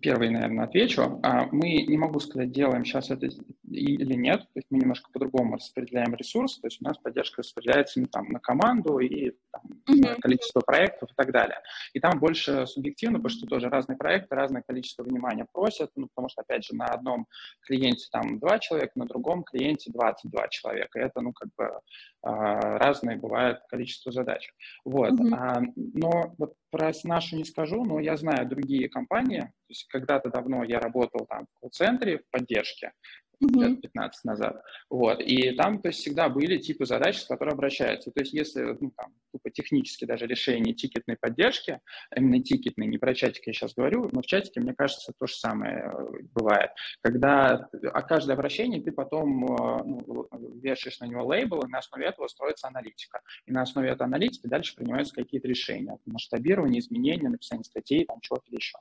Первый, 0.00 0.30
наверное, 0.30 0.64
отвечу. 0.64 1.20
А, 1.22 1.46
мы, 1.52 1.82
не 1.82 1.98
могу 1.98 2.20
сказать, 2.20 2.52
делаем 2.52 2.84
сейчас 2.84 3.10
это 3.10 3.28
или 3.70 4.14
нет, 4.14 4.40
то 4.40 4.56
есть 4.56 4.66
мы 4.70 4.78
немножко 4.78 5.10
по-другому 5.12 5.56
распределяем 5.56 6.14
ресурсы, 6.14 6.60
то 6.60 6.66
есть 6.68 6.80
у 6.80 6.84
нас 6.84 6.98
поддержка 6.98 7.42
распределяется 7.42 8.00
ну, 8.00 8.06
там, 8.06 8.28
на 8.28 8.40
команду 8.40 8.98
и 8.98 9.32
там, 9.52 9.62
mm-hmm. 9.90 10.20
количество 10.20 10.60
проектов 10.60 11.10
и 11.10 11.14
так 11.14 11.32
далее. 11.32 11.58
И 11.92 12.00
там 12.00 12.18
больше 12.18 12.66
субъективно, 12.66 13.18
потому 13.18 13.30
что 13.30 13.46
тоже 13.46 13.68
разные 13.68 13.96
проекты, 13.96 14.34
разное 14.34 14.62
количество 14.66 15.02
внимания 15.02 15.46
просят, 15.52 15.90
ну, 15.96 16.08
потому 16.08 16.28
что, 16.28 16.42
опять 16.42 16.64
же, 16.64 16.74
на 16.74 16.86
одном 16.86 17.26
клиенте 17.62 18.06
там 18.10 18.38
два 18.38 18.58
человека, 18.58 18.92
на 18.94 19.06
другом 19.06 19.44
клиенте 19.44 19.90
22 19.92 20.48
человека. 20.48 20.98
Это, 20.98 21.20
ну, 21.20 21.32
как 21.32 21.48
бы 21.56 21.80
а, 22.22 22.78
разное 22.78 23.16
бывает 23.16 23.58
количество 23.68 24.12
задач. 24.12 24.50
Вот. 24.84 25.12
Mm-hmm. 25.12 25.72
Но 25.76 26.34
вот 26.38 26.54
про 26.70 26.92
нашу 27.04 27.36
не 27.36 27.44
скажу, 27.44 27.84
но 27.84 28.00
я 28.00 28.16
знаю 28.16 28.46
другие 28.48 28.88
компании, 28.88 29.52
есть 29.78 29.88
когда-то 29.88 30.30
давно 30.30 30.64
я 30.64 30.80
работал 30.80 31.26
там 31.26 31.46
в 31.46 31.60
колл-центре 31.60 32.18
в 32.18 32.30
поддержке, 32.30 32.92
лет 33.40 33.80
15 33.80 34.24
назад. 34.24 34.62
Вот. 34.90 35.20
И 35.20 35.52
там 35.52 35.80
то 35.80 35.88
есть, 35.88 36.00
всегда 36.00 36.28
были 36.28 36.58
типы 36.58 36.86
задач, 36.86 37.18
с 37.18 37.24
которыми 37.24 37.54
обращаются. 37.54 38.10
То 38.10 38.20
есть 38.20 38.32
если 38.32 38.76
ну, 38.80 38.92
там, 38.96 39.12
тупо 39.32 39.50
технически 39.50 40.04
даже 40.04 40.26
решение 40.26 40.74
тикетной 40.74 41.16
поддержки, 41.16 41.80
именно 42.14 42.42
тикетной, 42.42 42.86
не 42.86 42.98
про 42.98 43.14
чатик 43.14 43.46
я 43.46 43.52
сейчас 43.52 43.74
говорю, 43.74 44.08
но 44.12 44.22
в 44.22 44.26
чатике, 44.26 44.60
мне 44.60 44.74
кажется, 44.74 45.12
то 45.16 45.26
же 45.26 45.34
самое 45.34 45.92
э, 45.92 46.22
бывает. 46.34 46.70
Когда 47.00 47.68
о 47.92 48.02
каждое 48.02 48.34
обращение 48.34 48.82
ты 48.82 48.92
потом 48.92 49.44
э, 49.44 49.82
ну, 49.84 50.28
вешаешь 50.60 51.00
на 51.00 51.06
него 51.06 51.24
лейбл, 51.24 51.60
и 51.60 51.68
на 51.68 51.78
основе 51.78 52.06
этого 52.06 52.26
строится 52.28 52.68
аналитика. 52.68 53.20
И 53.46 53.52
на 53.52 53.62
основе 53.62 53.90
этой 53.90 54.02
аналитики 54.02 54.46
дальше 54.46 54.74
принимаются 54.74 55.14
какие-то 55.14 55.48
решения. 55.48 55.98
Масштабирование, 56.06 56.80
изменения, 56.80 57.28
написание 57.28 57.64
статей, 57.64 58.04
там 58.04 58.20
чего-то 58.20 58.44
еще. 58.50 58.78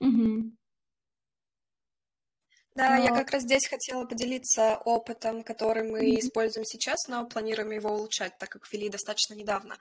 Угу. 0.00 0.52
Да, 2.76 2.96
я 2.96 3.08
как 3.14 3.30
раз 3.30 3.44
здесь 3.44 3.66
хотела 3.66 4.04
поделиться 4.04 4.76
опытом, 4.84 5.42
который 5.42 5.82
мы 5.82 6.00
mm-hmm. 6.00 6.20
используем 6.20 6.66
сейчас, 6.66 7.08
но 7.08 7.24
планируем 7.26 7.70
его 7.70 7.90
улучшать, 7.90 8.36
так 8.36 8.50
как 8.50 8.70
ввели 8.70 8.90
достаточно 8.90 9.32
недавно. 9.32 9.78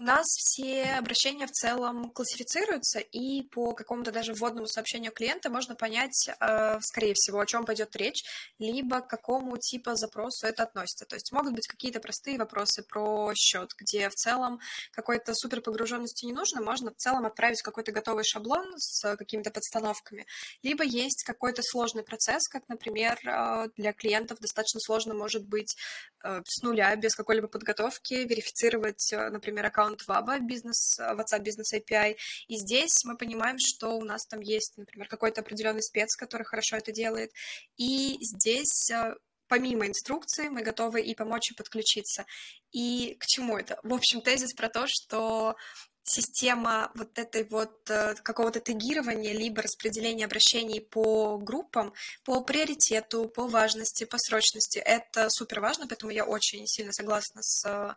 У 0.00 0.02
нас 0.02 0.26
все 0.26 0.96
обращения 0.98 1.46
в 1.46 1.52
целом 1.52 2.10
классифицируются, 2.10 2.98
и 2.98 3.42
по 3.42 3.74
какому-то 3.74 4.10
даже 4.10 4.34
вводному 4.34 4.66
сообщению 4.66 5.12
клиента 5.12 5.50
можно 5.50 5.76
понять, 5.76 6.28
э, 6.40 6.80
скорее 6.80 7.14
всего, 7.14 7.38
о 7.38 7.46
чем 7.46 7.64
пойдет 7.64 7.94
речь, 7.94 8.24
либо 8.58 9.02
к 9.02 9.08
какому 9.08 9.56
типа 9.58 9.94
запросу 9.94 10.48
это 10.48 10.64
относится. 10.64 11.06
То 11.06 11.14
есть 11.14 11.30
могут 11.30 11.54
быть 11.54 11.68
какие-то 11.68 12.00
простые 12.00 12.38
вопросы 12.38 12.82
про 12.82 13.32
счет, 13.36 13.70
где 13.78 14.08
в 14.08 14.14
целом 14.14 14.58
какой-то 14.90 15.32
супер 15.34 15.60
погруженности 15.60 16.24
не 16.24 16.32
нужно, 16.32 16.60
можно 16.60 16.90
в 16.90 16.96
целом 16.96 17.24
отправить 17.24 17.62
какой-то 17.62 17.92
готовый 17.92 18.24
шаблон 18.24 18.74
с 18.78 19.16
какими-то 19.16 19.52
подстановками, 19.52 20.26
либо 20.64 20.82
есть 20.82 21.22
какой-то 21.22 21.62
сложный 21.62 22.02
процесс, 22.02 22.31
процесс, 22.32 22.48
как, 22.48 22.68
например, 22.68 23.18
а, 23.26 23.68
для 23.76 23.92
клиентов 23.92 24.40
достаточно 24.40 24.80
сложно 24.80 25.14
может 25.14 25.46
быть 25.46 25.76
э, 26.24 26.40
с 26.46 26.62
нуля, 26.62 26.94
без 26.96 27.14
какой-либо 27.14 27.48
подготовки, 27.48 28.14
верифицировать, 28.14 29.12
э, 29.12 29.28
например, 29.30 29.66
аккаунт 29.66 30.06
ВАБа, 30.06 30.40
бизнес, 30.40 30.98
WhatsApp 30.98 31.44
Business 31.44 31.74
API. 31.74 32.16
И 32.48 32.56
здесь 32.56 33.04
мы 33.04 33.16
понимаем, 33.16 33.56
что 33.58 33.96
у 33.96 34.04
нас 34.04 34.26
там 34.26 34.40
есть, 34.40 34.76
например, 34.76 35.08
какой-то 35.08 35.40
определенный 35.40 35.82
спец, 35.82 36.16
который 36.16 36.44
хорошо 36.44 36.76
это 36.76 36.92
делает. 36.92 37.32
И 37.76 38.18
здесь 38.20 38.90
э, 38.90 39.14
помимо 39.48 39.86
инструкции 39.86 40.48
мы 40.48 40.62
готовы 40.62 41.02
и 41.02 41.14
помочь, 41.14 41.50
и 41.50 41.54
подключиться. 41.54 42.24
И 42.72 43.16
к 43.20 43.26
чему 43.26 43.58
это? 43.58 43.78
В 43.82 43.92
общем, 43.92 44.22
тезис 44.22 44.54
про 44.54 44.68
то, 44.68 44.86
что 44.86 45.56
система 46.04 46.90
вот 46.94 47.18
этой 47.18 47.44
вот 47.44 47.88
э, 47.90 48.14
какого-то 48.22 48.60
тегирования 48.60 49.32
либо 49.32 49.62
распределения 49.62 50.24
обращений 50.24 50.80
по 50.80 51.38
группам, 51.38 51.92
по 52.24 52.42
приоритету, 52.42 53.28
по 53.28 53.46
важности, 53.46 54.04
по 54.04 54.18
срочности. 54.18 54.78
Это 54.78 55.28
супер 55.30 55.60
важно, 55.60 55.86
поэтому 55.86 56.12
я 56.12 56.24
очень 56.24 56.66
сильно 56.66 56.92
согласна 56.92 57.42
с 57.42 57.96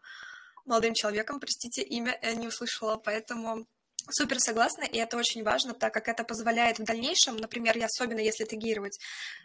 молодым 0.65 0.93
человеком, 0.93 1.39
простите, 1.39 1.81
имя 1.81 2.17
я 2.21 2.33
не 2.33 2.47
услышала, 2.47 2.97
поэтому 2.97 3.67
Супер 4.09 4.39
согласна, 4.39 4.83
и 4.83 4.97
это 4.97 5.17
очень 5.17 5.43
важно, 5.43 5.73
так 5.73 5.91
как 5.91 6.07
это 6.07 6.23
позволяет 6.23 6.77
в 6.77 6.83
дальнейшем, 6.83 7.37
например, 7.37 7.75
я 7.75 7.87
особенно 7.87 8.19
если 8.19 8.45
тегировать, 8.45 8.99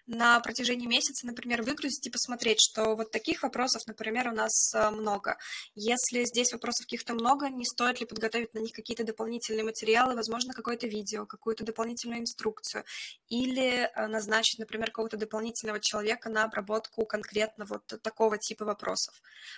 на 0.06 0.38
протяжении 0.40 0.86
месяца, 0.86 1.26
например, 1.26 1.62
выгрузить 1.62 2.06
и 2.06 2.10
посмотреть, 2.10 2.58
что 2.60 2.94
вот 2.94 3.10
таких 3.10 3.42
вопросов, 3.42 3.82
например, 3.86 4.28
у 4.28 4.32
нас 4.32 4.74
э, 4.74 4.90
много. 4.90 5.38
Если 5.74 6.24
здесь 6.24 6.52
вопросов 6.52 6.84
каких-то 6.84 7.14
много, 7.14 7.48
не 7.48 7.64
стоит 7.64 8.00
ли 8.00 8.06
подготовить 8.06 8.52
на 8.52 8.58
них 8.58 8.72
какие-то 8.72 9.04
дополнительные 9.04 9.64
материалы, 9.64 10.14
возможно, 10.14 10.52
какое-то 10.52 10.86
видео, 10.86 11.24
какую-то 11.24 11.64
дополнительную 11.64 12.20
инструкцию, 12.20 12.84
или 13.28 13.88
э, 13.94 14.06
назначить, 14.08 14.58
например, 14.58 14.88
какого-то 14.88 15.16
дополнительного 15.16 15.80
человека 15.80 16.28
на 16.28 16.44
обработку 16.44 17.06
конкретно 17.06 17.64
вот 17.64 17.86
такого 18.02 18.36
типа 18.36 18.66
вопросов. 18.66 19.14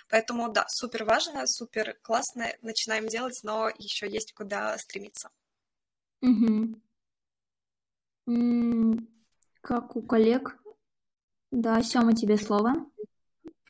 Поэтому, 0.07 0.49
да, 0.49 0.65
супер 0.69 1.03
важно, 1.03 1.45
супер 1.45 1.97
классно, 2.01 2.53
начинаем 2.61 3.07
делать, 3.07 3.39
но 3.43 3.69
еще 3.77 4.09
есть 4.09 4.33
куда 4.33 4.77
стремиться. 4.77 4.92
Угу. 6.21 6.79
Как 9.61 9.95
у 9.95 10.01
коллег. 10.03 10.57
Да, 11.51 11.81
Сёма, 11.81 12.15
тебе 12.15 12.37
слово. 12.37 12.73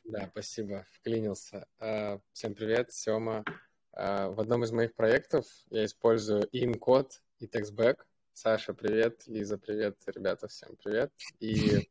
Да, 0.04 0.28
спасибо, 0.30 0.86
вклинился. 0.92 1.66
А, 1.78 2.20
всем 2.32 2.54
привет, 2.54 2.92
Сёма. 2.92 3.44
А, 3.92 4.28
в 4.28 4.40
одном 4.40 4.64
из 4.64 4.72
моих 4.72 4.94
проектов 4.94 5.46
я 5.70 5.84
использую 5.84 6.46
и 6.48 6.66
InCode, 6.66 7.10
и 7.38 7.46
TextBack. 7.46 8.00
Саша, 8.32 8.74
привет. 8.74 9.26
Лиза, 9.26 9.58
привет. 9.58 9.96
Ребята, 10.06 10.46
всем 10.48 10.76
привет. 10.76 11.12
И 11.40 11.88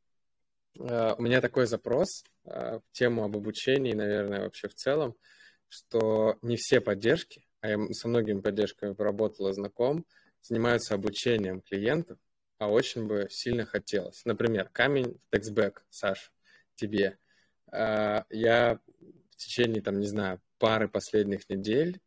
а, 0.80 1.16
у 1.18 1.22
меня 1.22 1.42
такой 1.42 1.66
запрос 1.66 2.24
в 2.44 2.84
тему 2.92 3.24
об 3.24 3.36
обучении, 3.36 3.94
наверное, 3.94 4.42
вообще 4.42 4.68
в 4.68 4.76
целом, 4.76 5.16
что 5.70 6.38
не 6.42 6.56
все 6.56 6.82
поддержки 6.82 7.43
а 7.64 7.70
я 7.70 7.94
со 7.94 8.10
многими 8.10 8.42
поддержками 8.42 8.94
поработал 8.94 9.48
и 9.48 9.54
знаком, 9.54 10.06
занимаются 10.42 10.96
обучением 10.96 11.62
клиентов, 11.62 12.20
а 12.58 12.70
очень 12.70 13.08
бы 13.08 13.28
сильно 13.30 13.66
хотелось. 13.66 14.26
Например, 14.26 14.68
камень 14.70 15.18
в 15.18 15.34
TextBack, 15.34 15.78
Саш, 15.90 16.34
тебе. 16.76 17.18
А, 17.72 18.26
я 18.30 18.82
в 19.32 19.36
течение, 19.38 19.82
там, 19.82 20.02
не 20.02 20.08
знаю, 20.08 20.42
пары 20.60 20.90
последних 20.90 21.50
недель 21.50 22.02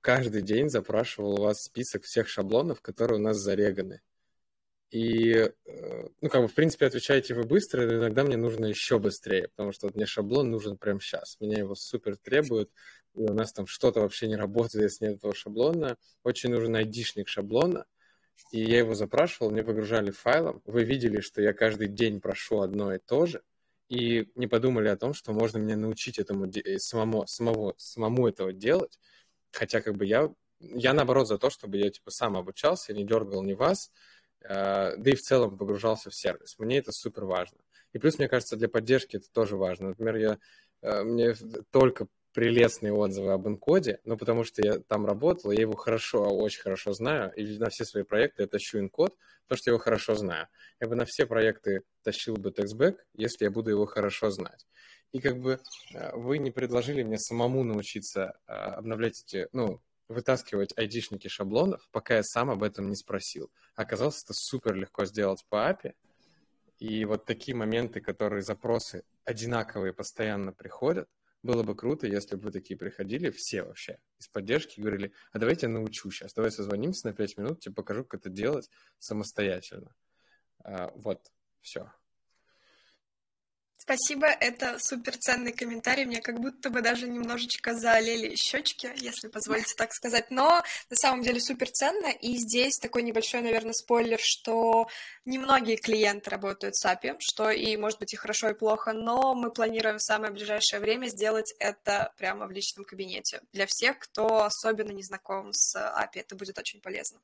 каждый 0.00 0.42
день 0.42 0.68
запрашивал 0.68 1.40
у 1.40 1.42
вас 1.42 1.62
список 1.62 2.04
всех 2.04 2.28
шаблонов, 2.28 2.80
которые 2.80 3.18
у 3.18 3.22
нас 3.22 3.38
зареганы. 3.38 4.02
И, 4.92 5.32
э, 5.32 5.50
ну, 6.20 6.28
как 6.28 6.42
бы, 6.42 6.48
в 6.48 6.54
принципе, 6.54 6.84
отвечаете 6.84 7.32
вы 7.32 7.44
быстро, 7.44 7.86
но 7.86 7.94
иногда 7.94 8.24
мне 8.24 8.36
нужно 8.36 8.66
еще 8.66 8.98
быстрее, 8.98 9.48
потому 9.48 9.72
что 9.72 9.86
вот 9.86 9.96
мне 9.96 10.04
шаблон 10.04 10.50
нужен 10.50 10.76
прямо 10.76 11.00
сейчас. 11.00 11.38
Меня 11.40 11.60
его 11.60 11.74
супер 11.74 12.18
требуют, 12.18 12.70
и 13.14 13.20
у 13.20 13.32
нас 13.32 13.54
там 13.54 13.66
что-то 13.66 14.00
вообще 14.00 14.28
не 14.28 14.36
работает, 14.36 14.84
если 14.84 15.06
нет 15.06 15.16
этого 15.16 15.34
шаблона. 15.34 15.96
Очень 16.24 16.50
нужен 16.50 16.76
айдишник 16.76 17.28
шаблона, 17.28 17.86
и 18.50 18.62
я 18.62 18.78
его 18.78 18.94
запрашивал, 18.94 19.50
мне 19.50 19.64
погружали 19.64 20.10
файлом. 20.10 20.60
Вы 20.66 20.84
видели, 20.84 21.20
что 21.20 21.40
я 21.40 21.54
каждый 21.54 21.88
день 21.88 22.20
прошу 22.20 22.60
одно 22.60 22.94
и 22.94 22.98
то 22.98 23.24
же, 23.24 23.42
и 23.88 24.30
не 24.34 24.46
подумали 24.46 24.88
о 24.88 24.96
том, 24.98 25.14
что 25.14 25.32
можно 25.32 25.56
меня 25.56 25.76
научить 25.76 26.18
этому 26.18 26.50
э, 26.50 26.78
самому, 26.78 27.26
самому, 27.26 27.72
самому 27.78 28.28
этого 28.28 28.52
делать. 28.52 28.98
Хотя 29.52 29.80
как 29.80 29.96
бы 29.96 30.04
я, 30.04 30.30
я 30.60 30.92
наоборот 30.92 31.28
за 31.28 31.38
то, 31.38 31.48
чтобы 31.48 31.78
я 31.78 31.88
типа 31.88 32.10
сам 32.10 32.36
обучался, 32.36 32.92
не 32.92 33.04
дергал 33.04 33.42
ни 33.42 33.54
вас, 33.54 33.90
да 34.48 35.10
и 35.10 35.14
в 35.14 35.20
целом 35.20 35.56
погружался 35.56 36.10
в 36.10 36.14
сервис. 36.14 36.58
Мне 36.58 36.78
это 36.78 36.92
супер 36.92 37.24
важно. 37.24 37.58
И 37.92 37.98
плюс, 37.98 38.18
мне 38.18 38.28
кажется, 38.28 38.56
для 38.56 38.68
поддержки 38.68 39.16
это 39.16 39.26
тоже 39.32 39.56
важно. 39.56 39.88
Например, 39.88 40.16
я, 40.16 40.38
а, 40.82 41.04
мне 41.04 41.34
только 41.70 42.08
прелестные 42.32 42.94
отзывы 42.94 43.32
об 43.32 43.46
инкоде, 43.46 44.00
ну, 44.04 44.16
потому 44.16 44.44
что 44.44 44.62
я 44.64 44.78
там 44.78 45.04
работал, 45.04 45.50
я 45.50 45.60
его 45.60 45.76
хорошо, 45.76 46.22
очень 46.30 46.62
хорошо 46.62 46.94
знаю, 46.94 47.30
и 47.34 47.58
на 47.58 47.68
все 47.68 47.84
свои 47.84 48.04
проекты 48.04 48.44
я 48.44 48.48
тащу 48.48 48.78
инкод, 48.78 49.14
потому 49.44 49.58
что 49.58 49.70
я 49.70 49.74
его 49.74 49.82
хорошо 49.82 50.14
знаю. 50.14 50.48
Я 50.80 50.88
бы 50.88 50.94
на 50.94 51.04
все 51.04 51.26
проекты 51.26 51.82
тащил 52.02 52.36
бы 52.36 52.50
текстбэк, 52.50 53.04
если 53.12 53.44
я 53.44 53.50
буду 53.50 53.68
его 53.68 53.84
хорошо 53.84 54.30
знать. 54.30 54.66
И 55.12 55.20
как 55.20 55.38
бы 55.40 55.60
а, 55.94 56.16
вы 56.16 56.38
не 56.38 56.50
предложили 56.50 57.02
мне 57.02 57.18
самому 57.18 57.64
научиться 57.64 58.38
обновлять 58.46 59.22
эти, 59.26 59.48
ну, 59.52 59.82
вытаскивать 60.08 60.76
айдишники 60.76 61.28
шаблонов, 61.28 61.86
пока 61.90 62.16
я 62.16 62.22
сам 62.22 62.50
об 62.50 62.62
этом 62.62 62.88
не 62.88 62.96
спросил. 62.96 63.50
Оказалось, 63.74 64.22
это 64.22 64.34
супер 64.34 64.74
легко 64.74 65.04
сделать 65.04 65.44
по 65.48 65.70
API. 65.70 65.94
И 66.78 67.04
вот 67.04 67.24
такие 67.24 67.56
моменты, 67.56 68.00
которые 68.00 68.42
запросы 68.42 69.04
одинаковые 69.24 69.92
постоянно 69.92 70.52
приходят, 70.52 71.08
было 71.42 71.62
бы 71.62 71.74
круто, 71.74 72.06
если 72.06 72.36
бы 72.36 72.44
вы 72.44 72.52
такие 72.52 72.76
приходили, 72.76 73.30
все 73.30 73.62
вообще, 73.62 73.98
из 74.18 74.28
поддержки, 74.28 74.80
говорили, 74.80 75.12
а 75.32 75.38
давайте 75.38 75.66
я 75.66 75.72
научу 75.72 76.10
сейчас, 76.10 76.34
давай 76.34 76.52
созвонимся 76.52 77.08
на 77.08 77.14
5 77.14 77.36
минут, 77.36 77.60
тебе 77.60 77.74
покажу, 77.74 78.04
как 78.04 78.20
это 78.20 78.30
делать 78.30 78.70
самостоятельно. 78.98 79.94
А, 80.64 80.92
вот, 80.94 81.32
все. 81.60 81.90
Спасибо, 83.84 84.28
это 84.28 84.78
суперценный 84.78 85.52
комментарий. 85.52 86.04
Мне 86.04 86.20
как 86.20 86.38
будто 86.38 86.70
бы 86.70 86.82
даже 86.82 87.08
немножечко 87.08 87.74
залили 87.74 88.36
щечки, 88.36 88.88
если 88.94 89.26
позволите 89.26 89.74
так 89.76 89.92
сказать. 89.92 90.30
Но 90.30 90.62
на 90.88 90.96
самом 90.96 91.22
деле 91.22 91.40
суперценно. 91.40 92.06
И 92.06 92.36
здесь 92.36 92.78
такой 92.78 93.02
небольшой, 93.02 93.42
наверное, 93.42 93.72
спойлер, 93.72 94.20
что 94.22 94.86
немногие 95.24 95.76
клиенты 95.78 96.30
работают 96.30 96.76
с 96.76 96.86
API, 96.86 97.16
что 97.18 97.50
и 97.50 97.76
может 97.76 97.98
быть 97.98 98.14
и 98.14 98.16
хорошо, 98.16 98.50
и 98.50 98.54
плохо, 98.54 98.92
но 98.92 99.34
мы 99.34 99.50
планируем 99.50 99.98
в 99.98 100.02
самое 100.02 100.32
ближайшее 100.32 100.78
время 100.78 101.08
сделать 101.08 101.52
это 101.58 102.12
прямо 102.16 102.46
в 102.46 102.52
личном 102.52 102.84
кабинете. 102.84 103.40
Для 103.52 103.66
всех, 103.66 103.98
кто 103.98 104.44
особенно 104.44 104.92
не 104.92 105.02
знаком 105.02 105.52
с 105.52 105.76
API, 105.76 106.20
это 106.20 106.36
будет 106.36 106.56
очень 106.56 106.80
полезно. 106.80 107.18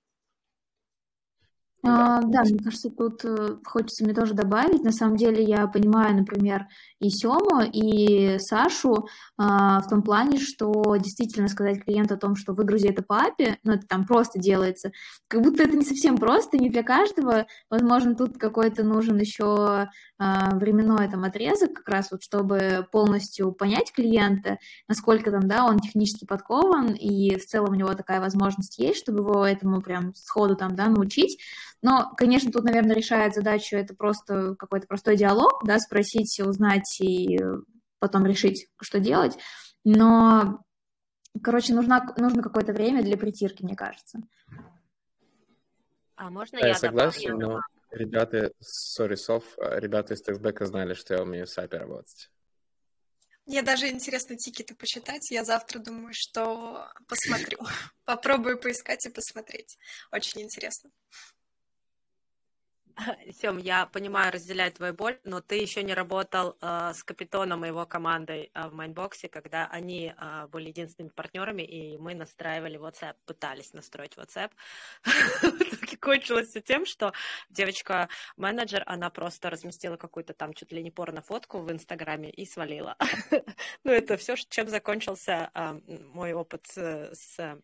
А, 1.85 2.21
да, 2.23 2.43
мне 2.43 2.59
кажется, 2.59 2.91
тут 2.91 3.25
э, 3.25 3.57
хочется 3.65 4.05
мне 4.05 4.13
тоже 4.13 4.35
добавить. 4.35 4.83
На 4.83 4.91
самом 4.91 5.17
деле 5.17 5.45
я 5.45 5.69
понимаю, 5.69 6.17
например, 6.17 6.67
и 6.99 7.09
Сему, 7.09 7.61
и 7.63 8.39
Сашу 8.41 9.07
а, 9.37 9.81
в 9.81 9.89
том 9.89 10.03
плане, 10.03 10.39
что 10.41 10.97
действительно 10.97 11.47
сказать 11.47 11.85
клиенту 11.85 12.15
о 12.15 12.19
том, 12.19 12.35
что 12.35 12.53
выгрузи 12.53 12.89
это 12.89 13.03
по 13.03 13.25
API, 13.25 13.59
ну 13.63 13.75
это 13.75 13.87
там 13.87 14.07
просто 14.07 14.41
делается, 14.41 14.91
как 15.29 15.43
будто 15.43 15.63
это 15.63 15.77
не 15.77 15.85
совсем 15.85 16.19
просто, 16.19 16.59
не 16.59 16.69
для 16.69 16.83
каждого. 16.83 17.47
Возможно, 17.71 18.17
тут 18.17 18.39
какой-то 18.39 18.83
нужен 18.83 19.19
еще 19.19 19.89
а, 20.19 20.57
временной 20.57 21.09
там 21.09 21.23
отрезок, 21.23 21.75
как 21.75 21.89
раз 21.89 22.11
вот 22.11 22.25
чтобы 22.25 22.89
полностью 22.91 23.53
понять 23.53 23.93
клиента, 23.93 24.59
насколько 24.89 25.31
там, 25.31 25.47
да, 25.47 25.65
он 25.65 25.79
технически 25.79 26.25
подкован, 26.25 26.89
и 26.93 27.37
в 27.37 27.47
целом 27.47 27.71
у 27.71 27.77
него 27.77 27.95
такая 27.95 28.21
возможность 28.21 28.79
есть, 28.79 28.99
чтобы 28.99 29.21
его 29.21 29.47
этому 29.47 29.81
прям 29.81 30.13
сходу 30.17 30.57
там, 30.57 30.75
да, 30.75 30.89
научить. 30.89 31.39
Но, 31.83 32.13
конечно, 32.17 32.51
тут, 32.51 32.65
наверное, 32.65 32.97
решает 32.97 33.35
задачу 33.35 33.77
это 33.77 33.95
просто 33.95 34.57
какой-то 34.57 34.87
простой 34.87 35.17
диалог, 35.17 35.63
да, 35.65 35.79
спросить, 35.79 36.41
узнать 36.41 37.01
и 37.01 37.39
потом 38.01 38.27
решить, 38.27 38.69
что 38.81 38.99
делать. 38.99 39.39
Но, 39.85 40.65
короче, 41.43 41.75
нужно, 41.75 42.15
нужно 42.17 42.43
какое-то 42.43 42.73
время 42.73 43.03
для 43.03 43.17
притирки, 43.17 43.63
мне 43.63 43.77
кажется. 43.77 44.21
А 46.17 46.31
можно 46.31 46.57
я, 46.57 46.69
я 46.69 46.75
согласен, 46.75 47.39
добавлю? 47.39 47.49
но 47.49 47.61
ребята, 47.93 48.51
sorry, 48.99 49.15
Соф, 49.15 49.45
ребята 49.59 50.15
из 50.15 50.23
Текстбека 50.23 50.67
знали, 50.67 50.95
что 50.95 51.15
я 51.15 51.23
умею 51.23 51.47
с 51.47 51.57
API 51.59 51.79
работать. 51.79 52.31
Мне 53.47 53.63
даже 53.63 53.89
интересно 53.89 54.37
тикеты 54.37 54.75
почитать. 54.75 55.31
Я 55.31 55.43
завтра 55.43 55.79
думаю, 55.79 56.13
что 56.13 56.87
посмотрю. 57.07 57.59
Попробую 58.05 58.59
поискать 58.59 59.07
и 59.07 59.11
посмотреть. 59.11 59.79
Очень 60.13 60.43
интересно. 60.43 60.91
Сем, 63.41 63.59
я 63.59 63.87
понимаю, 63.87 64.33
разделяю 64.33 64.73
твою 64.73 64.95
боль, 64.95 65.19
но 65.25 65.41
ты 65.41 65.57
еще 65.57 65.83
не 65.83 65.95
работал 65.95 66.57
э, 66.61 66.93
с 66.95 67.03
Капитоном 67.05 67.65
и 67.65 67.69
его 67.69 67.87
командой 67.87 68.51
э, 68.55 68.69
в 68.69 68.75
Mindbox 68.75 69.17
е, 69.17 69.29
когда 69.29 69.67
они 69.67 70.15
э, 70.17 70.47
были 70.49 70.69
единственными 70.69 71.13
партнерами, 71.13 71.63
и 71.63 71.97
мы 71.99 72.15
настраивали 72.15 72.79
WhatsApp, 72.79 73.15
пытались 73.27 73.73
настроить 73.73 74.17
WhatsApp. 74.17 74.51
И 75.93 75.97
кончилось 75.97 76.49
все 76.49 76.61
тем, 76.61 76.85
что 76.87 77.13
девочка-менеджер, 77.51 78.83
она 78.87 79.11
просто 79.11 79.51
разместила 79.51 79.97
какую-то 79.97 80.35
там 80.35 80.53
чуть 80.53 80.73
ли 80.73 80.83
не 80.83 80.91
порно-фотку 80.91 81.61
в 81.61 81.71
Инстаграме 81.71 82.31
и 82.31 82.45
свалила. 82.45 82.97
Ну, 83.85 83.93
это 83.93 84.17
все, 84.17 84.35
чем 84.37 84.69
закончился 84.69 85.51
мой 86.13 86.33
опыт 86.33 86.67
с 86.67 87.59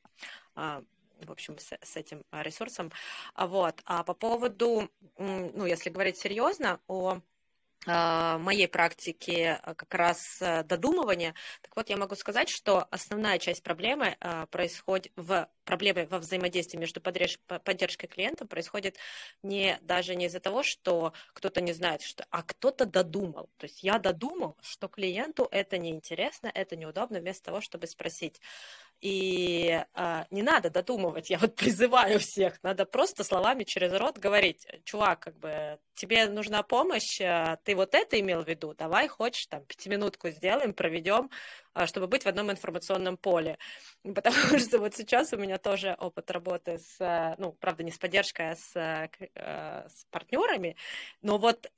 в 1.25 1.33
общем, 1.33 1.59
с, 1.59 1.73
с 1.83 1.97
этим 1.97 2.25
а, 2.31 2.43
ресурсом. 2.43 2.91
А 3.35 3.47
вот. 3.47 3.81
А 3.85 4.03
по 4.05 4.15
поводу, 4.15 4.91
ну, 5.19 5.67
если 5.67 5.91
говорить 5.91 6.19
серьезно 6.19 6.81
о 6.87 7.21
а, 7.87 8.39
моей 8.39 8.69
практике 8.69 9.61
как 9.63 9.93
раз 9.95 10.39
э, 10.41 10.65
додумывания, 10.65 11.35
так 11.61 11.77
вот 11.77 11.91
я 11.91 11.97
могу 11.97 12.15
сказать, 12.15 12.49
что 12.49 12.87
основная 12.91 13.39
часть 13.39 13.63
проблемы 13.63 14.17
происходит 14.51 15.13
в 15.17 15.49
проблеме 15.65 16.07
во 16.07 16.19
взаимодействии 16.19 16.79
между 16.79 17.01
поддержкой 17.01 18.07
клиента 18.07 18.47
происходит 18.47 18.99
не 19.43 19.79
даже 19.83 20.15
не 20.15 20.27
из-за 20.27 20.41
того, 20.41 20.63
что 20.63 21.13
кто-то 21.33 21.61
не 21.61 21.73
знает, 21.73 22.03
что, 22.03 22.25
а 22.31 22.43
кто-то 22.43 22.87
додумал. 22.87 23.51
То 23.57 23.65
есть 23.65 23.83
я 23.83 23.99
додумал, 23.99 24.57
что 24.63 24.89
клиенту 24.89 25.49
это 25.51 25.79
неинтересно, 25.79 26.51
это 26.55 26.77
неудобно, 26.77 27.21
вместо 27.21 27.45
того, 27.45 27.61
чтобы 27.61 27.87
спросить, 27.87 28.41
И 29.05 29.85
э, 29.95 30.25
не 30.31 30.43
надо 30.43 30.71
додумывать, 30.71 31.29
я 31.29 31.37
вот 31.37 31.55
призываю 31.57 32.19
всех, 32.19 32.63
надо 32.63 32.87
просто 32.87 33.23
словами 33.23 33.65
через 33.65 33.93
рот 33.93 34.17
говорить, 34.17 34.67
чувак, 34.85 35.21
как 35.21 35.39
бы 35.39 35.79
тебе 35.93 36.27
нужна 36.27 36.63
помощь, 36.63 37.21
э, 37.21 37.59
ты 37.65 37.77
вот 37.77 37.95
это 37.95 38.19
имел 38.19 38.43
в 38.43 38.49
виду, 38.49 38.73
давай 38.73 39.09
хочешь 39.09 39.47
там 39.49 39.63
пятиминутку 39.67 40.31
сделаем, 40.31 40.73
проведем, 40.73 41.29
э, 41.75 41.85
чтобы 41.85 42.07
быть 42.07 42.25
в 42.25 42.29
одном 42.29 42.51
информационном 42.51 43.19
поле. 43.19 43.59
Потому 44.15 44.59
что 44.59 44.79
вот 44.79 44.95
сейчас 44.95 45.35
у 45.35 45.37
меня 45.37 45.59
тоже 45.59 45.95
опыт 46.01 46.31
работы 46.31 46.79
с, 46.79 46.99
э, 46.99 47.35
ну, 47.37 47.53
правда, 47.53 47.83
не 47.83 47.91
с 47.91 47.99
поддержкой, 47.99 48.53
а 48.53 48.57
с, 48.57 48.73
с 48.75 50.07
партнерами, 50.11 50.77
но 51.21 51.37
вот 51.37 51.71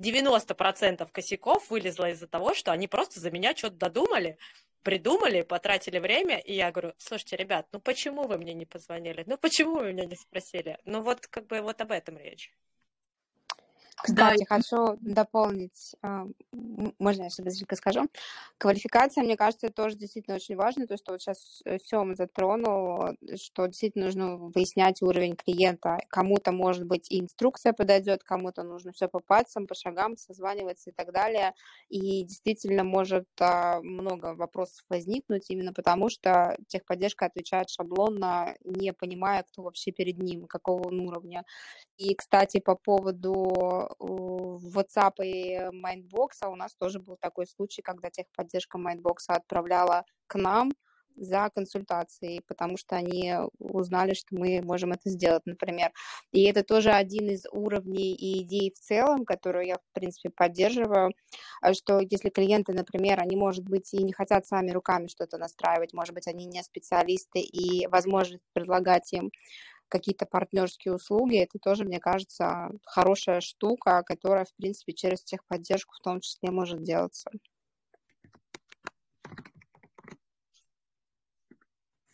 90% 0.00 1.06
косяков 1.12 1.68
вылезло 1.68 2.08
из-за 2.12 2.28
того, 2.28 2.54
что 2.54 2.72
они 2.72 2.88
просто 2.88 3.20
за 3.20 3.30
меня 3.30 3.54
что-то 3.54 3.76
додумали, 3.76 4.38
придумали, 4.82 5.42
потратили 5.42 5.98
время, 5.98 6.38
и 6.38 6.54
я 6.54 6.70
говорю, 6.70 6.94
слушайте, 6.98 7.36
ребят, 7.36 7.66
ну 7.72 7.80
почему 7.80 8.26
вы 8.26 8.38
мне 8.38 8.54
не 8.54 8.66
позвонили? 8.66 9.24
Ну 9.26 9.38
почему 9.38 9.76
вы 9.76 9.92
меня 9.92 10.04
не 10.06 10.16
спросили? 10.16 10.78
Ну 10.84 11.02
вот 11.02 11.26
как 11.26 11.46
бы 11.46 11.60
вот 11.60 11.80
об 11.80 11.92
этом 11.92 12.18
речь. 12.18 12.52
Кстати, 13.96 14.44
да. 14.48 14.56
хочу 14.56 14.98
дополнить, 15.00 15.94
а, 16.02 16.26
можно 16.98 17.24
я 17.24 17.30
сейчас 17.30 17.44
быстренько 17.44 17.76
скажу. 17.76 18.08
Квалификация, 18.58 19.22
мне 19.22 19.36
кажется, 19.36 19.68
тоже 19.70 19.96
действительно 19.96 20.36
очень 20.36 20.56
важна. 20.56 20.86
То, 20.86 20.96
что 20.96 21.12
вот 21.12 21.20
сейчас 21.20 21.62
Сема 21.84 22.14
затронул, 22.14 23.16
что 23.36 23.66
действительно 23.66 24.06
нужно 24.06 24.36
выяснять 24.36 25.02
уровень 25.02 25.36
клиента. 25.36 25.98
Кому-то, 26.08 26.52
может 26.52 26.84
быть, 26.84 27.10
и 27.10 27.20
инструкция 27.20 27.72
подойдет, 27.72 28.24
кому-то 28.24 28.62
нужно 28.62 28.92
все 28.92 29.08
по 29.08 29.20
пальцам, 29.20 29.66
по 29.66 29.74
шагам 29.74 30.16
созваниваться 30.16 30.90
и 30.90 30.92
так 30.92 31.12
далее. 31.12 31.54
И 31.88 32.24
действительно 32.24 32.84
может 32.84 33.28
а, 33.40 33.80
много 33.82 34.34
вопросов 34.34 34.84
возникнуть 34.88 35.50
именно 35.50 35.72
потому, 35.72 36.08
что 36.08 36.56
техподдержка 36.66 37.26
отвечает 37.26 37.68
шаблонно, 37.70 38.56
не 38.64 38.92
понимая, 38.92 39.42
кто 39.44 39.62
вообще 39.62 39.92
перед 39.92 40.18
ним, 40.18 40.46
какого 40.46 40.88
он 40.88 41.00
уровня. 41.00 41.44
И, 41.98 42.14
кстати, 42.14 42.58
по 42.58 42.74
поводу 42.74 43.81
WhatsApp 44.00 45.14
и 45.24 45.56
Mindbox 45.56 46.46
у 46.48 46.56
нас 46.56 46.74
тоже 46.74 47.00
был 47.00 47.16
такой 47.20 47.46
случай, 47.46 47.82
когда 47.82 48.10
техподдержка 48.10 48.78
Mindbox 48.78 49.16
отправляла 49.28 50.04
к 50.26 50.36
нам 50.36 50.72
за 51.16 51.50
консультацией, 51.54 52.42
потому 52.46 52.76
что 52.76 52.96
они 52.96 53.34
узнали, 53.58 54.14
что 54.14 54.34
мы 54.34 54.62
можем 54.62 54.92
это 54.92 55.10
сделать, 55.10 55.42
например. 55.46 55.92
И 56.32 56.44
это 56.44 56.62
тоже 56.62 56.90
один 56.90 57.28
из 57.28 57.44
уровней 57.50 58.14
и 58.14 58.42
идей 58.42 58.72
в 58.72 58.78
целом, 58.78 59.24
которую 59.24 59.66
я, 59.66 59.76
в 59.76 59.92
принципе, 59.92 60.30
поддерживаю, 60.30 61.12
а 61.60 61.74
что 61.74 62.00
если 62.00 62.30
клиенты, 62.30 62.72
например, 62.72 63.20
они, 63.20 63.36
может 63.36 63.64
быть, 63.64 63.92
и 63.94 64.02
не 64.02 64.12
хотят 64.12 64.46
сами 64.46 64.70
руками 64.70 65.06
что-то 65.06 65.38
настраивать, 65.38 65.92
может 65.92 66.14
быть, 66.14 66.26
они 66.26 66.46
не 66.46 66.62
специалисты, 66.62 67.40
и 67.40 67.86
возможность 67.88 68.44
предлагать 68.52 69.12
им 69.12 69.30
какие-то 69.92 70.24
партнерские 70.24 70.94
услуги, 70.94 71.36
это 71.36 71.58
тоже, 71.58 71.84
мне 71.84 72.00
кажется, 72.00 72.70
хорошая 72.82 73.42
штука, 73.42 74.02
которая, 74.02 74.46
в 74.46 74.54
принципе, 74.54 74.94
через 74.94 75.22
техподдержку 75.22 75.94
в 75.94 76.02
том 76.02 76.20
числе 76.20 76.50
может 76.50 76.82
делаться. 76.82 77.30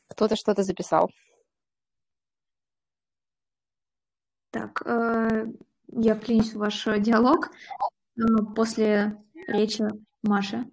Кто-то 0.08 0.34
что-то 0.34 0.64
записал. 0.64 1.08
Так, 4.50 4.82
э, 4.84 5.46
я 5.92 6.14
вклинюсь 6.16 6.54
ваш 6.54 6.84
диалог 6.84 7.50
э, 8.16 8.20
после 8.56 9.22
речи 9.46 9.84
Маши. 10.22 10.64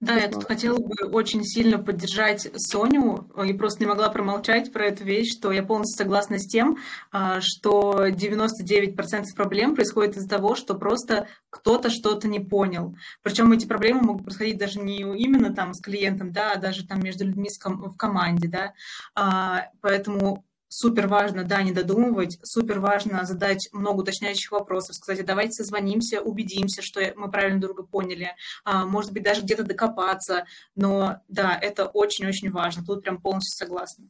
Да, 0.00 0.14
я 0.14 0.28
тут 0.28 0.44
хотела 0.44 0.78
бы 0.78 0.94
очень 1.12 1.44
сильно 1.44 1.78
поддержать 1.78 2.48
Соню 2.56 3.30
и 3.46 3.52
просто 3.52 3.80
не 3.80 3.86
могла 3.86 4.08
промолчать 4.08 4.72
про 4.72 4.86
эту 4.86 5.04
вещь, 5.04 5.30
что 5.30 5.52
я 5.52 5.62
полностью 5.62 6.04
согласна 6.04 6.38
с 6.38 6.46
тем, 6.46 6.78
а, 7.12 7.40
что 7.42 8.06
99% 8.08 9.34
проблем 9.36 9.74
происходит 9.74 10.16
из-за 10.16 10.28
того, 10.28 10.54
что 10.54 10.74
просто 10.74 11.28
кто-то 11.50 11.90
что-то 11.90 12.28
не 12.28 12.40
понял. 12.40 12.96
Причем 13.22 13.52
эти 13.52 13.66
проблемы 13.66 14.00
могут 14.00 14.24
происходить 14.24 14.56
даже 14.56 14.80
не 14.80 15.00
именно 15.00 15.54
там 15.54 15.74
с 15.74 15.82
клиентом, 15.82 16.32
да, 16.32 16.52
а 16.52 16.58
даже 16.58 16.86
там 16.86 17.02
между 17.02 17.26
людьми 17.26 17.50
в 17.62 17.96
команде, 17.96 18.48
да. 18.48 18.72
А, 19.14 19.66
поэтому 19.82 20.44
супер 20.70 21.08
важно, 21.08 21.44
да, 21.44 21.62
не 21.62 21.72
додумывать, 21.72 22.38
супер 22.44 22.78
важно 22.78 23.24
задать 23.24 23.68
много 23.72 24.00
уточняющих 24.00 24.52
вопросов, 24.52 24.94
сказать, 24.94 25.20
а 25.20 25.26
давайте 25.26 25.52
созвонимся, 25.52 26.22
убедимся, 26.22 26.80
что 26.80 27.00
мы 27.16 27.28
правильно 27.28 27.60
друга 27.60 27.82
поняли, 27.82 28.36
а, 28.64 28.86
может 28.86 29.12
быть, 29.12 29.24
даже 29.24 29.42
где-то 29.42 29.64
докопаться, 29.64 30.46
но 30.76 31.18
да, 31.28 31.58
это 31.60 31.86
очень-очень 31.86 32.50
важно, 32.52 32.84
тут 32.84 33.02
прям 33.02 33.20
полностью 33.20 33.66
согласна. 33.66 34.06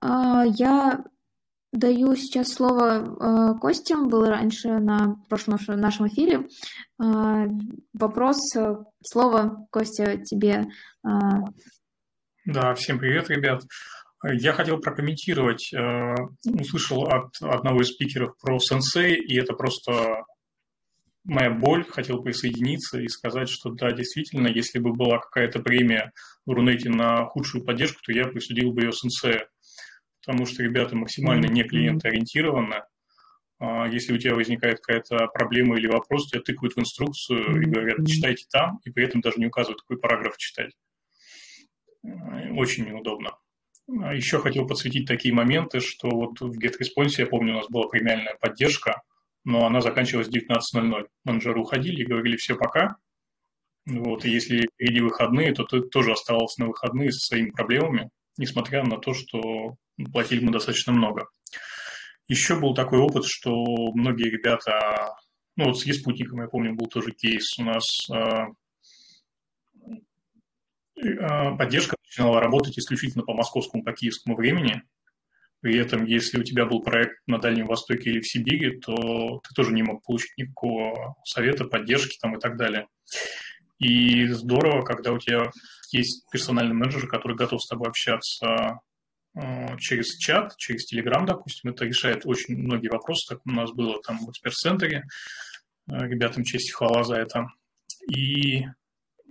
А, 0.00 0.44
я 0.46 1.04
даю 1.72 2.14
сейчас 2.14 2.52
слово 2.52 3.58
Косте, 3.60 3.96
он 3.96 4.08
был 4.08 4.24
раньше 4.26 4.78
на 4.78 5.16
прошлом 5.28 5.58
нашем 5.66 6.06
эфире. 6.06 6.48
Вопрос, 6.96 8.38
слово, 9.02 9.66
Костя, 9.70 10.16
тебе 10.16 10.70
да, 12.48 12.74
всем 12.74 12.98
привет, 12.98 13.28
ребят. 13.28 13.62
Я 14.24 14.54
хотел 14.54 14.78
прокомментировать, 14.78 15.70
э, 15.74 16.14
услышал 16.46 17.04
от 17.04 17.36
одного 17.42 17.82
из 17.82 17.88
спикеров 17.88 18.38
про 18.40 18.58
сенсей, 18.58 19.16
и 19.16 19.38
это 19.38 19.52
просто 19.52 20.24
моя 21.24 21.50
боль, 21.50 21.84
хотел 21.84 22.22
присоединиться 22.22 23.00
и 23.00 23.08
сказать, 23.08 23.50
что 23.50 23.70
да, 23.70 23.92
действительно, 23.92 24.48
если 24.48 24.78
бы 24.78 24.94
была 24.94 25.18
какая-то 25.18 25.60
премия 25.60 26.12
в 26.46 26.52
Рунете 26.52 26.88
на 26.88 27.26
худшую 27.26 27.64
поддержку, 27.64 28.00
то 28.02 28.12
я 28.12 28.24
присудил 28.24 28.72
бы 28.72 28.82
ее 28.82 28.92
сенсея, 28.92 29.46
потому 30.24 30.46
что 30.46 30.62
ребята 30.62 30.96
максимально 30.96 31.46
не 31.48 31.64
клиентоориентированы. 31.64 32.82
А 33.60 33.86
если 33.88 34.14
у 34.14 34.18
тебя 34.18 34.34
возникает 34.34 34.80
какая-то 34.80 35.26
проблема 35.34 35.76
или 35.76 35.86
вопрос, 35.86 36.30
тебя 36.30 36.40
тыкают 36.40 36.76
в 36.76 36.80
инструкцию 36.80 37.60
и 37.60 37.66
говорят, 37.66 38.06
читайте 38.06 38.46
там, 38.50 38.80
и 38.84 38.90
при 38.90 39.04
этом 39.04 39.20
даже 39.20 39.36
не 39.38 39.46
указывают, 39.48 39.82
какой 39.82 39.98
параграф 39.98 40.38
читать 40.38 40.72
очень 42.02 42.86
неудобно. 42.86 43.32
А 44.02 44.14
Еще 44.14 44.38
хотел 44.38 44.66
подсветить 44.66 45.06
такие 45.06 45.34
моменты, 45.34 45.80
что 45.80 46.10
вот 46.10 46.40
в 46.40 46.58
GetResponse, 46.58 47.14
я 47.18 47.26
помню, 47.26 47.54
у 47.54 47.56
нас 47.56 47.68
была 47.68 47.88
премиальная 47.88 48.36
поддержка, 48.40 49.02
но 49.44 49.66
она 49.66 49.80
заканчивалась 49.80 50.28
в 50.28 50.32
19.00. 50.32 51.06
Менеджеры 51.24 51.60
уходили 51.60 52.02
и 52.02 52.06
говорили 52.06 52.36
«все, 52.36 52.54
пока». 52.54 52.96
Вот, 53.86 54.26
и 54.26 54.30
если 54.30 54.68
впереди 54.74 55.00
выходные, 55.00 55.54
то 55.54 55.64
ты 55.64 55.80
тоже 55.80 56.12
оставался 56.12 56.60
на 56.60 56.68
выходные 56.68 57.10
со 57.10 57.20
своими 57.20 57.50
проблемами, 57.50 58.10
несмотря 58.36 58.84
на 58.84 58.98
то, 58.98 59.14
что 59.14 59.76
платили 60.12 60.44
мы 60.44 60.52
достаточно 60.52 60.92
много. 60.92 61.28
Еще 62.26 62.60
был 62.60 62.74
такой 62.74 62.98
опыт, 62.98 63.24
что 63.24 63.50
многие 63.94 64.28
ребята, 64.28 65.14
ну 65.56 65.66
вот 65.66 65.80
с 65.80 65.86
еспутником, 65.86 66.42
я 66.42 66.48
помню, 66.48 66.74
был 66.74 66.86
тоже 66.86 67.12
кейс, 67.12 67.58
у 67.58 67.64
нас 67.64 68.10
а, 68.10 68.48
поддержка 71.56 71.96
начинала 72.04 72.40
работать 72.40 72.78
исключительно 72.78 73.24
по 73.24 73.34
московскому, 73.34 73.84
по 73.84 73.92
киевскому 73.92 74.36
времени. 74.36 74.82
При 75.60 75.76
этом, 75.76 76.04
если 76.04 76.38
у 76.38 76.44
тебя 76.44 76.66
был 76.66 76.82
проект 76.82 77.16
на 77.26 77.38
Дальнем 77.38 77.66
Востоке 77.66 78.10
или 78.10 78.20
в 78.20 78.28
Сибири, 78.28 78.78
то 78.78 79.40
ты 79.42 79.54
тоже 79.54 79.72
не 79.72 79.82
мог 79.82 80.04
получить 80.04 80.36
никакого 80.36 81.16
совета, 81.24 81.64
поддержки 81.64 82.16
там 82.20 82.36
и 82.36 82.40
так 82.40 82.56
далее. 82.56 82.86
И 83.78 84.26
здорово, 84.28 84.84
когда 84.84 85.12
у 85.12 85.18
тебя 85.18 85.50
есть 85.90 86.28
персональный 86.30 86.74
менеджер, 86.74 87.08
который 87.08 87.36
готов 87.36 87.62
с 87.62 87.68
тобой 87.68 87.88
общаться 87.88 88.80
а, 89.34 89.76
через 89.78 90.16
чат, 90.16 90.56
через 90.56 90.84
Телеграм, 90.84 91.26
допустим. 91.26 91.70
Это 91.70 91.84
решает 91.84 92.22
очень 92.24 92.56
многие 92.56 92.88
вопросы, 92.88 93.26
как 93.28 93.46
у 93.46 93.50
нас 93.50 93.72
было 93.72 94.00
там 94.02 94.18
в 94.18 94.30
эксперт-центре. 94.30 95.04
А, 95.88 96.06
ребятам 96.06 96.44
честь 96.44 96.70
и 96.70 96.72
хвала 96.72 97.04
за 97.04 97.16
это. 97.16 97.48
И 98.10 98.64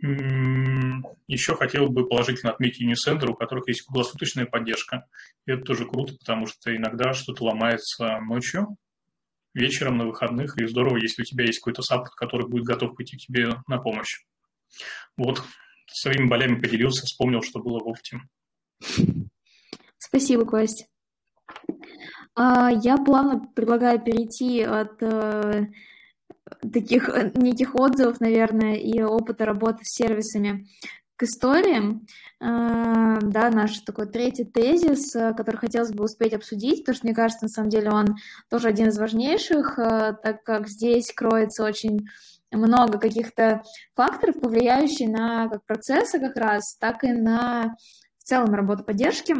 еще 0.01 1.55
хотел 1.55 1.89
бы 1.89 2.07
положительно 2.07 2.51
отметить 2.51 2.83
Unicenter, 2.83 3.29
у 3.29 3.35
которых 3.35 3.67
есть 3.67 3.81
круглосуточная 3.81 4.45
поддержка. 4.45 5.07
И 5.45 5.51
это 5.51 5.63
тоже 5.63 5.85
круто, 5.85 6.15
потому 6.17 6.45
что 6.45 6.75
иногда 6.75 7.13
что-то 7.13 7.45
ломается 7.45 8.19
ночью, 8.19 8.77
вечером, 9.53 9.97
на 9.97 10.05
выходных, 10.05 10.57
и 10.57 10.67
здорово, 10.67 10.97
если 10.97 11.23
у 11.23 11.25
тебя 11.25 11.45
есть 11.45 11.59
какой-то 11.59 11.81
саппорт, 11.81 12.13
который 12.13 12.47
будет 12.47 12.63
готов 12.63 12.95
пойти 12.95 13.17
тебе 13.17 13.49
на 13.67 13.79
помощь. 13.79 14.23
Вот, 15.17 15.41
своими 15.87 16.27
болями 16.27 16.61
поделился, 16.61 17.05
вспомнил, 17.05 17.41
что 17.41 17.59
было 17.59 17.79
в 17.79 17.87
опыте. 17.87 18.19
Спасибо, 19.97 20.45
Кость. 20.45 20.87
А, 22.35 22.69
я 22.69 22.97
плавно 22.97 23.47
предлагаю 23.55 23.99
перейти 23.99 24.61
от 24.61 25.01
э, 25.01 25.67
таких 26.61 27.09
э, 27.09 27.31
неких 27.35 27.75
отзывов, 27.75 28.19
наверное, 28.19 28.75
и 28.75 29.01
опыта 29.01 29.45
работы 29.45 29.79
с 29.83 29.95
сервисами 29.95 30.67
к 31.15 31.23
историям. 31.23 32.05
А, 32.39 33.19
да, 33.21 33.49
наш 33.49 33.79
такой 33.79 34.07
третий 34.07 34.45
тезис, 34.45 35.11
который 35.13 35.57
хотелось 35.57 35.91
бы 35.91 36.03
успеть 36.03 36.33
обсудить, 36.33 36.81
потому 36.81 36.95
что, 36.95 37.07
мне 37.07 37.15
кажется, 37.15 37.45
на 37.45 37.49
самом 37.49 37.69
деле 37.69 37.89
он 37.89 38.15
тоже 38.49 38.67
один 38.67 38.89
из 38.89 38.97
важнейших, 38.99 39.75
так 39.77 40.43
как 40.43 40.67
здесь 40.67 41.11
кроется 41.13 41.63
очень 41.63 42.07
много 42.51 42.99
каких-то 42.99 43.63
факторов, 43.95 44.39
повлияющих 44.39 45.09
на 45.09 45.49
как 45.49 45.65
процессы 45.65 46.19
как 46.19 46.35
раз, 46.37 46.75
так 46.79 47.03
и 47.03 47.11
на 47.11 47.75
в 48.19 48.23
целом 48.23 48.53
работу 48.53 48.83
поддержки. 48.83 49.35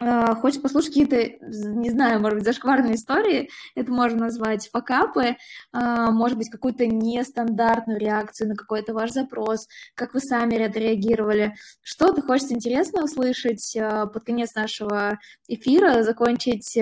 А, 0.00 0.34
хочешь 0.34 0.60
послушать 0.60 0.88
какие-то, 0.90 1.46
не 1.46 1.90
знаю, 1.90 2.20
может 2.20 2.38
быть, 2.38 2.44
зашкварные 2.44 2.96
истории, 2.96 3.48
это 3.76 3.92
можно 3.92 4.24
назвать 4.24 4.68
факапы, 4.72 5.36
а, 5.72 6.10
может 6.10 6.36
быть, 6.36 6.50
какую-то 6.50 6.86
нестандартную 6.86 8.00
реакцию 8.00 8.48
на 8.48 8.56
какой-то 8.56 8.92
ваш 8.92 9.10
запрос, 9.12 9.68
как 9.94 10.14
вы 10.14 10.20
сами 10.20 10.60
отреагировали. 10.60 11.54
Что-то 11.82 12.22
хочется 12.22 12.54
интересно 12.54 13.04
услышать 13.04 13.76
а, 13.76 14.06
под 14.06 14.24
конец 14.24 14.54
нашего 14.54 15.18
эфира, 15.46 16.02
закончить 16.02 16.76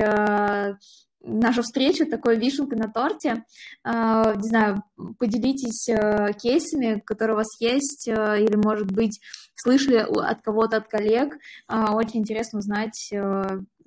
нашу 1.22 1.62
встречу 1.62 2.06
такой 2.06 2.36
вишенкой 2.36 2.78
на 2.78 2.90
торте. 2.90 3.44
Uh, 3.86 4.36
не 4.36 4.48
знаю, 4.48 4.82
поделитесь 5.18 5.88
uh, 5.88 6.32
кейсами, 6.34 7.00
которые 7.04 7.34
у 7.34 7.38
вас 7.38 7.60
есть, 7.60 8.08
uh, 8.08 8.38
или, 8.38 8.56
может 8.56 8.90
быть, 8.90 9.20
слышали 9.54 9.96
от 9.96 10.42
кого-то, 10.42 10.78
от 10.78 10.88
коллег. 10.88 11.36
Очень 11.68 12.20
интересно 12.20 12.58
узнать 12.58 13.12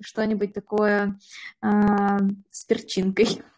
что-нибудь 0.00 0.54
такое 0.54 1.18
с 1.60 2.64
перчинкой. 2.66 3.26
Э, 3.26 3.56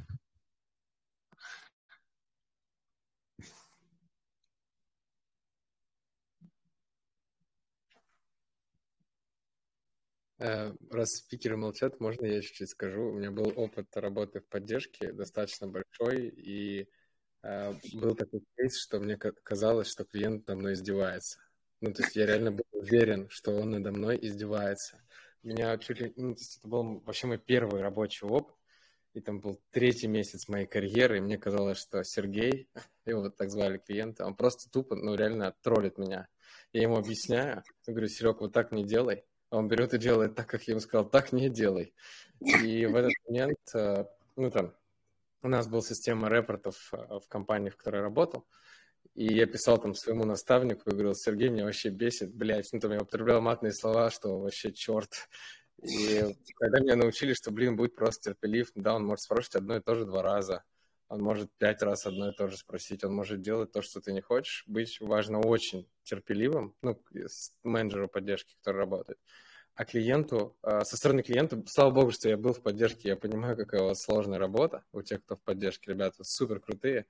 раз 10.39 11.09
спикеры 11.17 11.57
молчат, 11.57 12.01
можно 12.01 12.27
я 12.27 12.41
чуть-чуть 12.41 12.71
скажу? 12.71 13.09
У 13.09 13.13
меня 13.13 13.31
был 13.31 13.53
опыт 13.57 13.89
работы 13.97 14.41
в 14.41 14.47
поддержке 14.47 15.13
достаточно 15.13 15.67
большой, 15.67 16.29
и 16.29 16.89
э, 17.43 17.75
был 17.95 18.15
такой 18.15 18.45
кейс, 18.57 18.81
что 18.81 19.01
мне 19.01 19.17
казалось, 19.17 19.89
что 19.89 20.05
клиент 20.05 20.47
надо 20.47 20.61
мной 20.61 20.75
издевается. 20.75 21.41
Ну, 21.81 21.93
то 21.93 22.03
есть 22.03 22.17
я 22.17 22.27
реально 22.27 22.53
был 22.53 22.65
уверен, 22.73 23.29
что 23.31 23.53
он 23.53 23.71
надо 23.71 23.93
мной 23.93 24.19
издевается. 24.21 25.01
Меня 25.43 25.77
чуть 25.79 26.01
ли, 26.01 26.13
ну, 26.17 26.35
то 26.35 26.41
есть 26.41 26.59
это 26.59 26.69
был 26.69 27.01
вообще 27.01 27.27
мой 27.27 27.39
первый 27.39 27.81
рабочий 27.81 28.27
опыт, 28.27 28.55
и 29.15 29.21
там 29.21 29.41
был 29.41 29.61
третий 29.71 30.07
месяц 30.07 30.49
моей 30.49 30.67
карьеры, 30.67 31.19
и 31.19 31.21
мне 31.21 31.39
казалось, 31.39 31.79
что 31.79 32.03
Сергей, 32.05 32.69
его 33.07 33.23
вот 33.23 33.37
так 33.37 33.51
звали 33.51 33.79
клиента, 33.79 34.25
он 34.25 34.37
просто 34.37 34.71
тупо, 34.71 34.95
ну, 34.95 35.15
реально 35.15 35.55
троллит 35.63 35.99
меня. 35.99 36.29
Я 36.73 36.83
ему 36.83 36.97
объясняю, 36.97 37.65
я 37.87 37.93
говорю, 37.93 38.09
Серег, 38.09 38.41
вот 38.41 38.53
так 38.53 38.73
не 38.73 38.85
делай, 38.85 39.25
он 39.51 39.69
берет 39.69 39.95
и 39.95 39.99
делает 39.99 40.35
так, 40.35 40.47
как 40.47 40.63
я 40.65 40.73
ему 40.73 40.81
сказал, 40.81 41.09
так 41.09 41.33
не 41.33 41.49
делай. 41.49 41.95
И 42.41 42.87
в 42.87 42.97
этот 42.97 43.13
момент, 43.29 43.59
э, 43.75 44.05
ну 44.37 44.51
там, 44.51 44.75
у 45.43 45.49
нас 45.49 45.69
была 45.69 45.83
система 45.83 46.29
репортов 46.29 46.91
э, 46.93 47.19
в 47.19 47.29
компании, 47.29 47.71
в 47.71 47.77
которой 47.77 47.97
я 47.97 48.03
работал, 48.03 48.47
и 49.15 49.33
я 49.35 49.47
писал 49.47 49.79
там 49.79 49.95
своему 49.95 50.25
наставнику 50.25 50.91
и 50.91 50.93
говорил, 50.93 51.15
Сергей 51.15 51.49
меня 51.49 51.65
вообще 51.65 51.91
бесит, 51.91 52.35
блядь, 52.35 52.73
ну 52.73 52.81
там 52.81 52.93
я 52.93 52.99
употреблял 52.99 53.41
матные 53.41 53.73
слова, 53.73 54.11
что 54.11 54.39
вообще 54.39 54.73
черт. 54.73 55.29
И 55.83 56.37
когда 56.57 56.81
меня 56.81 56.97
научили, 56.97 57.35
что, 57.35 57.51
блин, 57.51 57.77
будет 57.77 57.95
просто 57.95 58.31
терпелив, 58.31 58.71
да, 58.75 58.95
он 58.95 59.05
может 59.05 59.23
спрашивать 59.23 59.57
одно 59.57 59.77
и 59.77 59.81
то 59.81 59.95
же 59.95 60.05
два 60.05 60.23
раза, 60.23 60.65
он 61.09 61.23
может 61.23 61.51
пять 61.59 61.83
раз 61.83 62.07
одно 62.07 62.31
и 62.31 62.35
то 62.35 62.49
же 62.49 62.57
спросить, 62.57 63.03
он 63.03 63.15
может 63.15 63.41
делать 63.41 63.73
то, 63.73 63.83
что 63.83 64.01
ты 64.01 64.13
не 64.13 64.21
хочешь. 64.21 64.65
Быть 64.67 65.01
важно 65.01 65.41
очень 65.41 65.89
терпеливым, 66.03 66.75
ну, 66.83 67.03
менеджеру 67.63 68.09
поддержки, 68.09 68.55
который 68.57 68.79
работает. 68.79 69.19
А 69.75 69.85
клиенту, 69.85 70.57
а, 70.63 70.85
со 70.85 70.97
стороны 70.97 71.23
клиента, 71.23 71.63
слава 71.67 71.91
богу, 71.93 72.11
что 72.11 72.29
я 72.29 72.37
был 72.37 72.53
в 72.53 72.63
поддержке, 72.63 73.09
я 73.11 73.17
понимаю, 73.17 73.57
какая 73.57 73.83
у 73.83 73.87
вас 73.87 74.03
сложная 74.03 74.39
работа 74.39 74.85
у 74.93 75.03
тех, 75.03 75.23
кто 75.23 75.37
в 75.37 75.41
поддержке, 75.41 75.93
ребята, 75.93 76.25
супер 76.25 76.61
крутые. 76.61 77.07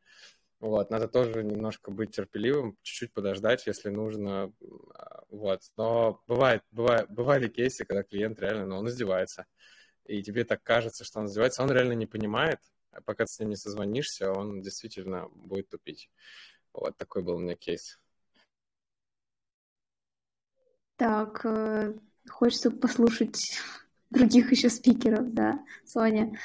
Вот, 0.60 0.90
надо 0.90 1.08
тоже 1.08 1.44
немножко 1.44 1.90
быть 1.90 2.10
терпеливым, 2.10 2.76
чуть-чуть 2.82 3.12
подождать, 3.12 3.66
если 3.66 3.90
нужно. 3.90 4.52
А, 4.94 5.22
вот. 5.30 5.62
Но 5.76 6.22
бывает, 6.26 6.62
бывает, 6.70 7.08
бывали 7.10 7.48
кейсы, 7.48 7.84
когда 7.84 8.02
клиент 8.02 8.38
реально, 8.40 8.66
ну, 8.66 8.76
он 8.78 8.88
издевается. 8.88 9.46
И 10.04 10.22
тебе 10.22 10.44
так 10.44 10.62
кажется, 10.62 11.04
что 11.04 11.20
он 11.20 11.26
издевается, 11.26 11.62
он 11.62 11.70
реально 11.70 11.92
не 11.92 12.06
понимает, 12.06 12.58
а 12.98 13.00
пока 13.02 13.24
ты 13.24 13.32
с 13.32 13.38
ним 13.38 13.50
не 13.50 13.56
созвонишься, 13.56 14.32
он 14.32 14.60
действительно 14.60 15.28
будет 15.28 15.68
тупить. 15.68 16.10
Вот 16.72 16.96
такой 16.96 17.22
был 17.22 17.36
у 17.36 17.38
меня 17.38 17.54
кейс. 17.54 17.98
Так, 20.96 21.44
э, 21.44 21.94
хочется 22.28 22.70
послушать 22.70 23.38
других 24.10 24.50
еще 24.50 24.68
спикеров, 24.68 25.32
да, 25.32 25.64
Соня. 25.84 26.36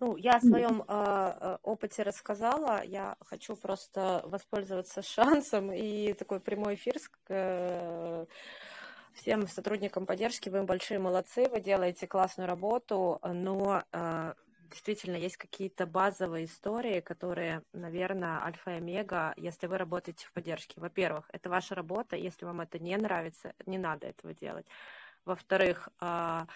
Ну, 0.00 0.16
я 0.16 0.36
о 0.36 0.40
своем 0.40 0.84
э, 0.86 1.58
опыте 1.62 2.02
рассказала. 2.02 2.84
Я 2.84 3.16
хочу 3.20 3.56
просто 3.56 4.22
воспользоваться 4.26 5.00
шансом 5.14 5.72
и 5.72 6.12
такой 6.12 6.40
прямой 6.40 6.74
эфир 6.74 6.98
с 6.98 7.10
э, 7.28 8.26
всем 9.14 9.46
сотрудникам 9.46 10.04
поддержки. 10.04 10.50
Вы 10.50 10.64
большие 10.64 10.98
молодцы, 10.98 11.48
вы 11.48 11.60
делаете 11.60 12.06
классную 12.06 12.48
работу, 12.48 13.18
но 13.22 13.84
э, 13.92 14.34
действительно 14.72 15.16
есть 15.16 15.36
какие-то 15.36 15.86
базовые 15.86 16.46
истории, 16.46 17.00
которые, 17.00 17.62
наверное, 17.72 18.42
альфа 18.42 18.72
и 18.72 18.74
омега, 18.74 19.32
если 19.36 19.66
вы 19.66 19.78
работаете 19.78 20.26
в 20.26 20.32
поддержке. 20.32 20.80
Во-первых, 20.80 21.26
это 21.32 21.48
ваша 21.48 21.74
работа, 21.74 22.16
если 22.16 22.44
вам 22.44 22.60
это 22.60 22.78
не 22.78 22.96
нравится, 22.96 23.54
не 23.66 23.78
надо 23.78 24.06
этого 24.08 24.34
делать. 24.34 24.66
Во-вторых, 25.24 25.88
а, 26.00 26.46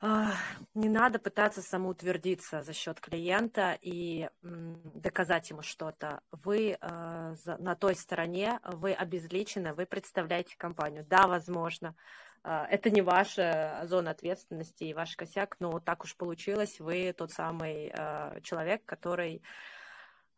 а, 0.00 0.32
не 0.74 0.88
надо 0.88 1.18
пытаться 1.18 1.60
самоутвердиться 1.60 2.62
за 2.62 2.72
счет 2.72 3.00
клиента 3.00 3.76
и 3.80 4.28
доказать 4.42 5.50
ему 5.50 5.62
что-то. 5.62 6.20
Вы 6.30 6.76
а, 6.80 7.34
на 7.58 7.74
той 7.74 7.96
стороне, 7.96 8.60
вы 8.64 8.92
обезличены, 8.92 9.74
вы 9.74 9.86
представляете 9.86 10.56
компанию. 10.56 11.04
Да, 11.04 11.26
возможно, 11.26 11.96
это 12.42 12.90
не 12.90 13.02
ваша 13.02 13.82
зона 13.84 14.10
ответственности 14.12 14.84
и 14.84 14.94
ваш 14.94 15.16
косяк, 15.16 15.56
но 15.60 15.80
так 15.80 16.04
уж 16.04 16.16
получилось, 16.16 16.80
вы 16.80 17.12
тот 17.16 17.32
самый 17.32 17.92
а, 17.94 18.40
человек, 18.42 18.84
который 18.84 19.42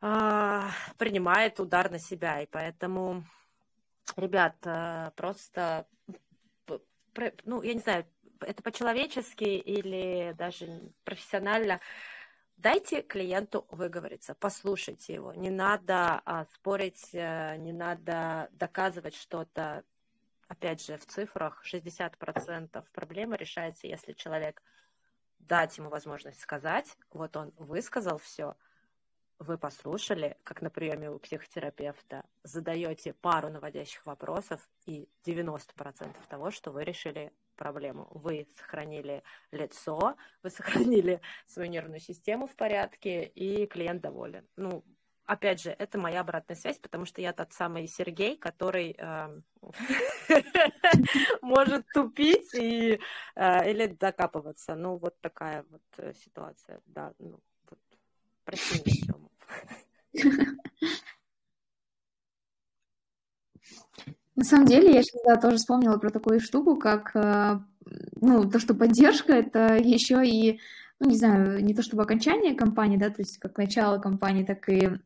а, 0.00 0.70
принимает 0.98 1.60
удар 1.60 1.90
на 1.90 1.98
себя, 1.98 2.40
и 2.40 2.46
поэтому, 2.46 3.24
ребят, 4.16 4.56
просто, 5.14 5.86
ну, 7.44 7.62
я 7.62 7.74
не 7.74 7.80
знаю, 7.80 8.06
это 8.40 8.62
по-человечески 8.62 9.44
или 9.44 10.34
даже 10.36 10.92
профессионально, 11.04 11.80
дайте 12.56 13.02
клиенту 13.02 13.66
выговориться, 13.70 14.34
послушайте 14.34 15.14
его. 15.14 15.32
Не 15.32 15.50
надо 15.50 16.20
а, 16.24 16.44
спорить, 16.54 17.10
э, 17.12 17.56
не 17.56 17.72
надо 17.72 18.48
доказывать 18.52 19.14
что-то 19.14 19.84
опять 20.50 20.84
же, 20.84 20.96
в 20.96 21.06
цифрах 21.06 21.62
60% 21.64 22.84
проблемы 22.92 23.36
решается, 23.36 23.86
если 23.86 24.12
человек 24.12 24.62
дать 25.38 25.78
ему 25.78 25.88
возможность 25.88 26.40
сказать, 26.40 26.96
вот 27.12 27.36
он 27.36 27.52
высказал 27.56 28.18
все, 28.18 28.56
вы 29.38 29.56
послушали, 29.56 30.36
как 30.42 30.60
на 30.60 30.68
приеме 30.68 31.08
у 31.08 31.20
психотерапевта, 31.20 32.24
задаете 32.42 33.12
пару 33.14 33.48
наводящих 33.48 34.04
вопросов, 34.04 34.68
и 34.86 35.08
90% 35.24 36.14
того, 36.28 36.50
что 36.50 36.72
вы 36.72 36.82
решили 36.82 37.32
проблему. 37.54 38.08
Вы 38.10 38.48
сохранили 38.56 39.22
лицо, 39.52 40.16
вы 40.42 40.50
сохранили 40.50 41.20
свою 41.46 41.70
нервную 41.70 42.00
систему 42.00 42.48
в 42.48 42.56
порядке, 42.56 43.24
и 43.24 43.66
клиент 43.66 44.02
доволен. 44.02 44.46
Ну, 44.56 44.84
опять 45.30 45.62
же, 45.62 45.70
это 45.70 45.96
моя 45.96 46.20
обратная 46.22 46.56
связь, 46.56 46.78
потому 46.78 47.04
что 47.04 47.20
я 47.20 47.32
тот 47.32 47.52
самый 47.52 47.86
Сергей, 47.86 48.36
который 48.36 48.96
эм, 48.98 49.44
может 51.42 51.86
тупить 51.94 52.52
и, 52.54 52.98
э, 53.36 53.70
или 53.70 53.86
докапываться. 53.86 54.74
Ну, 54.74 54.96
вот 54.96 55.20
такая 55.20 55.64
вот 55.70 55.82
э, 55.98 56.12
ситуация. 56.14 56.80
Да, 56.86 57.12
ну, 57.20 57.38
вот. 57.68 57.78
Прости 58.44 58.82
меня, 58.84 59.14
На 64.34 64.44
самом 64.44 64.66
деле, 64.66 64.94
я 64.94 65.02
сейчас 65.02 65.22
да, 65.24 65.36
тоже 65.36 65.56
вспомнила 65.58 65.98
про 65.98 66.10
такую 66.10 66.40
штуку, 66.40 66.76
как 66.76 67.14
э, 67.14 67.60
ну, 68.20 68.50
то, 68.50 68.58
что 68.58 68.74
поддержка 68.74 69.34
это 69.34 69.76
еще 69.76 70.26
и, 70.26 70.58
ну, 70.98 71.08
не 71.08 71.16
знаю, 71.16 71.62
не 71.64 71.74
то 71.74 71.82
чтобы 71.82 72.02
окончание 72.02 72.54
кампании, 72.54 72.96
да, 72.96 73.10
то 73.10 73.20
есть 73.22 73.38
как 73.38 73.58
начало 73.58 73.98
кампании, 73.98 74.44
так 74.44 74.68
и 74.68 74.98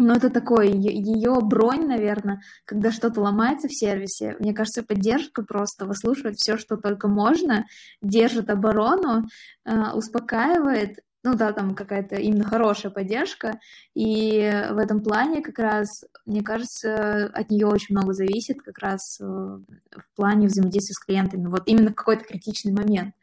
но 0.00 0.14
это 0.14 0.30
такой 0.30 0.70
ее 0.70 1.38
бронь, 1.42 1.86
наверное, 1.86 2.40
когда 2.64 2.90
что-то 2.90 3.20
ломается 3.20 3.68
в 3.68 3.74
сервисе. 3.74 4.36
Мне 4.40 4.54
кажется, 4.54 4.82
поддержка 4.82 5.42
просто 5.42 5.86
выслушивает 5.86 6.36
все, 6.36 6.56
что 6.56 6.76
только 6.76 7.08
можно, 7.08 7.66
держит 8.02 8.50
оборону, 8.50 9.24
э, 9.64 9.92
успокаивает 9.92 10.98
ну 11.22 11.34
да, 11.34 11.52
там 11.52 11.74
какая-то 11.74 12.16
именно 12.16 12.44
хорошая 12.44 12.90
поддержка, 12.90 13.60
и 13.94 14.40
в 14.70 14.78
этом 14.78 15.02
плане 15.02 15.42
как 15.42 15.58
раз, 15.58 15.86
мне 16.24 16.42
кажется, 16.42 17.26
от 17.26 17.50
нее 17.50 17.66
очень 17.66 17.94
много 17.94 18.14
зависит 18.14 18.62
как 18.62 18.78
раз 18.78 19.20
э, 19.20 19.24
в 19.24 20.16
плане 20.16 20.46
взаимодействия 20.46 20.94
с 20.94 21.04
клиентами, 21.04 21.46
вот 21.46 21.64
именно 21.66 21.90
в 21.90 21.94
какой-то 21.94 22.24
критичный 22.24 22.72
момент. 22.72 23.14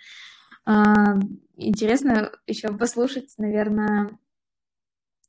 А, 0.66 1.18
интересно 1.56 2.32
еще 2.46 2.68
послушать, 2.78 3.34
наверное, 3.38 4.18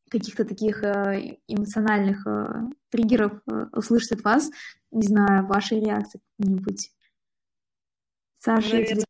каких-то 0.08 0.44
таких 0.44 0.82
э, 0.82 1.38
эмоциональных 1.46 2.26
э, 2.26 2.62
триггеров 2.90 3.40
услышать 3.72 4.12
от 4.12 4.24
вас, 4.24 4.50
не 4.90 5.06
знаю, 5.06 5.46
вашей 5.46 5.80
реакции 5.80 6.20
какие-нибудь. 6.36 6.92
Саша, 8.38 8.74
Наверное. 8.74 8.96
тебе... 8.96 9.04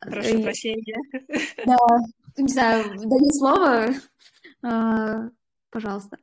Прошу 0.00 0.42
прощения. 0.42 0.96
Да, 1.66 1.76
не 2.38 2.48
знаю, 2.48 2.84
даю 2.96 3.30
слово. 3.32 3.94
А, 4.62 5.28
пожалуйста. 5.70 6.16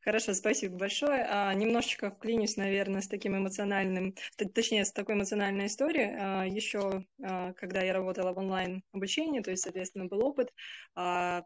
Хорошо, 0.00 0.34
спасибо 0.34 0.76
большое. 0.76 1.26
А, 1.28 1.52
немножечко 1.52 2.12
вклинюсь, 2.12 2.56
наверное, 2.56 3.00
с 3.00 3.08
таким 3.08 3.36
эмоциональным, 3.36 4.14
точнее, 4.54 4.84
с 4.84 4.92
такой 4.92 5.16
эмоциональной 5.16 5.66
историей. 5.66 6.16
А, 6.16 6.44
еще, 6.44 7.04
а, 7.20 7.52
когда 7.54 7.82
я 7.82 7.92
работала 7.92 8.32
в 8.32 8.38
онлайн-обучении, 8.38 9.40
то 9.40 9.50
есть, 9.50 9.64
соответственно, 9.64 10.04
был 10.06 10.24
опыт 10.24 10.52
а, 10.94 11.42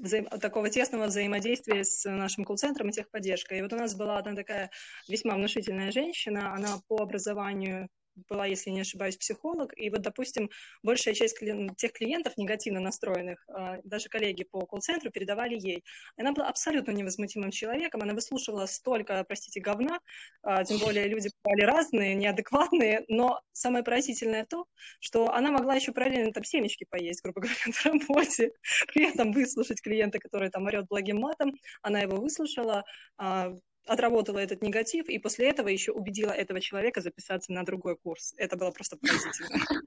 взаим... 0.00 0.26
такого 0.26 0.70
тесного 0.70 1.06
взаимодействия 1.06 1.84
с 1.84 2.08
нашим 2.08 2.44
колл-центром 2.44 2.88
и 2.88 2.92
техподдержкой. 2.92 3.58
И 3.58 3.62
вот 3.62 3.72
у 3.72 3.76
нас 3.76 3.94
была 3.94 4.18
одна 4.18 4.34
такая 4.34 4.70
весьма 5.08 5.34
внушительная 5.34 5.92
женщина, 5.92 6.54
она 6.54 6.80
по 6.88 6.96
образованию 6.96 7.88
была, 8.28 8.46
если 8.46 8.70
не 8.70 8.80
ошибаюсь, 8.80 9.16
психолог, 9.16 9.72
и 9.76 9.90
вот, 9.90 10.02
допустим, 10.02 10.50
большая 10.82 11.14
часть 11.14 11.38
клиент, 11.38 11.76
тех 11.76 11.92
клиентов 11.92 12.36
негативно 12.36 12.80
настроенных, 12.80 13.44
а, 13.48 13.78
даже 13.84 14.08
коллеги 14.08 14.44
по 14.44 14.66
колл-центру 14.66 15.10
передавали 15.10 15.56
ей. 15.56 15.84
Она 16.16 16.32
была 16.32 16.48
абсолютно 16.48 16.92
невозмутимым 16.92 17.50
человеком, 17.50 18.02
она 18.02 18.14
выслушивала 18.14 18.66
столько, 18.66 19.24
простите, 19.24 19.60
говна, 19.60 20.00
а, 20.42 20.64
тем 20.64 20.78
более 20.78 21.08
люди 21.08 21.30
бывали 21.44 21.62
разные, 21.62 22.14
неадекватные, 22.14 23.04
но 23.08 23.40
самое 23.52 23.84
поразительное 23.84 24.44
то, 24.44 24.66
что 25.00 25.32
она 25.32 25.50
могла 25.50 25.74
еще 25.74 25.92
параллельно 25.92 26.32
там 26.32 26.44
семечки 26.44 26.86
поесть, 26.88 27.22
грубо 27.22 27.40
говоря, 27.42 27.58
на 27.66 27.90
работе, 27.90 28.52
при 28.88 29.08
этом 29.08 29.32
выслушать 29.32 29.80
клиента, 29.80 30.18
который 30.18 30.50
там 30.50 30.66
орет 30.66 30.86
благим 30.88 31.18
матом, 31.20 31.54
она 31.82 32.00
его 32.00 32.16
выслушала, 32.16 32.84
а, 33.16 33.54
отработала 33.86 34.38
этот 34.38 34.62
негатив, 34.62 35.08
и 35.08 35.18
после 35.18 35.48
этого 35.48 35.68
еще 35.68 35.92
убедила 35.92 36.30
этого 36.30 36.60
человека 36.60 37.00
записаться 37.00 37.52
на 37.52 37.64
другой 37.64 37.96
курс. 37.96 38.34
Это 38.36 38.56
было 38.56 38.70
просто 38.70 38.96
поразительно. 38.96 39.82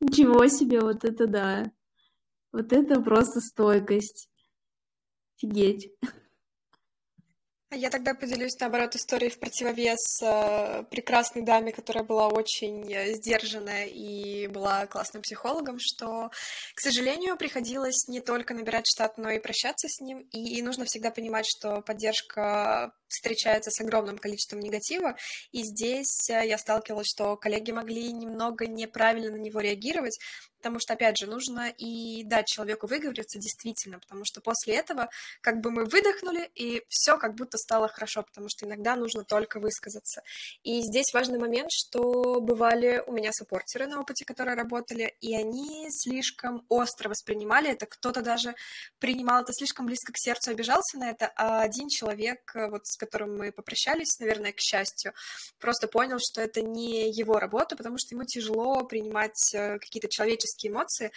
Ничего 0.00 0.46
себе, 0.46 0.80
вот 0.80 1.04
это 1.04 1.26
да. 1.26 1.72
Вот 2.52 2.72
это 2.72 3.00
просто 3.00 3.40
стойкость. 3.40 4.30
Офигеть. 5.36 5.92
Я 7.70 7.90
тогда 7.90 8.14
поделюсь, 8.14 8.58
наоборот, 8.60 8.96
историей 8.96 9.30
в 9.30 9.38
противовес 9.38 10.22
э, 10.22 10.84
прекрасной 10.90 11.42
даме, 11.42 11.70
которая 11.70 12.02
была 12.02 12.28
очень 12.28 12.90
э, 12.90 13.12
сдержанная 13.12 13.84
и 13.84 14.46
была 14.46 14.86
классным 14.86 15.20
психологом, 15.20 15.76
что, 15.78 16.30
к 16.74 16.80
сожалению, 16.80 17.36
приходилось 17.36 18.08
не 18.08 18.20
только 18.20 18.54
набирать 18.54 18.86
штат, 18.86 19.18
но 19.18 19.28
и 19.30 19.38
прощаться 19.38 19.86
с 19.86 20.00
ним. 20.00 20.20
И, 20.32 20.58
и 20.58 20.62
нужно 20.62 20.86
всегда 20.86 21.10
понимать, 21.10 21.44
что 21.46 21.82
поддержка 21.82 22.94
встречается 23.06 23.70
с 23.70 23.80
огромным 23.82 24.16
количеством 24.16 24.60
негатива. 24.60 25.16
И 25.52 25.62
здесь 25.62 26.30
э, 26.30 26.48
я 26.48 26.56
сталкивалась, 26.56 27.08
что 27.08 27.36
коллеги 27.36 27.72
могли 27.72 28.12
немного 28.12 28.66
неправильно 28.66 29.32
на 29.32 29.40
него 29.40 29.60
реагировать, 29.60 30.18
потому 30.58 30.78
что, 30.80 30.94
опять 30.94 31.16
же, 31.16 31.26
нужно 31.26 31.70
и 31.70 32.22
дать 32.24 32.46
человеку 32.46 32.86
выговориться 32.86 33.38
действительно, 33.38 33.98
потому 33.98 34.24
что 34.24 34.40
после 34.40 34.74
этого 34.74 35.08
как 35.40 35.60
бы 35.60 35.70
мы 35.70 35.84
выдохнули, 35.84 36.50
и 36.54 36.82
все 36.88 37.16
как 37.16 37.34
будто 37.34 37.56
стало 37.58 37.88
хорошо, 37.88 38.22
потому 38.22 38.48
что 38.48 38.66
иногда 38.66 38.96
нужно 38.96 39.24
только 39.24 39.60
высказаться. 39.60 40.22
И 40.62 40.82
здесь 40.82 41.12
важный 41.14 41.38
момент, 41.38 41.70
что 41.72 42.40
бывали 42.40 43.02
у 43.06 43.12
меня 43.12 43.32
саппортеры 43.32 43.86
на 43.86 44.00
опыте, 44.00 44.24
которые 44.24 44.56
работали, 44.56 45.14
и 45.20 45.34
они 45.34 45.86
слишком 45.90 46.64
остро 46.68 47.08
воспринимали 47.08 47.70
это, 47.70 47.86
кто-то 47.86 48.20
даже 48.22 48.54
принимал 48.98 49.42
это 49.42 49.52
слишком 49.52 49.86
близко 49.86 50.12
к 50.12 50.18
сердцу, 50.18 50.50
обижался 50.50 50.98
на 50.98 51.10
это, 51.10 51.32
а 51.36 51.62
один 51.62 51.88
человек, 51.88 52.52
вот 52.54 52.86
с 52.86 52.96
которым 52.96 53.36
мы 53.38 53.52
попрощались, 53.52 54.18
наверное, 54.18 54.52
к 54.52 54.60
счастью, 54.60 55.12
просто 55.60 55.86
понял, 55.88 56.18
что 56.20 56.40
это 56.40 56.62
не 56.62 57.10
его 57.10 57.38
работа, 57.38 57.76
потому 57.76 57.96
что 57.98 58.14
ему 58.14 58.24
тяжело 58.24 58.84
принимать 58.84 59.54
э, 59.54 59.78
какие-то 59.78 60.08
человеческие 60.08 60.47
человеческие 60.48 60.72
эмоции, 60.72 61.12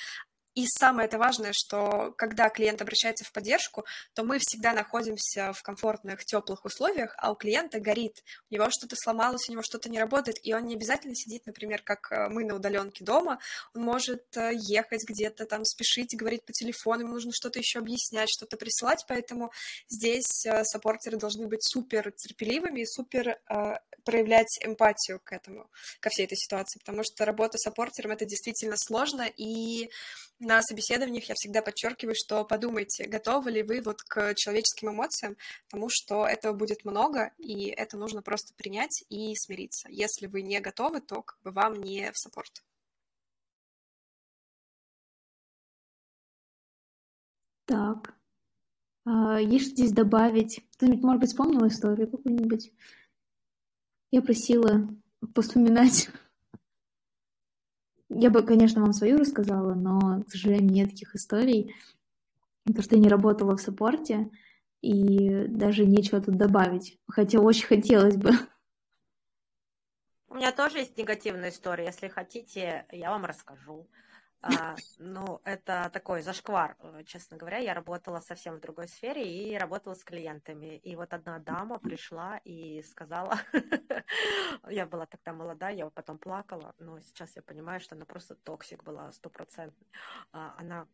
и 0.53 0.65
самое 0.67 1.07
это 1.07 1.17
важное, 1.17 1.53
что 1.53 2.13
когда 2.17 2.49
клиент 2.49 2.81
обращается 2.81 3.23
в 3.23 3.31
поддержку, 3.31 3.85
то 4.13 4.23
мы 4.23 4.37
всегда 4.39 4.73
находимся 4.73 5.53
в 5.53 5.63
комфортных, 5.63 6.25
теплых 6.25 6.65
условиях, 6.65 7.15
а 7.17 7.31
у 7.31 7.35
клиента 7.35 7.79
горит, 7.79 8.21
у 8.49 8.53
него 8.53 8.69
что-то 8.69 8.95
сломалось, 8.97 9.47
у 9.47 9.53
него 9.53 9.63
что-то 9.63 9.89
не 9.89 9.99
работает, 9.99 10.37
и 10.43 10.53
он 10.53 10.65
не 10.65 10.75
обязательно 10.75 11.15
сидит, 11.15 11.45
например, 11.45 11.81
как 11.83 12.11
э, 12.11 12.27
мы 12.29 12.43
на 12.43 12.55
удаленке 12.55 13.05
дома, 13.05 13.39
он 13.73 13.83
может 13.83 14.25
э, 14.35 14.51
ехать 14.53 15.07
где-то 15.07 15.45
там, 15.45 15.63
спешить, 15.63 16.15
говорить 16.17 16.43
по 16.43 16.51
телефону, 16.51 17.03
ему 17.03 17.13
нужно 17.13 17.31
что-то 17.31 17.59
еще 17.59 17.79
объяснять, 17.79 18.29
что-то 18.29 18.57
присылать, 18.57 19.05
поэтому 19.07 19.51
здесь 19.87 20.45
э, 20.45 20.65
саппортеры 20.65 21.17
должны 21.17 21.47
быть 21.47 21.63
супер 21.63 22.11
терпеливыми 22.11 22.81
и 22.81 22.85
супер 22.85 23.39
проявлять 24.03 24.57
эмпатию 24.61 25.19
к 25.23 25.31
этому, 25.31 25.69
ко 25.99 26.09
всей 26.09 26.25
этой 26.25 26.37
ситуации, 26.37 26.79
потому 26.79 27.03
что 27.03 27.23
работа 27.25 27.57
саппортером 27.57 28.11
это 28.11 28.25
действительно 28.25 28.75
сложно, 28.77 29.27
и 29.37 29.89
на 30.41 30.61
собеседованиях 30.61 31.29
я 31.29 31.35
всегда 31.35 31.61
подчеркиваю, 31.61 32.15
что 32.15 32.43
подумайте, 32.43 33.07
готовы 33.07 33.51
ли 33.51 33.63
вы 33.63 33.81
вот 33.81 34.01
к 34.01 34.33
человеческим 34.35 34.89
эмоциям, 34.89 35.37
потому 35.69 35.87
что 35.89 36.25
этого 36.25 36.53
будет 36.53 36.83
много, 36.83 37.31
и 37.37 37.67
это 37.69 37.97
нужно 37.97 38.21
просто 38.21 38.53
принять 38.55 39.03
и 39.09 39.35
смириться. 39.35 39.87
Если 39.89 40.27
вы 40.27 40.41
не 40.41 40.59
готовы, 40.59 40.99
то 41.01 41.21
как 41.21 41.39
бы 41.43 41.51
вам 41.51 41.75
не 41.75 42.11
в 42.11 42.17
саппорт. 42.17 42.63
Так, 47.65 48.15
а, 49.05 49.39
есть 49.39 49.71
здесь 49.71 49.91
добавить? 49.91 50.61
Кто-нибудь, 50.73 51.03
может 51.03 51.21
быть, 51.21 51.29
вспомнил 51.29 51.67
историю 51.67 52.09
какую-нибудь? 52.09 52.71
Я 54.11 54.21
просила 54.21 54.89
вспоминать. 55.35 56.09
Я 58.13 58.29
бы, 58.29 58.43
конечно, 58.43 58.81
вам 58.81 58.91
свою 58.91 59.17
рассказала, 59.17 59.73
но, 59.73 60.23
к 60.23 60.29
сожалению, 60.29 60.69
нет 60.69 60.89
таких 60.89 61.15
историй, 61.15 61.73
потому 62.65 62.83
что 62.83 62.95
я 62.95 63.01
не 63.01 63.07
работала 63.07 63.55
в 63.55 63.61
саппорте, 63.61 64.29
и 64.81 65.45
даже 65.47 65.85
нечего 65.85 66.19
тут 66.19 66.35
добавить, 66.35 66.99
хотя 67.07 67.39
очень 67.39 67.67
хотелось 67.67 68.17
бы. 68.17 68.31
У 70.27 70.35
меня 70.35 70.51
тоже 70.51 70.79
есть 70.79 70.97
негативная 70.97 71.49
история. 71.49 71.85
Если 71.85 72.09
хотите, 72.09 72.85
я 72.91 73.11
вам 73.11 73.25
расскажу. 73.25 73.87
А, 74.43 74.75
ну, 74.97 75.39
это 75.43 75.89
такой 75.93 76.21
зашквар, 76.21 76.75
э, 76.79 77.03
честно 77.05 77.37
говоря. 77.37 77.57
Я 77.57 77.73
работала 77.73 78.19
совсем 78.19 78.55
в 78.55 78.59
другой 78.59 78.87
сфере 78.87 79.23
и 79.23 79.55
работала 79.57 79.93
с 79.93 80.03
клиентами. 80.03 80.77
И 80.77 80.95
вот 80.95 81.13
одна 81.13 81.37
дама 81.39 81.77
пришла 81.79 82.37
и 82.43 82.81
сказала, 82.81 83.39
я 84.69 84.85
была 84.87 85.05
тогда 85.05 85.33
молода, 85.33 85.69
я 85.69 85.89
потом 85.89 86.17
плакала, 86.17 86.73
но 86.79 86.99
сейчас 87.01 87.35
я 87.35 87.43
понимаю, 87.43 87.79
что 87.79 87.95
она 87.95 88.05
просто 88.05 88.35
токсик 88.35 88.83
была 88.83 89.11
стопроцентный. 89.11 89.87
А, 90.31 90.55
она 90.57 90.87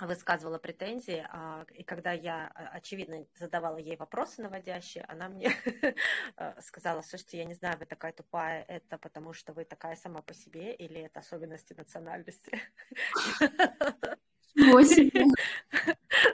высказывала 0.00 0.58
претензии, 0.58 1.24
а, 1.30 1.64
и 1.72 1.84
когда 1.84 2.12
я, 2.12 2.50
а, 2.54 2.70
очевидно, 2.76 3.26
задавала 3.34 3.76
ей 3.76 3.96
вопросы 3.96 4.42
наводящие, 4.42 5.04
она 5.04 5.28
мне 5.28 5.52
э, 6.36 6.60
сказала, 6.62 7.00
слушайте, 7.02 7.38
я 7.38 7.44
не 7.44 7.54
знаю, 7.54 7.78
вы 7.78 7.86
такая 7.86 8.12
тупая, 8.12 8.64
это 8.64 8.98
потому 8.98 9.32
что 9.32 9.52
вы 9.52 9.64
такая 9.64 9.94
сама 9.94 10.20
по 10.22 10.34
себе, 10.34 10.74
или 10.74 11.00
это 11.02 11.20
особенности 11.20 11.74
национальности? 11.74 12.60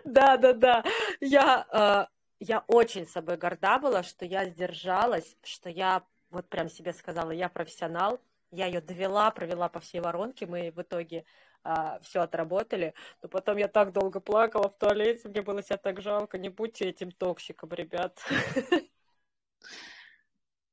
Да, 0.04 0.36
да, 0.36 0.52
да. 0.52 0.84
Я, 1.20 1.66
э, 1.72 2.06
я 2.40 2.64
очень 2.66 3.06
собой 3.06 3.36
горда 3.36 3.78
была, 3.78 4.02
что 4.02 4.24
я 4.24 4.46
сдержалась, 4.46 5.36
что 5.42 5.68
я 5.68 6.02
вот 6.30 6.48
прям 6.48 6.68
себе 6.68 6.92
сказала, 6.92 7.30
я 7.30 7.48
профессионал, 7.48 8.20
я 8.50 8.66
ее 8.66 8.80
довела, 8.80 9.30
провела 9.30 9.68
по 9.68 9.80
всей 9.80 10.00
воронке, 10.00 10.46
мы 10.46 10.70
в 10.70 10.82
итоге 10.82 11.24
а, 11.62 11.98
все 12.00 12.20
отработали, 12.20 12.94
но 13.22 13.28
потом 13.28 13.56
я 13.56 13.68
так 13.68 13.92
долго 13.92 14.20
плакала 14.20 14.68
в 14.68 14.78
туалете, 14.78 15.28
мне 15.28 15.42
было 15.42 15.62
себя 15.62 15.76
так 15.76 16.00
жалко, 16.00 16.38
не 16.38 16.48
будьте 16.48 16.86
этим 16.86 17.10
токсиком, 17.10 17.70
ребят. 17.70 18.18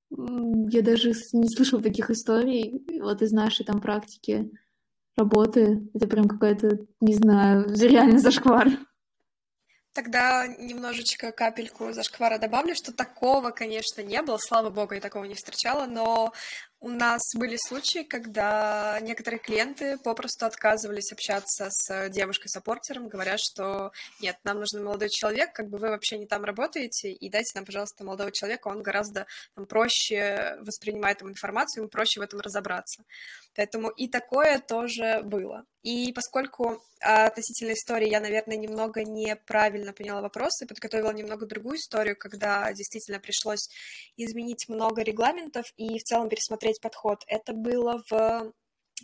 Я 0.09 0.81
даже 0.81 1.09
не 1.33 1.49
слышала 1.49 1.81
таких 1.81 2.09
историй, 2.09 2.81
вот 3.01 3.21
из 3.21 3.33
нашей 3.33 3.65
там 3.65 3.81
практики 3.81 4.49
работы. 5.17 5.89
Это 5.93 6.07
прям 6.07 6.27
какая-то, 6.27 6.79
не 7.01 7.13
знаю, 7.13 7.65
реально 7.75 8.19
зашквар. 8.19 8.67
Тогда 9.91 10.45
немножечко 10.45 11.31
капельку 11.31 11.91
зашквара 11.91 12.37
добавлю, 12.37 12.75
что 12.75 12.93
такого, 12.93 13.49
конечно, 13.49 14.01
не 14.01 14.21
было, 14.21 14.37
слава 14.37 14.69
богу, 14.69 14.93
я 14.93 15.01
такого 15.01 15.23
не 15.23 15.33
встречала, 15.33 15.87
но 15.87 16.33
У 16.79 16.89
нас 16.89 17.21
были 17.35 17.57
случаи, 17.57 18.03
когда 18.03 18.99
некоторые 19.01 19.39
клиенты 19.39 19.97
попросту 19.97 20.45
отказывались 20.45 21.11
общаться 21.11 21.69
с 21.71 22.09
девушкой-саппортером, 22.09 23.07
говоря, 23.07 23.37
что 23.39 23.91
нет, 24.21 24.37
нам 24.43 24.59
нужен 24.59 24.83
молодой 24.83 25.09
человек, 25.09 25.53
как 25.53 25.69
бы 25.69 25.79
вы 25.79 25.89
вообще 25.89 26.19
не 26.19 26.27
там 26.27 26.43
работаете, 26.43 27.11
и 27.11 27.29
дайте 27.31 27.53
нам, 27.55 27.65
пожалуйста, 27.65 28.03
молодого 28.03 28.31
человека, 28.31 28.67
он 28.67 28.83
гораздо 28.83 29.25
там, 29.55 29.65
проще 29.65 30.57
воспринимает 30.61 31.17
эту 31.17 31.29
информацию, 31.29 31.81
ему 31.81 31.89
проще 31.89 32.19
в 32.19 32.23
этом 32.23 32.41
разобраться. 32.41 33.03
Поэтому 33.55 33.89
и 33.89 34.07
такое 34.07 34.59
тоже 34.59 35.21
было. 35.23 35.65
И 35.83 36.11
поскольку 36.13 36.81
относительно 36.99 37.73
истории 37.73 38.09
я, 38.09 38.19
наверное, 38.19 38.57
немного 38.57 39.03
неправильно 39.03 39.93
поняла 39.93 40.21
вопросы, 40.21 40.65
подготовила 40.65 41.11
немного 41.11 41.45
другую 41.45 41.77
историю, 41.77 42.17
когда 42.17 42.71
действительно 42.73 43.19
пришлось 43.19 43.69
изменить 44.17 44.67
много 44.67 45.03
регламентов 45.03 45.65
и 45.77 45.99
в 45.99 46.03
целом 46.03 46.29
пересмотреть 46.29 46.81
подход. 46.81 47.23
Это 47.27 47.53
было 47.53 48.03
в 48.09 48.51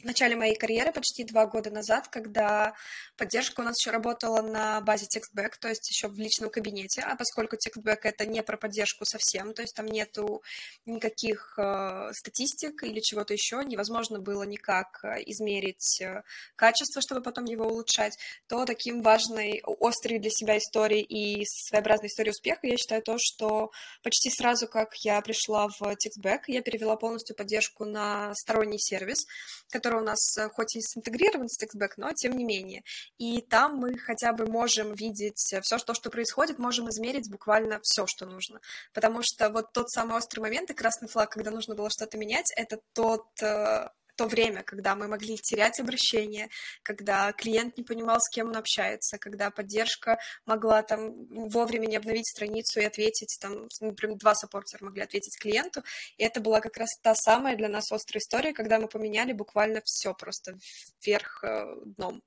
в 0.02 0.06
начале 0.06 0.36
моей 0.36 0.56
карьеры, 0.56 0.92
почти 0.92 1.24
два 1.24 1.46
года 1.46 1.70
назад, 1.70 2.08
когда 2.08 2.74
поддержка 3.16 3.62
у 3.62 3.64
нас 3.64 3.80
еще 3.80 3.92
работала 3.92 4.42
на 4.42 4.82
базе 4.82 5.06
TextBack, 5.06 5.54
то 5.60 5.70
есть 5.70 5.88
еще 5.90 6.08
в 6.08 6.18
личном 6.18 6.50
кабинете, 6.50 7.02
а 7.02 7.16
поскольку 7.16 7.56
TextBack 7.56 8.00
это 8.04 8.26
не 8.26 8.42
про 8.42 8.58
поддержку 8.58 9.06
совсем, 9.06 9.54
то 9.54 9.62
есть 9.62 9.76
там 9.76 9.86
нету 9.86 10.42
никаких 10.86 11.54
э, 11.58 12.10
статистик 12.14 12.84
или 12.84 13.00
чего-то 13.02 13.34
еще, 13.34 13.64
невозможно 13.64 14.20
было 14.20 14.44
никак 14.44 15.00
э, 15.04 15.22
измерить 15.28 16.02
э, 16.02 16.24
качество, 16.56 17.02
чтобы 17.02 17.22
потом 17.22 17.46
его 17.46 17.68
улучшать, 17.68 18.18
то 18.48 18.66
таким 18.66 19.04
важной, 19.04 19.62
острой 19.80 20.18
для 20.18 20.32
себя 20.32 20.58
историей 20.58 21.04
и 21.04 21.46
своеобразной 21.46 22.08
историей 22.08 22.32
успеха 22.32 22.66
я 22.66 22.78
считаю 22.78 23.04
то, 23.04 23.18
что 23.20 23.72
почти 24.02 24.32
сразу, 24.32 24.68
как 24.68 24.96
я 25.04 25.22
пришла 25.22 25.68
в 25.68 25.82
TextBack, 25.82 26.46
я 26.48 26.62
перевела 26.64 26.96
полностью 26.96 27.36
поддержку 27.36 27.86
на 27.86 28.34
сторонний 28.34 28.80
сервис, 28.80 29.26
который 29.70 29.83
у 29.92 30.02
нас 30.02 30.38
э, 30.38 30.50
хоть 30.50 30.76
и 30.76 30.82
синтегрирован 30.82 31.50
с 31.50 31.62
TextBack, 31.62 31.94
но 31.98 32.14
тем 32.14 32.38
не 32.38 32.44
менее. 32.44 32.84
И 33.18 33.42
там 33.42 33.78
мы 33.78 33.98
хотя 33.98 34.34
бы 34.34 34.46
можем 34.46 34.94
видеть 34.94 35.38
все, 35.38 35.78
что, 35.78 35.94
что 35.94 36.10
происходит, 36.10 36.60
можем 36.60 36.90
измерить 36.90 37.30
буквально 37.30 37.80
все, 37.84 38.08
что 38.08 38.26
нужно. 38.26 38.60
Потому 38.94 39.22
что 39.24 39.50
вот 39.50 39.74
тот 39.74 39.90
самый 39.90 40.18
острый 40.18 40.40
момент 40.40 40.70
и 40.72 40.74
красный 40.74 41.08
флаг, 41.08 41.32
когда 41.32 41.52
нужно 41.52 41.76
было 41.76 41.90
что-то 41.90 42.18
менять, 42.18 42.52
это 42.56 42.80
тот 42.94 43.26
э, 43.42 43.90
то 44.24 44.28
время, 44.28 44.64
когда 44.64 44.96
мы 44.96 45.08
могли 45.08 45.38
терять 45.38 45.82
обращение, 45.82 46.48
когда 46.82 47.34
клиент 47.34 47.78
не 47.78 47.84
понимал, 47.84 48.20
с 48.22 48.30
кем 48.30 48.48
он 48.48 48.56
общается, 48.56 49.18
когда 49.18 49.52
поддержка 49.52 50.18
могла 50.46 50.82
там 50.82 51.14
вовремя 51.50 51.88
не 51.88 51.98
обновить 51.98 52.28
страницу 52.28 52.80
и 52.80 52.86
ответить, 52.86 53.38
там, 53.42 53.68
например, 53.82 54.18
два 54.18 54.34
саппортера 54.34 54.86
могли 54.86 55.02
ответить 55.02 55.38
клиенту, 55.38 55.84
и 56.18 56.24
это 56.24 56.40
была 56.40 56.62
как 56.62 56.78
раз 56.78 56.90
та 57.02 57.16
самая 57.16 57.58
для 57.58 57.68
нас 57.68 57.92
острая 57.92 58.22
история, 58.22 58.54
когда 58.54 58.80
мы 58.80 58.88
поменяли 58.88 59.34
буквально 59.34 59.82
все 59.84 60.14
просто 60.14 60.58
вверх 61.06 61.44
э, 61.44 61.76
дном. 61.86 62.24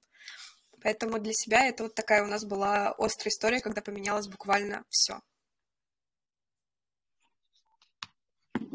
Поэтому 0.82 1.18
для 1.18 1.32
себя 1.32 1.66
это 1.66 1.84
вот 1.84 1.94
такая 1.94 2.22
у 2.24 2.26
нас 2.26 2.44
была 2.44 2.94
острая 2.99 3.30
история, 3.30 3.61
когда 3.61 3.80
поменялось 3.80 4.28
буквально 4.28 4.84
все. 4.90 5.20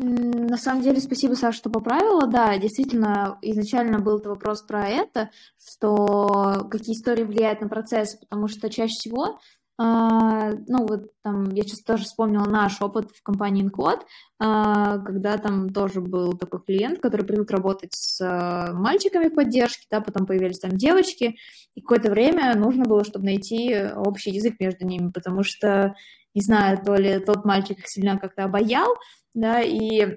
На 0.02 0.58
самом 0.58 0.82
деле, 0.82 1.00
спасибо, 1.00 1.36
Саша, 1.36 1.60
что 1.60 1.70
поправила. 1.70 2.26
Да, 2.26 2.58
действительно, 2.58 3.38
изначально 3.42 4.00
был 4.00 4.20
вопрос 4.20 4.64
про 4.64 4.88
это, 4.88 5.30
что 5.64 6.68
какие 6.72 6.96
истории 6.96 7.24
влияют 7.24 7.62
на 7.62 7.70
процессы, 7.70 8.20
потому 8.20 8.48
что 8.48 8.70
чаще 8.70 8.94
всего 8.94 9.40
Uh, 9.82 10.64
ну, 10.68 10.86
вот 10.86 11.08
там, 11.24 11.50
я 11.50 11.64
сейчас 11.64 11.82
тоже 11.82 12.04
вспомнила 12.04 12.46
наш 12.46 12.80
опыт 12.82 13.10
в 13.16 13.24
компании 13.24 13.66
Encode, 13.66 14.02
uh, 14.40 15.04
когда 15.04 15.40
там 15.40 15.72
тоже 15.72 16.02
был 16.02 16.34
такой 16.34 16.62
клиент, 16.62 17.00
который 17.00 17.26
привык 17.26 17.50
работать 17.50 17.92
с 17.96 18.22
uh, 18.22 18.74
мальчиками 18.74 19.30
в 19.30 19.34
поддержке, 19.34 19.88
да, 19.90 20.02
потом 20.02 20.28
появились 20.28 20.60
там 20.60 20.72
девочки, 20.78 21.38
и 21.74 21.82
какое-то 21.82 22.12
время 22.12 22.54
нужно 22.56 22.84
было, 22.84 23.04
чтобы 23.04 23.26
найти 23.26 23.76
общий 23.96 24.30
язык 24.30 24.60
между 24.60 24.86
ними, 24.86 25.10
потому 25.10 25.42
что, 25.42 25.96
не 26.36 26.42
знаю, 26.42 26.78
то 26.86 26.94
ли 26.94 27.18
тот 27.18 27.44
мальчик 27.44 27.80
сильно 27.88 28.20
как-то 28.20 28.44
обаял, 28.44 28.94
да, 29.34 29.62
и 29.62 30.02
э, 30.02 30.16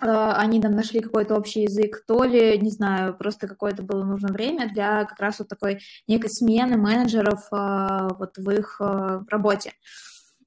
они 0.00 0.60
там 0.60 0.72
нашли 0.72 1.00
какой-то 1.00 1.34
общий 1.36 1.62
язык, 1.62 2.04
то 2.06 2.24
ли, 2.24 2.58
не 2.58 2.70
знаю, 2.70 3.16
просто 3.16 3.48
какое-то 3.48 3.82
было 3.82 4.04
нужно 4.04 4.32
время 4.32 4.72
для 4.72 5.04
как 5.04 5.20
раз 5.20 5.38
вот 5.38 5.48
такой 5.48 5.80
некой 6.06 6.30
смены 6.30 6.76
менеджеров 6.76 7.46
э, 7.52 8.08
вот 8.18 8.36
в 8.36 8.50
их 8.50 8.80
э, 8.80 9.20
работе. 9.28 9.72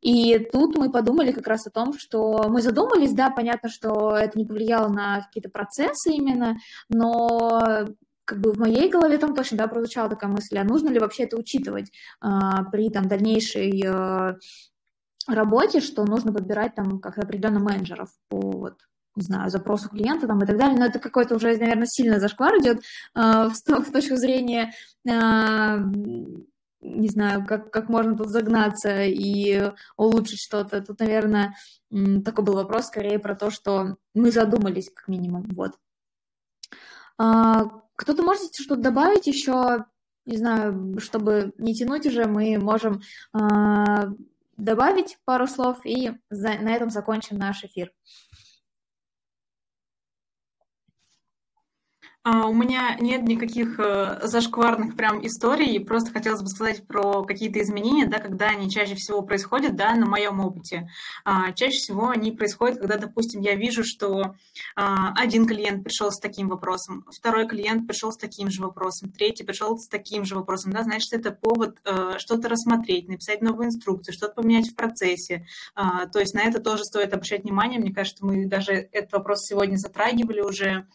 И 0.02 0.38
тут 0.38 0.78
мы 0.78 0.92
подумали 0.92 1.32
как 1.32 1.48
раз 1.48 1.66
о 1.66 1.72
том, 1.72 1.98
что 1.98 2.46
мы 2.48 2.62
задумались, 2.62 3.14
да, 3.14 3.32
понятно, 3.32 3.70
что 3.70 4.16
это 4.16 4.38
не 4.38 4.46
повлияло 4.46 4.88
на 4.88 5.22
какие-то 5.22 5.50
процессы 5.50 6.12
именно, 6.12 6.58
но 6.90 7.88
как 8.26 8.40
бы 8.40 8.52
в 8.52 8.60
моей 8.60 8.90
голове 8.90 9.18
там 9.18 9.36
точно, 9.36 9.58
да, 9.58 9.68
прозвучала 9.68 10.10
такая 10.10 10.30
мысль, 10.30 10.58
а 10.58 10.64
нужно 10.64 10.90
ли 10.90 11.00
вообще 11.00 11.24
это 11.24 11.38
учитывать 11.38 11.92
а, 12.20 12.64
при 12.66 12.90
там 12.90 13.08
дальнейшей 13.08 13.84
а, 13.88 14.36
работе, 15.28 15.82
что 15.82 16.06
нужно 16.06 16.34
подбирать 16.34 16.76
там 16.76 17.00
как 17.00 17.18
определенно 17.18 17.60
менеджеров 17.60 18.10
по 18.30 18.40
вот 18.40 18.78
не 19.16 19.24
знаю, 19.24 19.50
запросу 19.50 19.90
клиента 19.90 20.28
там 20.28 20.44
и 20.44 20.46
так 20.46 20.58
далее, 20.58 20.78
но 20.78 20.86
это 20.86 21.00
какой-то 21.00 21.36
уже, 21.36 21.56
наверное, 21.58 21.86
сильно 21.86 22.20
зашквар 22.20 22.58
идет 22.60 22.84
э, 23.16 23.50
с, 23.50 23.60
с 23.60 23.92
точки 23.92 24.16
зрения, 24.16 24.74
э, 25.08 25.78
не 26.82 27.08
знаю, 27.08 27.46
как, 27.46 27.72
как 27.72 27.90
можно 27.90 28.16
тут 28.16 28.30
загнаться 28.30 29.04
и 29.04 29.72
улучшить 29.98 30.40
что-то. 30.40 30.82
Тут, 30.82 31.00
наверное, 31.00 31.56
такой 32.24 32.44
был 32.44 32.56
вопрос 32.56 32.88
скорее 32.88 33.18
про 33.20 33.36
то, 33.36 33.50
что 33.50 33.98
мы 34.14 34.32
задумались 34.32 34.92
как 34.94 35.08
минимум, 35.08 35.48
вот. 35.56 35.72
А, 37.18 37.66
кто-то 37.96 38.24
может 38.24 38.56
что-то 38.56 38.82
добавить 38.82 39.28
еще, 39.28 39.86
не 40.26 40.38
знаю, 40.38 41.00
чтобы 41.00 41.54
не 41.58 41.74
тянуть 41.74 42.06
уже, 42.06 42.26
мы 42.26 42.58
можем 42.60 43.02
а, 43.34 44.10
добавить 44.58 45.18
пару 45.26 45.48
слов, 45.48 45.86
и 45.86 46.12
на 46.30 46.76
этом 46.76 46.90
закончим 46.90 47.38
наш 47.38 47.64
эфир. 47.64 47.92
А, 52.28 52.48
у 52.48 52.54
меня 52.54 52.98
нет 53.00 53.22
никаких 53.22 53.80
э, 53.80 54.20
зашкварных 54.24 54.96
прям 54.96 55.24
историй, 55.24 55.80
просто 55.80 56.12
хотелось 56.12 56.42
бы 56.42 56.48
сказать 56.48 56.88
про 56.88 57.24
какие-то 57.24 57.62
изменения, 57.62 58.08
да, 58.08 58.18
когда 58.18 58.48
они 58.48 58.68
чаще 58.68 58.96
всего 58.96 59.22
происходят, 59.22 59.76
да, 59.76 59.94
на 59.94 60.08
моем 60.08 60.40
опыте. 60.40 60.90
А, 61.24 61.52
чаще 61.52 61.78
всего 61.78 62.10
они 62.10 62.32
происходят, 62.32 62.80
когда, 62.80 62.98
допустим, 62.98 63.42
я 63.42 63.54
вижу, 63.54 63.84
что 63.86 64.34
а, 64.76 65.14
один 65.14 65.46
клиент 65.46 65.84
пришел 65.84 66.10
с 66.10 66.20
таким 66.20 66.50
вопросом, 66.50 67.06
второй 67.16 67.48
клиент 67.48 67.88
пришел 67.88 68.12
с 68.12 68.18
таким 68.18 68.50
же 68.50 68.64
вопросом, 68.64 69.12
третий 69.12 69.44
пришел 69.44 69.78
с 69.78 69.88
таким 69.88 70.26
же 70.26 70.34
вопросом, 70.34 70.72
да, 70.72 70.82
значит, 70.82 71.14
это 71.14 71.30
повод 71.30 71.78
э, 71.86 72.16
что-то 72.18 72.50
рассмотреть, 72.50 73.08
написать 73.08 73.44
новую 73.44 73.68
инструкцию, 73.68 74.16
что-то 74.16 74.42
поменять 74.42 74.72
в 74.72 74.76
процессе. 74.76 75.46
То 75.76 76.20
есть 76.20 76.34
на 76.34 76.42
это 76.42 76.60
тоже 76.60 76.84
стоит 76.86 77.14
обращать 77.14 77.44
внимание. 77.44 77.80
Мне 77.80 77.94
кажется, 77.94 78.26
мы 78.26 78.48
даже 78.48 78.74
этот 78.92 79.14
вопрос 79.14 79.46
сегодня 79.46 79.76
затрагивали 79.76 80.42
уже. 80.42 80.88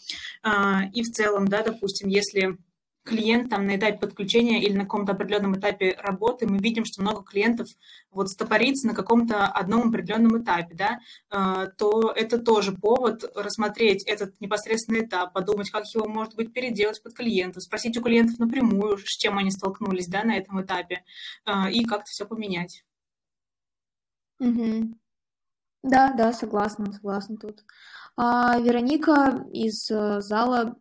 И 0.92 1.02
в 1.02 1.10
целом, 1.10 1.19
да, 1.46 1.62
допустим, 1.62 2.08
если 2.08 2.56
клиент 3.04 3.50
там 3.50 3.66
на 3.66 3.76
этапе 3.76 3.98
подключения 3.98 4.62
или 4.62 4.76
на 4.76 4.84
каком-то 4.84 5.12
определенном 5.12 5.58
этапе 5.58 5.96
работы, 5.98 6.46
мы 6.46 6.58
видим, 6.58 6.84
что 6.84 7.00
много 7.00 7.22
клиентов 7.22 7.68
вот 8.10 8.28
стопорится 8.28 8.86
на 8.86 8.94
каком-то 8.94 9.46
одном 9.46 9.88
определенном 9.88 10.42
этапе, 10.42 10.74
да, 10.74 11.00
э, 11.30 11.70
то 11.76 12.12
это 12.14 12.38
тоже 12.38 12.72
повод 12.72 13.24
рассмотреть 13.34 14.04
этот 14.04 14.38
непосредственный 14.40 15.06
этап, 15.06 15.32
подумать, 15.32 15.70
как 15.70 15.84
его, 15.94 16.06
может 16.08 16.36
быть, 16.36 16.52
переделать 16.52 17.02
под 17.02 17.14
клиента, 17.14 17.60
спросить 17.60 17.96
у 17.96 18.02
клиентов 18.02 18.38
напрямую, 18.38 18.98
с 18.98 19.16
чем 19.16 19.38
они 19.38 19.50
столкнулись, 19.50 20.06
да, 20.06 20.22
на 20.22 20.36
этом 20.36 20.60
этапе, 20.62 21.02
э, 21.46 21.70
и 21.72 21.84
как-то 21.84 22.06
все 22.06 22.26
поменять. 22.26 22.84
Угу. 24.40 24.94
Да, 25.82 26.12
да, 26.12 26.32
согласна, 26.32 26.92
согласна 26.92 27.36
тут. 27.36 27.64
А, 28.22 28.58
Вероника 28.58 29.46
из 29.50 29.90
э, 29.90 30.20
зала 30.20 30.76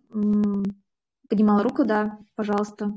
поднимала 1.29 1.63
руку, 1.63 1.85
да, 1.85 2.17
пожалуйста. 2.35 2.91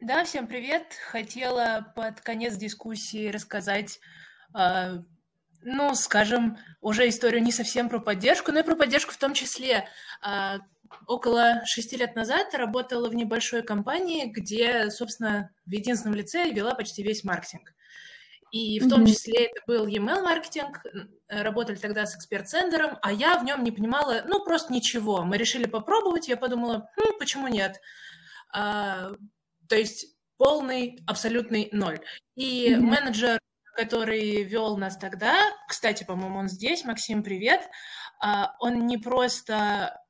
Да, 0.00 0.24
всем 0.24 0.46
привет. 0.46 0.94
Хотела 1.10 1.92
под 1.94 2.22
конец 2.22 2.56
дискуссии 2.56 3.28
рассказать, 3.28 4.00
э, 4.58 4.96
ну, 5.60 5.94
скажем, 5.94 6.56
уже 6.80 7.06
историю 7.06 7.42
не 7.42 7.52
совсем 7.52 7.90
про 7.90 8.00
поддержку, 8.00 8.50
но 8.50 8.60
и 8.60 8.62
про 8.62 8.76
поддержку 8.76 9.12
в 9.12 9.18
том 9.18 9.34
числе. 9.34 9.88
Э, 10.26 10.60
около 11.06 11.66
шести 11.66 11.98
лет 11.98 12.16
назад 12.16 12.54
работала 12.54 13.10
в 13.10 13.14
небольшой 13.14 13.62
компании, 13.62 14.24
где, 14.24 14.88
собственно, 14.88 15.50
в 15.66 15.70
единственном 15.70 16.16
лице 16.16 16.50
вела 16.50 16.74
почти 16.74 17.02
весь 17.02 17.24
маркетинг. 17.24 17.73
И 18.54 18.78
в 18.78 18.88
том 18.88 19.04
числе 19.04 19.46
это 19.46 19.60
был 19.66 19.88
e-mail-маркетинг, 19.88 20.80
работали 21.28 21.74
тогда 21.74 22.06
с 22.06 22.14
эксперт-центром, 22.14 22.98
а 23.02 23.12
я 23.12 23.36
в 23.36 23.44
нем 23.44 23.64
не 23.64 23.72
понимала, 23.72 24.22
ну, 24.28 24.44
просто 24.44 24.72
ничего. 24.72 25.24
Мы 25.24 25.38
решили 25.38 25.64
попробовать, 25.64 26.28
я 26.28 26.36
подумала, 26.36 26.88
хм, 26.96 27.18
почему 27.18 27.48
нет? 27.48 27.80
А, 28.52 29.10
то 29.68 29.74
есть 29.74 30.06
полный, 30.36 31.00
абсолютный 31.04 31.68
ноль. 31.72 31.98
И 32.36 32.70
mm-hmm. 32.70 32.78
менеджер, 32.78 33.40
который 33.74 34.44
вел 34.44 34.76
нас 34.76 34.96
тогда, 34.98 35.34
кстати, 35.68 36.04
по-моему, 36.04 36.38
он 36.38 36.48
здесь, 36.48 36.84
Максим, 36.84 37.24
привет, 37.24 37.68
а, 38.20 38.54
он 38.60 38.86
не 38.86 38.98
просто 38.98 40.00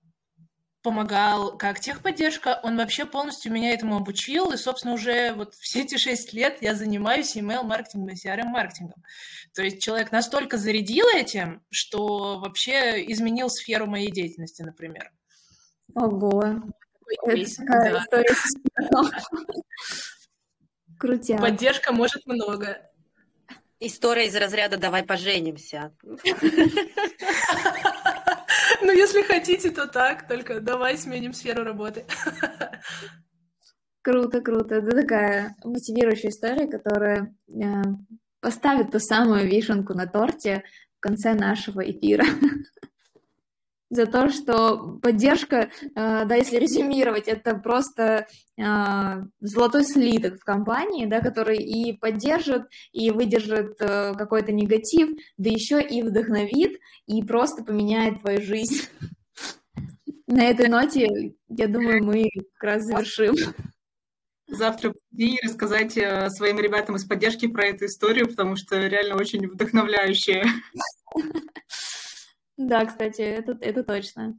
помогал 0.84 1.56
как 1.56 1.80
техподдержка, 1.80 2.60
он 2.62 2.76
вообще 2.76 3.06
полностью 3.06 3.50
меня 3.50 3.72
этому 3.72 3.96
обучил, 3.96 4.52
и, 4.52 4.58
собственно, 4.58 4.92
уже 4.94 5.32
вот 5.32 5.54
все 5.54 5.80
эти 5.80 5.96
шесть 5.96 6.34
лет 6.34 6.58
я 6.60 6.74
занимаюсь 6.74 7.34
email-маркетингом 7.36 8.10
и 8.10 8.14
CRM-маркетингом. 8.14 9.02
То 9.54 9.62
есть 9.62 9.82
человек 9.82 10.12
настолько 10.12 10.58
зарядил 10.58 11.06
этим, 11.08 11.62
что 11.70 12.38
вообще 12.38 13.02
изменил 13.10 13.48
сферу 13.48 13.86
моей 13.86 14.10
деятельности, 14.12 14.60
например. 14.62 15.10
Ого. 15.94 16.62
Это 17.22 18.24
Крутя. 20.98 21.38
Поддержка 21.38 21.92
может 21.92 22.26
много. 22.26 22.90
История 23.80 24.26
из 24.26 24.36
разряда 24.36 24.76
«давай 24.76 25.02
поженимся». 25.02 25.94
Ну, 28.84 28.92
если 28.92 29.22
хотите, 29.22 29.70
то 29.70 29.86
так, 29.86 30.28
только 30.28 30.60
давай 30.60 30.98
сменим 30.98 31.32
сферу 31.32 31.64
работы. 31.64 32.04
Круто, 34.02 34.42
круто. 34.42 34.74
Это 34.74 34.90
такая 34.90 35.56
мотивирующая 35.64 36.28
история, 36.28 36.66
которая 36.66 37.34
э, 37.48 37.82
поставит 38.40 38.90
ту 38.90 38.98
самую 38.98 39.48
вишенку 39.48 39.94
на 39.94 40.06
торте 40.06 40.62
в 40.98 41.00
конце 41.00 41.32
нашего 41.32 41.80
эфира 41.80 42.26
за 43.94 44.06
то, 44.06 44.30
что 44.30 44.98
поддержка, 45.02 45.70
э, 45.82 45.90
да, 45.94 46.34
если 46.34 46.56
резюмировать, 46.56 47.28
это 47.28 47.54
просто 47.54 48.26
э, 48.56 48.62
золотой 49.40 49.84
слиток 49.84 50.40
в 50.40 50.44
компании, 50.44 51.06
да, 51.06 51.20
который 51.20 51.58
и 51.58 51.92
поддержит, 51.96 52.64
и 52.92 53.10
выдержит 53.10 53.76
э, 53.80 54.14
какой-то 54.14 54.52
негатив, 54.52 55.10
да 55.36 55.50
еще 55.50 55.80
и 55.80 56.02
вдохновит, 56.02 56.78
и 57.06 57.22
просто 57.22 57.64
поменяет 57.64 58.20
твою 58.20 58.42
жизнь. 58.42 58.82
На 60.26 60.44
этой 60.44 60.68
ноте, 60.68 61.34
я 61.48 61.68
думаю, 61.68 62.02
мы 62.02 62.28
как 62.54 62.62
раз 62.62 62.84
завершим. 62.84 63.34
Завтра 64.46 64.92
и 65.16 65.38
рассказать 65.42 65.92
своим 65.92 66.58
ребятам 66.58 66.96
из 66.96 67.04
поддержки 67.04 67.46
про 67.46 67.66
эту 67.66 67.86
историю, 67.86 68.28
потому 68.28 68.56
что 68.56 68.78
реально 68.78 69.16
очень 69.16 69.46
вдохновляющая. 69.46 70.44
Да, 72.56 72.84
кстати, 72.84 73.20
это, 73.20 73.56
это 73.60 73.82
точно. 73.82 74.38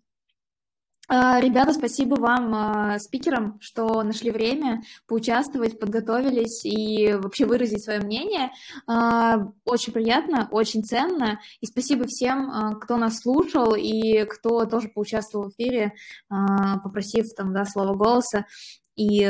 А, 1.08 1.40
ребята, 1.40 1.74
спасибо 1.74 2.16
вам, 2.16 2.54
а, 2.56 2.98
спикерам, 3.00 3.60
что 3.62 4.02
нашли 4.02 4.32
время 4.32 4.82
поучаствовать, 5.06 5.80
подготовились 5.80 6.66
и 6.66 7.14
вообще 7.14 7.46
выразить 7.46 7.84
свое 7.84 8.00
мнение. 8.00 8.50
А, 8.88 9.52
очень 9.66 9.94
приятно, 9.94 10.48
очень 10.50 10.84
ценно. 10.84 11.40
И 11.62 11.68
спасибо 11.68 12.06
всем, 12.08 12.80
кто 12.82 12.98
нас 12.98 13.20
слушал 13.20 13.76
и 13.76 14.24
кто 14.26 14.66
тоже 14.66 14.90
поучаствовал 14.90 15.50
в 15.50 15.54
эфире, 15.54 15.94
попросив 16.28 17.26
там, 17.38 17.54
да, 17.54 17.66
слово 17.66 17.96
голоса. 17.96 18.46
И 18.96 19.30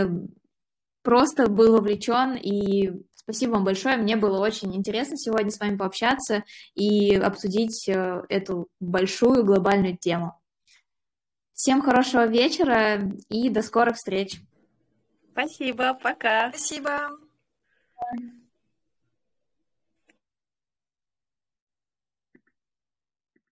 просто 1.04 1.50
был 1.50 1.74
вовлечен 1.74 2.36
и 2.36 2.92
Спасибо 3.26 3.54
вам 3.54 3.64
большое. 3.64 3.98
Мне 3.98 4.16
было 4.16 4.40
очень 4.40 4.76
интересно 4.76 5.18
сегодня 5.18 5.50
с 5.50 5.60
вами 5.60 5.78
пообщаться 5.78 6.44
и 6.76 7.16
обсудить 7.16 7.90
э, 7.90 8.24
эту 8.30 8.68
большую 8.80 9.44
глобальную 9.44 9.98
тему. 9.98 10.40
Всем 11.54 11.82
хорошего 11.82 12.28
вечера 12.28 13.02
и 13.30 13.50
до 13.50 13.64
скорых 13.64 13.96
встреч. 13.96 14.42
Спасибо, 15.32 15.96
пока. 15.96 16.50
Спасибо. 16.50 17.18